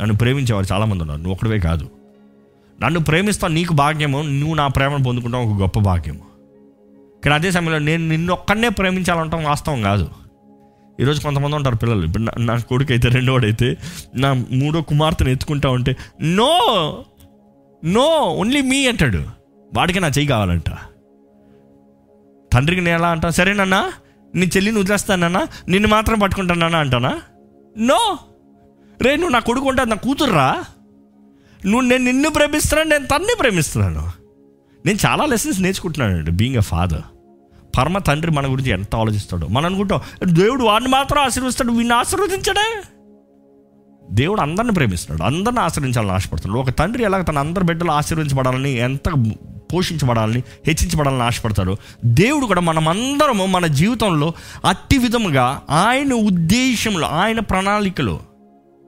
[0.00, 1.20] నన్ను ప్రేమించేవారు చాలామంది ఉన్నారు.
[1.20, 1.90] నువ్వు ఒక్కడే కాదు.
[2.82, 6.25] నన్ను ప్రేమిస్తా నీకు భాగ్యము నువ్వు నా ప్రేమను పొందుకుంటావు ఒక గొప్ప భాగ్యము.
[7.24, 10.10] కానీ అదే సమయంలో నేను నిన్ను ఒక్కడనే ప్రేమించాలంటాం వాస్తవం కాదు.
[11.00, 12.04] ఈరోజు కొంతమంది ఉంటారు పిల్లలు.
[12.04, 13.76] ఇప్పుడు నా- నా కొడుకు అయితే రెండోడైతే
[14.14, 16.58] నా మూడో కుమార్తెను ఎత్తుకుంటా ఉంటే నో
[17.84, 19.22] నో ఓన్లీ మీ అంటాడు.
[19.76, 20.70] వాడికి నా చెయ్యి కావాలంట.
[22.52, 23.30] తండ్రికి నేను ఎలా అంటా?
[23.30, 23.92] సరేనన్నా
[24.34, 27.20] నీ చెల్లిని వదిలేస్తానన్నా నిన్ను మాత్రం పట్టుకుంటానన్నా అంటానా?
[27.78, 28.18] నో
[29.02, 30.64] రే నువ్వు నా కొడుకు ఉంటా నా కూతుర్రా.
[31.66, 34.15] నువ్వు నేను నిన్ను ప్రేమిస్తున్నాను నేను తన్ని ప్రేమిస్తున్నాను.
[34.86, 37.00] నేను చాలా లెసన్స్ నేర్చుకుంటున్నానండి బీయింగ్ ఎ ఫాదర్
[37.78, 39.46] పరమ తండ్రి మన గురించి ఎంత ఆలోచిస్తాడో.
[39.46, 42.82] మనం అనుకుంటాం దేవుడు వాడిని మాత్రం ఆశీర్వదిస్తాడు వీడిని ఆశీర్వదించడే?
[44.10, 46.60] దేవుడు అందరిని ప్రేమిస్తున్నాడు అందరిని ఆశ్రయించాలని ఆశపడుతున్నాడు.
[46.60, 49.08] ఒక తండ్రి ఎలాగ తన అందరి బిడ్డలు ఆశీర్వదించబడాలని ఎంత
[49.74, 54.32] పోషించబడాలని హెచ్చించబడాలని ఆశపడతాడు దేవుడు కూడా మనం అందరము మన జీవితంలో
[54.64, 58.20] అట్టి విధముగా ఆయన ఉద్దేశంలో ఆయన ప్రణాళికలో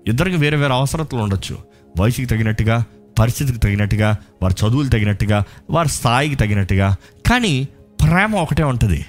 [0.08, 1.58] ఇద్దరికి వేరే వేరే అవసరతలు ఉండొచ్చు.
[2.00, 2.84] వయసుకి తగినట్టుగా
[3.18, 6.96] పరిస్థితికి తగినట్టుగా వారి చదువులు తగినట్టుగా వారి స్థాయికి తగినట్టుగా.
[7.30, 7.68] కానీ
[8.02, 9.04] ప్రేమ ఒకటే ఉంటుంది.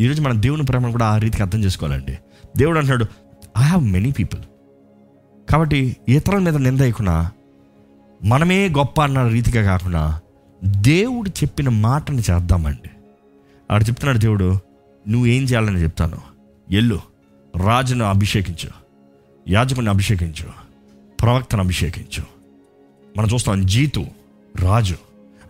[0.00, 2.18] ఈరోజు మన దేవుని ప్రేమను కూడా ఆ రీతికి అర్థం చేసుకోవాలండి.
[2.56, 3.06] దేవుడు అంటున్నాడు
[3.58, 4.40] ఐ హ్యావ్ మెనీ పీపుల్
[5.50, 7.30] కాబట్టి ఇతరుల మీద నిందయకుండా
[8.24, 10.20] మనమే గొప్ప అన్న రీతిగా కాకుండా
[10.64, 12.90] దేవుడు చెప్పిన మాటని చేద్దామండి.
[13.70, 14.58] ఆడు చెప్తున్నాడు దేవుడు
[15.08, 16.16] నువ్వు ఏం చేయాలని చెప్తాను?
[16.70, 17.00] ఎల్లు
[17.66, 18.68] రాజును అభిషేకించు.
[19.48, 20.46] యాజకుని అభిషేకించు.
[21.20, 22.39] ప్రవక్తను అభిషేకించు.
[23.16, 24.06] మనం చూస్తాం జీతు
[24.56, 24.96] రాజు.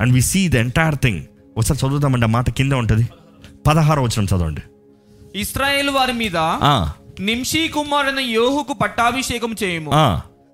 [0.00, 1.24] And we see the entire thing
[1.56, 3.08] ఒకసారి చదువుదామండి ఆ మాట కింద ఉంటుంది.
[3.66, 4.62] పదహారు వచ్చిన చదవండి.
[5.38, 6.36] ఇస్రాయేల్ వారి మీద
[7.20, 9.90] నింషీ కుమారుని యోహుకు పట్టాభిషేకం చేయము.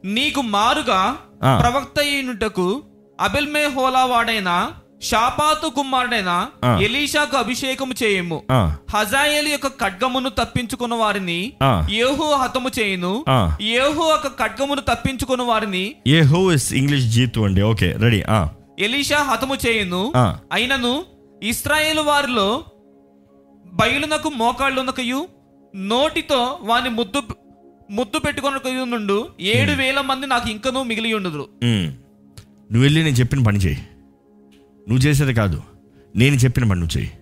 [0.04, 1.16] నీకు మారుగా.
[1.62, 2.82] ప్రవక్త అయినటకు
[3.20, 4.70] అబెల్మే హోలా వాడైన
[5.00, 6.30] షాపాతు కుమారుడైన.
[6.84, 8.38] ఎలీషాకు అభిషేకము చేయము
[8.92, 11.40] హజాయేలు యొక్క ఖడ్గమును తప్పించుకున్న వారిని.
[11.96, 13.12] యేహు హతము చేయును.
[13.68, 18.20] యేహు యొక్క ఖడ్గమును తప్పించుకున్న వారిని ఏ హో ఇస్ ఇంగ్లీష్ జీతు అండి ఓకే రెడీ
[18.86, 20.02] ఎలీషా హతము చేయును.
[20.52, 20.94] అయినను
[21.42, 22.48] ఇస్రాయేలు వారిలో
[23.64, 25.20] బయలునకు మోకాళ్ళునకయు
[25.74, 27.20] నోటితో వాని ముద్దు
[27.90, 29.16] ముద్దు పెట్టుకొనకయు నుండు
[29.50, 31.86] ఏడు వేల మంది నాకు ఇంకనూ మిగిలి ఉండుదురు ఉమ్.
[32.70, 33.78] నువ్వు వెళ్ళి నేను చెప్పిన పని చేయి
[34.88, 35.62] నువ్వు చేసేది కాదు.
[36.16, 37.12] నేను చెప్పిన పని నువ్వు చెయ్యి.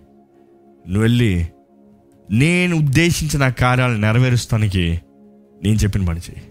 [0.87, 1.47] నువ్వు వెళ్ళి
[2.31, 5.01] నేను ఉద్దేశించిన కార్యాలు నెరవేరుస్తానికి
[5.63, 6.43] నేను చెప్పిన పని చెయ్యి.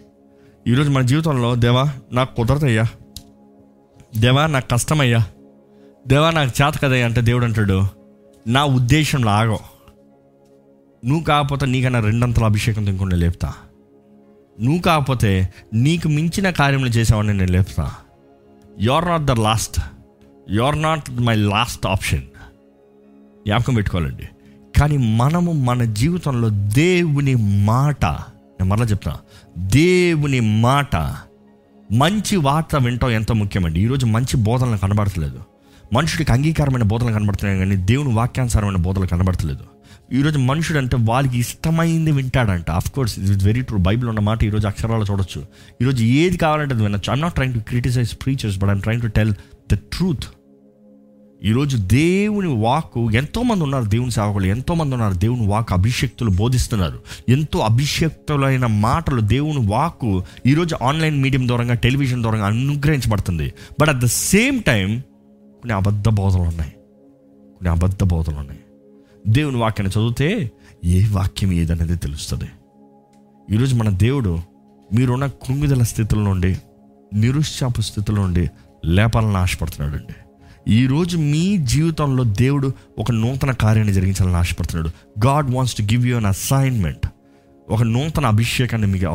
[0.66, 2.84] ఈరోజు మన జీవితంలో దేవా నాకు కుదరదయ్యా.
[4.18, 5.26] దేవా నాకు కష్టమయ్యా.
[6.06, 7.82] దేవా నాకు చేత కదయ్యా అంటే దేవుడు అంటాడు
[8.46, 9.58] నా ఉద్దేశంలో ఆగో
[11.04, 13.54] నువ్వు కాకపోతే నీకన్నా రెండంతల అభిషేకం ఇంకొండ లేపుతా.
[14.60, 17.92] నువ్వు కాకపోతే నీకు మించిన కార్యములు చేసావని నేను లేపుతా.
[18.80, 19.80] You are not the last
[20.50, 22.22] you are not my last option
[23.46, 24.28] జ్ఞాపకం పెట్టుకోవాలండి.
[24.78, 27.34] కానీ మనము మన జీవితంలో దేవుని
[27.64, 29.18] మాట నేను మరలా చెప్తున్నా
[29.58, 30.96] దేవుని మాట
[31.92, 33.80] మంచి వార్త వింటాం ఎంతో ముఖ్యమండి?
[33.80, 35.40] ఈరోజు మంచి బోధనలు కనబడతలేదు.
[35.92, 39.64] మనుషుడికి అంగీకారమైన బోధనలు కనబడుతున్నాయి కానీ దేవుని వాక్యానుసారమైన బోధనలు కనబడతలేదు.
[40.12, 42.70] ఈరోజు మనుషుడు అంటే వాళ్ళకి ఇష్టమైంది వింటాడంట.
[42.70, 45.46] Of course it very true Bible ఉన్న మాట ఈరోజు అక్షరాలు చూడొచ్చు.
[45.82, 47.12] ఈరోజు ఏది కావాలంటే వినొచ్చు.
[47.12, 49.32] I'm not trying to criticize preachers but I'm trying to tell
[49.72, 50.24] the truth
[51.44, 57.00] ఈరోజు దేవుని వాక్కు ఎంతోమంది ఉన్నారు దేవుని సేవకులు ఎంతోమంది ఉన్నారు దేవుని వాక్ అభిషక్తులు బోధిస్తున్నారు.
[57.28, 63.52] ఎంతో అభిషక్తులైన మాటలు దేవుని వాక్కు ఈరోజు ఆన్లైన్ మీడియం ద్వారా టెలివిజన్ ద్వారా అనుగ్రహించబడుతుంది.
[63.80, 65.00] But at the same time
[65.54, 66.70] కొన్ని అబద్ధ బోధలు ఉన్నాయి.
[67.54, 68.60] కొన్ని అబద్ధ బోధలు ఉన్నాయి.
[69.28, 70.50] దేవుని వాక్యాన్ని చదివితే
[70.84, 72.44] ఏ వాక్యం ఏదనేది తెలుస్తుంది.
[73.54, 74.38] ఈరోజు మన దేవుడు
[74.94, 76.56] మీరున్న కృంగిదల స్థితుల నుండి
[77.14, 78.50] నిరుత్సాహపు స్థితుల నుండి
[78.84, 80.14] లేపాలని ఆశపడుతున్నాడు అండి
[80.68, 84.90] ఈరోజు మీ జీవితంలో దేవుడు ఒక నూతన కార్యాన్ని జరిగించాలని ఆశపడుతున్నాడు
[85.26, 87.06] God wants to give you an assignment
[87.70, 89.06] ఒక నూతన అభిషేకాన్ని మీకు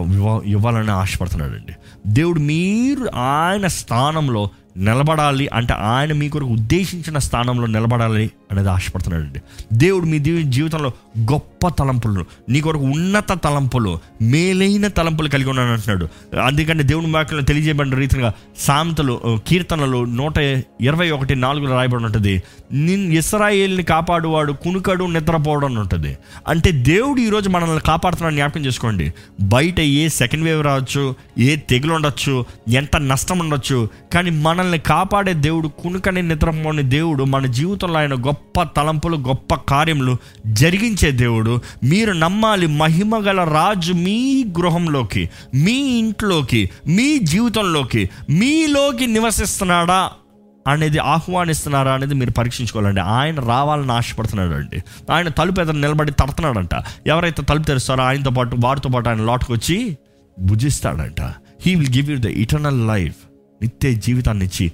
[0.45, 1.73] ఇవ్వాలని ఆశపడుతున్నాడండి
[2.07, 9.39] దేవుడు మీరు ఆయన స్థానంలో నిలబడాలి అంటే ఆయన మీ కొరకు ఉద్దేశించిన స్థానంలో నిలబడాలి అనేది ఆశపడుతున్నాడండి.
[9.73, 16.07] దేవుడు మీ జీవితంలో గొప్ప తలంపులు నీ కొరకు ఉన్నత తలంపులు మేలైన తలంపులు కలిగి ఉన్నాను అంటున్నాడు.
[16.39, 20.37] అందుకని దేవుని వాక్యంలో తెలియజేయబడిన రీతిగా సామెతలు కీర్తనలు నూట
[20.81, 22.43] ఇరవై ఒకటి నాలుగులో రాయబడి ఉంటుంది.
[22.71, 26.17] నిన్ ఇస్రాయేల్ని కాపాడువాడు కునుకడు నిద్రపోవడం ఉంటుంది.
[26.47, 29.13] అంటే దేవుడు ఈరోజు మనల్ని కాపాడుతున్నాడు జ్ఞాపకం చేసుకోండి.
[29.41, 35.33] బయట ఏ సెకండ్ వేవ్ రావచ్చు ఏ తెగులు ఉండొచ్చు ఎంత నష్టం ఉండొచ్చు కానీ మన మనల్ని కాపాడే
[35.33, 41.61] దేవుడు కునుకని నిద్రపోని దేవుడు మన జీవితంలో ఆయన గొప్ప తలంపులు గొప్ప కార్యములు జరిగించే దేవుడు.
[41.83, 50.09] మీరు నమ్మాలి మహిమ గల రాజు మీ గృహంలోకి మీ ఇంట్లోకి మీ జీవితంలోకి మీలోకి నివసిస్తున్నాడా
[50.67, 53.01] అనేది ఆహ్వానిస్తున్నారా అనేది మీరు పరీక్షించుకోవాలండి.
[53.01, 54.83] ఆయన రావాలని ఆశపడుతున్నాడు అండి.
[55.13, 56.69] ఆయన తలుపు ఎదురు నిలబడి తడుతున్నాడంట.
[57.07, 59.97] ఎవరైతే తలుపు తెరుస్తారో ఆయనతో పాటు వారితో పాటు ఆయన లోటుకు వచ్చి
[60.39, 61.21] భుజిస్తాడంట.
[61.65, 63.28] He will give you the eternal life
[63.61, 64.71] నిత్య జీవితాన్ని ఇచ్చి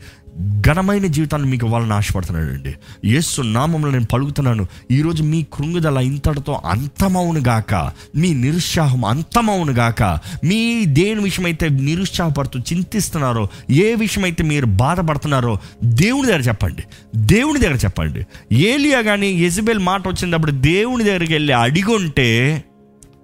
[0.62, 2.74] ఘనమైన జీవితాన్ని మీకు ఇవ్వాలని ఆశపడుతున్నానండి అండి
[3.06, 10.04] యేసు నామంలో నేను పలుకుతున్నాను ఈరోజు మీ కృంగుదల ఇంతటితో అంతమవును గాక మీ నిరుత్సాహం అంతమవును గాక
[10.44, 16.84] మీ దేని విషయమైతే నిరుత్సాహపడుతూ చింతిస్తున్నారో ఏ విషయమైతే మీరు బాధపడుతున్నారో దేవుని దగ్గర చెప్పండి.
[17.16, 18.26] దేవుని దగ్గర చెప్పండి.
[18.56, 22.64] ఏలియా కానీ ఎజబెల్ మాట వచ్చినప్పుడు దేవుని దగ్గరికి వెళ్ళి అడిగుంటే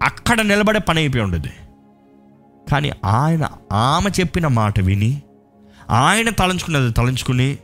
[0.02, 1.50] అక్కడ నిలబడే పని అయిపోయి ఉండదు.
[2.72, 5.22] కానీ ఆయన ఆమె చెప్పిన మాట విని
[5.92, 7.58] ఆయన తలంచుకున్నది తలంచుకుని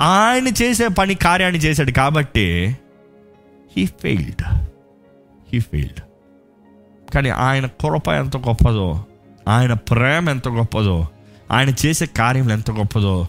[0.00, 2.78] ఆయన చేసే పని కార్యాన్ని చేశాడు కాబట్టి
[3.76, 4.42] హీ ఫెయిల్డ్
[5.52, 6.00] హీ ఫెయిల్డ్
[7.14, 9.04] కానీ ఆయన కృప ఎంత గొప్పదో
[9.48, 11.08] ఆయన ప్రేమ ఎంత గొప్పదో
[11.50, 13.26] ఆయన చేసే కార్యం ఎంత గొప్పదో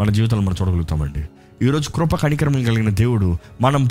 [0.00, 1.24] మన జీవితంలో మనం చూడగలుగుతామండి.
[1.66, 3.88] ఈరోజు కృప కనికరం కలిగిన దేవుడు మనం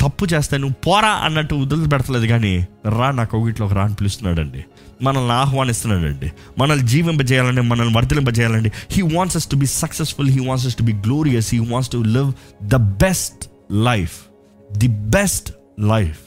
[0.00, 2.66] తప్పు చేస్తే నువ్వు పోరా అన్నట్టు వదిలి పెడతలేదు కానీ
[2.98, 4.64] రా నా కోగిట్లోకి రా అని పిలుస్తున్నాడండి.
[5.02, 6.32] మనల్ని ఆహ్వానిస్తున్నాడండి.
[6.58, 8.72] మనల్ని జీవింపజేయాలండి మనల్ని వర్ధలింపజేయాలండి.
[8.90, 11.98] He wants us to be successful he wants us to be glorious he wants to
[11.98, 14.20] live the best life
[14.76, 16.18] the best life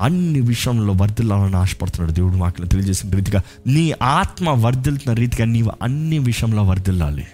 [0.00, 3.42] అన్ని విషయంలో వర్ధిల్లాలని ఆశపడుతున్నాడు దేవుడు మాకు తెలియజేసిన రీతిగా.
[3.66, 7.26] నీ ఆత్మ వర్ధిల్తున్న రీతిగా నీవు అన్ని విషయంలో వర్ధిల్లాలి.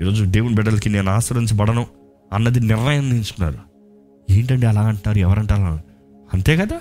[0.00, 1.86] ఈరోజు దేవుని బిడ్డలకి నేను ఆశ్రయించబడను
[2.32, 3.69] అన్నది నిర్ణయించుకున్నారు.
[4.30, 5.18] ఏంటండి అలా అంటారు?
[5.18, 5.62] ఎవరంటారు?
[5.62, 5.80] అలా?
[6.34, 6.80] అంతే కదా?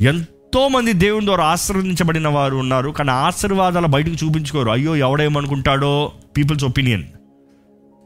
[0.00, 4.70] ఎంతో మంది దేవుని ద్వారా ఆశీర్వదించబడిన వారు ఉన్నారు కానీ ఆశీర్వాదాలు బయటకు చూపించుకోరు.
[4.70, 6.12] అయ్యో ఎవడేమనుకుంటాడో?
[6.36, 7.04] పీపుల్స్ ఒపీనియన్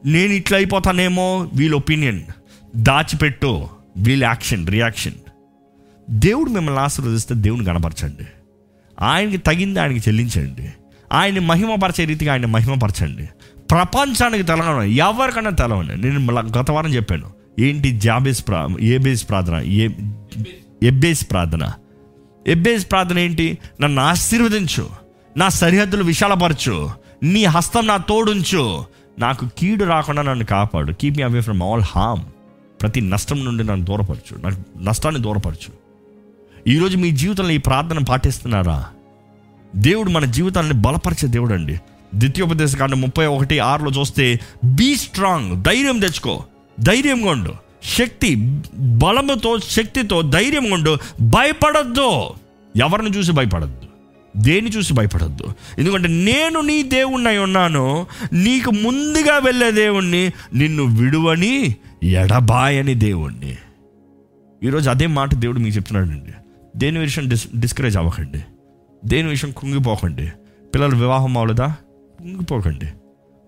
[0.07, 1.51] నేను ఇట్లా అయిపోతానేమో?
[1.55, 2.23] వీళ్ళ ఒపీనియన్
[2.77, 3.69] దాచిపెట్టు.
[3.97, 5.13] వీళ్ళ యాక్షన్ రియాక్షన్
[6.11, 8.27] దేవుడు మిమ్మల్ని ఆశీర్వదిస్తే దేవుని కనపరచండి
[9.01, 10.73] ఆయనకి తగింది ఆయనకి చెల్లించండి.
[11.13, 13.29] ఆయన్ని మహిమపరిచే రీతిగా ఆయన మహిమపరచండి.
[13.71, 14.83] ప్రపంచానికి తెలవను.
[14.83, 17.38] ఎవరికైనా తెలవండి నేను గత వారం చెప్పాను.
[17.59, 19.55] ఏంటి జాబేస్ ప్రా ఏబేస్ ప్రార్థన?
[19.55, 19.89] ఏ
[20.83, 21.73] ఎబ్బేస్ ప్రార్థన.
[22.47, 23.59] ఎబ్బేస్ ప్రార్థన ఏంటి?
[23.81, 24.89] నన్ను ఆశీర్వదించు.
[25.37, 26.91] నా సరిహద్దులు విశాలపరచు.
[27.23, 28.85] నీ హస్తం నా తోడుంచు.
[29.19, 30.93] నాకు కీడు రాకుండా నన్ను కాపాడు.
[30.93, 32.21] Keep me away from all harm
[32.83, 34.43] ప్రతి నష్టం నుండి నన్ను దూరపరచు.
[34.43, 35.89] నాకు నష్టాన్ని దూరపరచు.
[36.69, 38.87] ఈరోజు మీ జీవితంలో ఈ ప్రార్థన పాటిస్తున్నారా?
[39.77, 41.81] దేవుడు మన జీవితాన్ని బలపరిచే దేవుడు అండి
[42.15, 46.45] ద్వితీయోపదేశ కాండ ముప్పై ఒకటి ఆరులో చూస్తే బీ స్ట్రాంగ్ ధైర్యం తెచ్చుకో.
[46.81, 47.55] ధైర్యంగా ఉండు.
[47.85, 50.97] శక్తి బలముతో శక్తితో ధైర్యంగా ఉండు.
[51.21, 52.29] భయపడద్దు.
[52.77, 53.89] ఎవరిని చూసి భయపడద్దు?
[54.37, 55.55] దేని చూసి భయపడద్దు?
[55.79, 58.07] ఎందుకంటే నేను నీ దేవుణ్ణి ఉన్నాను.
[58.33, 63.57] నీకు ముందుగా వెళ్ళే దేవుణ్ణి నిన్ను విడువని ఎడబాయని దేవుణ్ణి.
[64.65, 66.33] ఈరోజు అదే మాట దేవుడు మీకు చెప్తున్నాడండి.
[66.77, 68.41] దేని విషయం డిస్ డిస్కరేజ్ అవ్వకండి.
[69.05, 70.33] దేని విషయం కుంగిపోకండి.
[70.75, 71.75] పిల్లలు వివాహం అవ్వలేదా?
[72.21, 72.87] కుంగిపోకండి.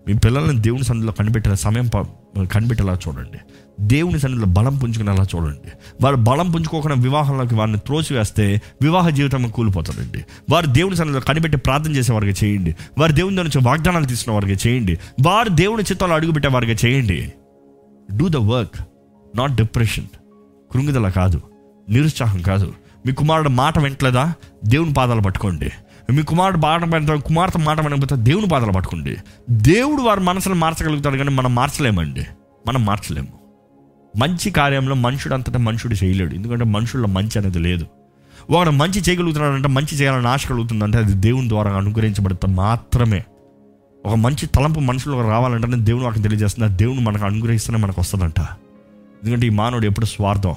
[0.07, 3.37] మీ పిల్లల్ని దేవుని సన్నిధిలో కనిపెట్టే సమయం ప- కనిపెట్టేలా చూడండి.
[3.79, 5.71] దేవుని సన్నిధిలో బలం పుంజుకునేలా చూడండి.
[6.01, 12.13] వారు బలం పుంజుకోకుండా వివాహంలోకి వారిని త్రోసివేస్తే వివాహ జీవితం కూలిపోతారండి వారు దేవుని సన్నిధిలో కనిపెట్టి ప్రార్థన చేసే
[12.13, 12.75] వారికి చేయండి.
[12.97, 14.99] వారు దేవుని దగ్గర నుంచి వాగ్దానాలు తీసుకున్న వారికి చేయండి.
[15.25, 17.33] వారు దేవుని చిత్తాలు అడుగుపెట్టే వారికి చేయండి.
[18.17, 18.75] Do the work
[19.35, 20.05] not depression
[20.71, 21.41] కృంగిదల కాదు
[21.89, 22.73] నిరుత్సాహం కాదు.
[23.05, 24.33] మీ కుమారుడు మాట వింటలేదా?
[24.65, 25.71] దేవుని పాదాలు పట్టుకోండి.
[26.11, 29.15] మీ కుమారుడు మాట వింట కుమార్తె మాట వినకపోతే దేవుని బాధలు పట్టుకోండి.
[29.49, 32.27] దేవుడు వారి మనసును మార్చగలుగుతాడు కానీ మనం మార్చలేమండి.
[32.67, 33.27] మనం మార్చలేము.
[34.17, 36.35] మంచి కార్యంలో మనుషుడు అంతటా మనుషుడు చేయలేడు.
[36.35, 37.85] ఎందుకంటే మనుషుల్లో మంచి అనేది లేదు.
[38.49, 43.23] వాడు మంచి చేయగలుగుతున్నాడంటే మంచి చేయాలని ఆశ కలుగుతుందంటే అది దేవుని ద్వారా అనుగ్రహించబడితే మాత్రమే.
[44.05, 46.77] ఒక మంచి తలంపు మనుషులకు రావాలంటే దేవుడు నాకు తెలియజేస్తుంది.
[46.77, 48.39] దేవుని మనకు అనుగ్రహిస్తేనే మనకు వస్తుందంట.
[49.23, 50.55] ఎందుకంటే ఈ మానవుడు ఎప్పుడు స్వార్థం.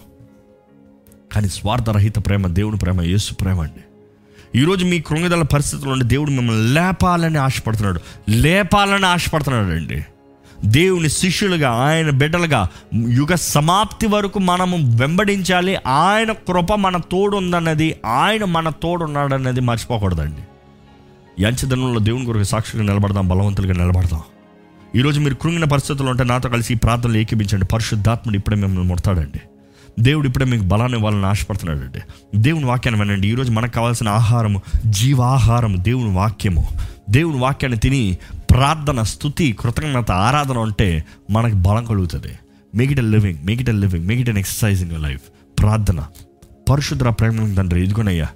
[1.32, 3.93] కానీ స్వార్థరహిత ప్రేమ దేవుని ప్రేమ యేసు ప్రేమ అండి.
[4.56, 8.00] ఈరోజు మీ కృంగిదల పరిస్థితుల్లో దేవుడు మిమ్మల్ని లేపాలని ఆశపడుతున్నాడు.
[8.28, 10.06] లేపాలని ఆశపడుతున్నాడు అండి.
[10.64, 15.76] దేవుని శిష్యులుగా ఆయన బిడ్డలుగా యుగ సమాప్తి వరకు మనము వెంబడించాలి.
[15.86, 20.42] ఆయన కృప మన తోడు ఉందన్నది ఆయన మన తోడున్నాడన్నది మర్చిపోకూడదండి.
[21.42, 24.22] యంచదనంలో దేవుని కొరకు సాక్షిగా నిలబడదాం బలవంతులుగా నిలబడదాం.
[24.96, 29.40] ఈరోజు మీరు కృంగిన పరిస్థితులు ఉంటే నాతో కలిసి ఈ ప్రార్థనలు ఏకీపించండి పరిశుద్ధాత్ముడు ఇప్పుడే మిమ్మల్ని ముడతాడండి.
[30.00, 31.98] దేవుడు ఇప్పుడే మీకు బలాన్ని ఇవ్వాలని ఆశపడుతున్నాడండి.
[32.36, 33.28] దేవుని వాక్యాన్ని వినండి.
[33.28, 36.68] ఈరోజు మనకు కావాల్సిన ఆహారము జీవాహారము దేవుని వాక్యము.
[37.10, 38.18] దేవుని వాక్యాన్ని తిని
[38.50, 42.38] ప్రార్థన స్థుతి కృతజ్ఞత ఆరాధన ఉంటే మనకు బలం కలుగుతుంది.
[42.74, 45.22] Make it a living make it a living make it an exercising life
[45.60, 46.04] ప్రార్థన.
[46.70, 48.28] పరిశుద్ధ ప్రేమ తండ్రి ఇదిగోనయ్యా.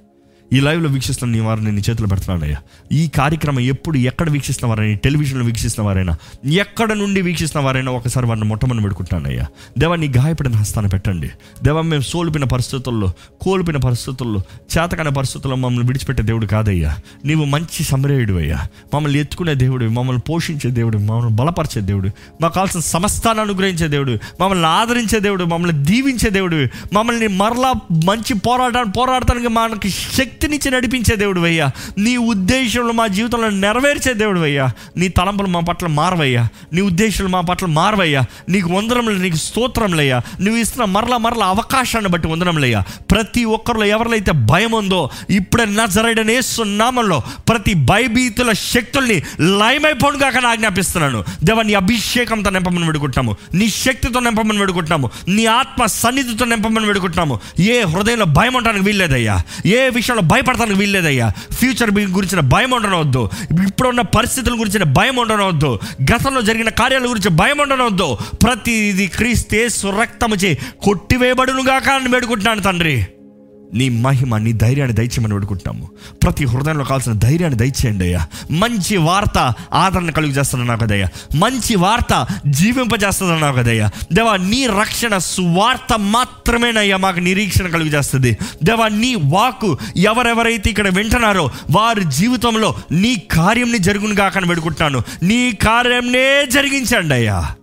[0.52, 2.56] ఈ లైవ్లో వీక్షిస్తున్న నీ వారిని నీ చేతులు పెడుతున్నానయ్యా
[2.92, 6.16] ఈ కార్యక్రమం ఎప్పుడు ఎక్కడ వీక్షిస్తున్న వారైనా టెలివిజన్లో వీక్షిస్తున్న వారైనా
[6.50, 9.46] ఎక్కడ నుండి వీక్షిస్తున్న వారైనా ఒకసారి వారిని మొట్టమొదటి పెడుకుంటానయ్యా
[9.78, 11.30] దేవా నీ గాయపడిన హస్తాన్ని పెట్టండి.
[11.62, 14.40] దేవా మేము సోల్పిన పరిస్థితుల్లో కోల్పిన పరిస్థితుల్లో
[14.78, 16.96] చేతకాని పరిస్థితుల్లో మమ్మల్ని విడిచిపెట్టే దేవుడు కాదయ్యా.
[17.24, 18.66] నీవు మంచి సమరేయుడు అయ్యా.
[18.94, 22.10] మమ్మల్ని ఎత్తుకునే దేవుడు మమ్మల్ని పోషించే దేవుడు మమ్మల్ని బలపరిచే దేవుడు
[22.40, 27.72] మాకు కావాల్సిన సమస్తాన్ని అనుగ్రహించే దేవుడు మమ్మల్ని ఆదరించే దేవుడు మమ్మల్ని దీవించే దేవుడు మమ్మల్ని మరలా
[28.06, 34.40] మంచి పోరాటాన్ని పోరాడటానికి మనకి శక్తి శక్తినిచ్చి నడిపించే దేవుడు అయ్యా నీ ఉద్దేశంలో మా జీవితంలో నెరవేర్చే దేవుడు
[34.40, 36.48] అయ్యా నీ తలంపులు మా పట్ల మారవయ్యా.
[36.73, 38.24] నీ ఉద్దేశాలు మా పట్ల మారవయ్యా.
[38.48, 44.73] నీకు వందరంలో నీకు స్తోత్రంలయ్యా నువ్వు ఇస్తున్న మరలా మరలా అవకాశాన్ని బట్టి వందరంలయ్యా ప్రతి ఒక్కరిలో ఎవరిలో భయం
[44.73, 51.24] ఉందో ఇప్పుడే నజరడనే సున్నామంలో ప్రతి భయభీతుల శక్తుల్ని లయమైపోను కాక ఆజ్ఞాపిస్తున్నాను.
[51.44, 53.36] దేవ నీ అభిషేకంతో నింపమని వేడుకుంటున్నాము.
[53.55, 55.10] నీ శక్తితో నింపమని వేడుకుంటున్నాము.
[55.28, 57.40] నీ ఆత్మ సన్నిధితో నింపమని వేడుకుంటున్నాము.
[57.60, 59.43] ఏ హృదయంలో భయం ఉండడానికి వీల్లేదయ్యా.
[59.66, 61.32] ఏ విషయంలో భయపడతాను వీల్లేదయ్యా.
[61.52, 63.30] ఫ్యూచర్ గురించిన భయం ఉండనవద్దు.
[63.66, 65.78] ఇప్పుడున్న పరిస్థితుల గురించిన భయం ఉండనవద్దు.
[66.12, 68.16] గతంలో జరిగిన కార్యాల గురించి భయం ఉండనవద్దు.
[68.42, 73.06] ప్రతిది క్రీస్తే సురక్తముచే కొట్టివేయబడునుగాక అని వేడుకుంటున్నాను తండ్రి.
[73.74, 75.90] నీ మహిమ నీ ధైర్యాన్ని దయచేయమని వేడుకుంటున్నాము.
[76.23, 78.27] ప్రతి హృదయంలో కావాల్సిన ధైర్యాన్ని దయచేయండి అయ్యా.
[78.51, 86.97] మంచి వార్త ఆదరణ కలుగు చేస్తున్నావు కదయ్యా మంచి వార్త జీవింపజేస్తున్నావు కదయ్యా దేవా నీ రక్షణ స్వార్థ మాత్రమేనయ్యా
[86.97, 88.39] మాకు నిరీక్షణ కలుగు చేస్తుంది.
[88.65, 95.03] దేవా నీ వాకు ఎవరెవరైతే ఇక్కడ వింటున్నారో వారి జీవితంలో నీ కార్యంని జరుగును కాకని వేడుకుంటున్నాను.
[95.23, 97.55] నీ కార్యంనే జరిగించండి అయ్యా.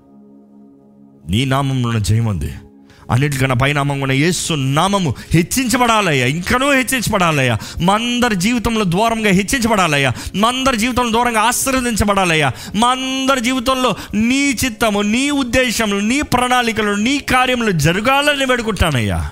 [1.29, 2.45] నీ నామంలో జయముంది.
[2.45, 2.64] ఉంది
[3.11, 6.25] అన్నిటికన్నా పైనామం కూడా యేసు నామము హెచ్చించబడాలయ్యా.
[6.25, 7.57] ఇంకనూ హెచ్చించబడాలయ్యా.
[7.81, 10.11] మా అందరి జీవితంలో దూరంగా హెచ్చించబడాలయ్యా.
[10.35, 12.51] మా అందరి జీవితంలో దూరంగా ఆశీర్వదించబడాలయ్యా.
[12.75, 19.29] మా అందరి జీవితంలో నీ చిత్తము నీ ఉద్దేశములు నీ ప్రణాళికలు నీ కార్యములు జరగాలని పెడుకుంటానయ్యా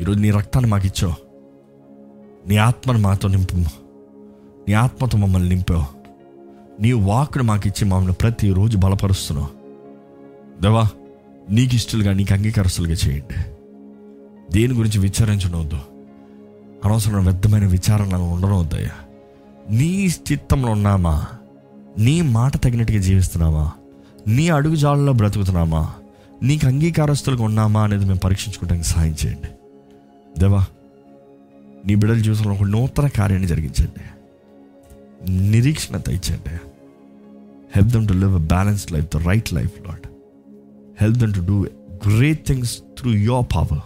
[0.00, 1.14] ఈరోజు నీ రక్తాన్ని మాకు ఇచ్చావు
[2.48, 3.56] నీ ఆత్మను మాతో నింపు
[4.68, 6.02] నీ ఆత్మతో మమ్మల్ని నింపావు.
[6.82, 9.48] నీ వాక్ను మాకు ఇచ్చి మమ్మల్ని ప్రతిరోజు బలపరుస్తున్నావు.
[10.62, 10.88] దేవా
[11.52, 13.42] నీకు ఇష్టలుగా నీకు అంగీకారస్తులుగా చేయండి.
[14.52, 15.78] దేని గురించి విచారించనవద్దు.
[16.84, 18.90] అనవసరమైన వ్యర్థమైన విచారణ ఉండనవద్దయ్యా
[19.70, 21.26] నీ చిత్తంలో ఉన్నామా?
[21.98, 23.72] నీ మాట తగినట్టుగా జీవిస్తున్నామా?
[24.28, 25.94] నీ అడుగుజాలలో బ్రతుకుతున్నామా?
[26.42, 29.48] నీకు అంగీకారస్తులుగా ఉన్నామా అనేది మేము పరీక్షించుకోవడానికి సహాయం చేయండి.
[30.40, 30.64] దేవా
[31.86, 34.02] నీ బిడ్డల జీవితంలో ఒక నూతన కార్యాన్ని జరిగించండి.
[35.32, 36.54] నిరీక్షణ తెచ్చండి
[37.76, 40.08] help them to live a balanced life the right life lord
[41.02, 41.66] help them to do
[42.08, 43.78] great things through your power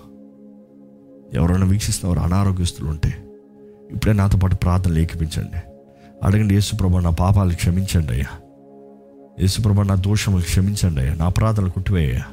[1.37, 3.15] ఎవరైనా వీక్షిస్తున్నవారు అనారోగ్యస్తులు ఉంటే
[3.91, 5.73] ఇప్పుడే నాతో పాటు ప్రార్థనలు ఏకిపించండి.
[6.23, 8.39] అడగండి యేసుప్రభ నా పాపాలు క్షమించండి అయ్యా.
[9.41, 11.15] యేసుప్రభ నా దోషములు క్షమించండి అయ్యా.
[11.15, 12.25] నా అపరాధాలు కుట్టివేయ్యా.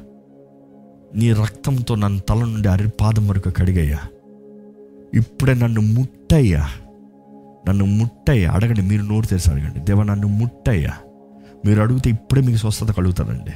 [1.14, 3.98] నీ రక్తంతో నన్ను తల నుండి అరిపాదం వరకు కడిగయ్యా.
[5.14, 6.68] ఇప్పుడే నన్ను ముట్టయ్యా.
[7.68, 8.50] నన్ను ముట్టయ్యా.
[8.50, 9.80] అడగండి మీరు నోరు తెరిచి అడగండి.
[9.80, 10.92] దేవ నన్ను ముట్టయ్యా.
[11.66, 13.52] మీరు అడిగితే ఇప్పుడే మీకు స్వస్థత కలుగుతానండి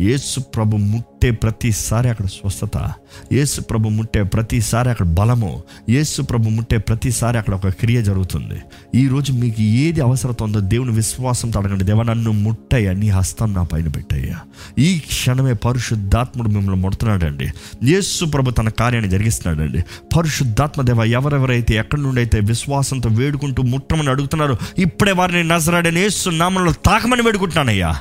[0.00, 2.92] యేసు ప్రభు ముట్టే ప్రతిసారి అక్కడ స్వస్థత.
[3.32, 5.62] యేసు ప్రభు ముట్టే ప్రతిసారి అక్కడ బలము.
[5.88, 8.60] యేసు ప్రభు ముట్టే ప్రతిసారి అక్కడ ఒక క్రియ జరుగుతుంది.
[8.94, 11.84] ఈరోజు మీకు ఏది అవసరత ఉందో దేవుని విశ్వాసంతో అడగండి.
[11.84, 14.36] దేవ నన్ను ముట్టయ్యా నీ హస్తం నా పైన పెట్టయ్యా.
[14.78, 17.48] ఈ క్షణమే పరిశుద్ధాత్ముడు మిమ్మల్ని ముడుతున్నాడండి.
[17.84, 19.82] యేసు ప్రభు తన కార్యాన్ని జరిగిస్తున్నాడండి.
[20.16, 26.72] పరిశుద్ధాత్మ దేవ ఎవరెవరైతే ఎక్కడి నుండి అయితే విశ్వాసంతో వేడుకుంటూ ముట్టమని అడుగుతున్నారో ఇప్పుడే వారిని నజరాడని యేసు నామంలో
[26.72, 27.96] తాకమని వేడుకుంటున్నానయ్యా.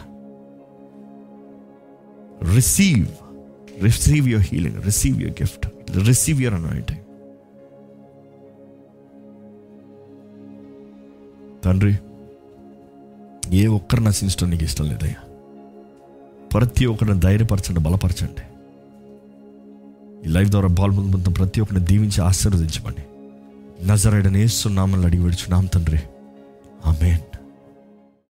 [2.43, 3.07] Receive
[3.83, 5.67] receive your healing receive your gift
[6.07, 6.99] receive your anointing
[11.63, 11.97] తండ్రి
[13.55, 15.29] ఏ ఒక్కరు నశించడం నీకు ఇష్టం లేదయ్యా.
[16.53, 18.41] ప్రతి ఒక్కరిని ధైర్యపరచండి బలపరచండి.
[20.29, 23.03] ఈ లైఫ్ ద్వారా బాల్ ముందు ప్రతి ఒక్కరిని దీవించి ఆశీర్వదించమని.
[23.87, 25.99] నజరైడని వేస్తున్నామని అడిగి విడుచున్నాం తండ్రి.
[26.85, 27.28] ఆమెన్.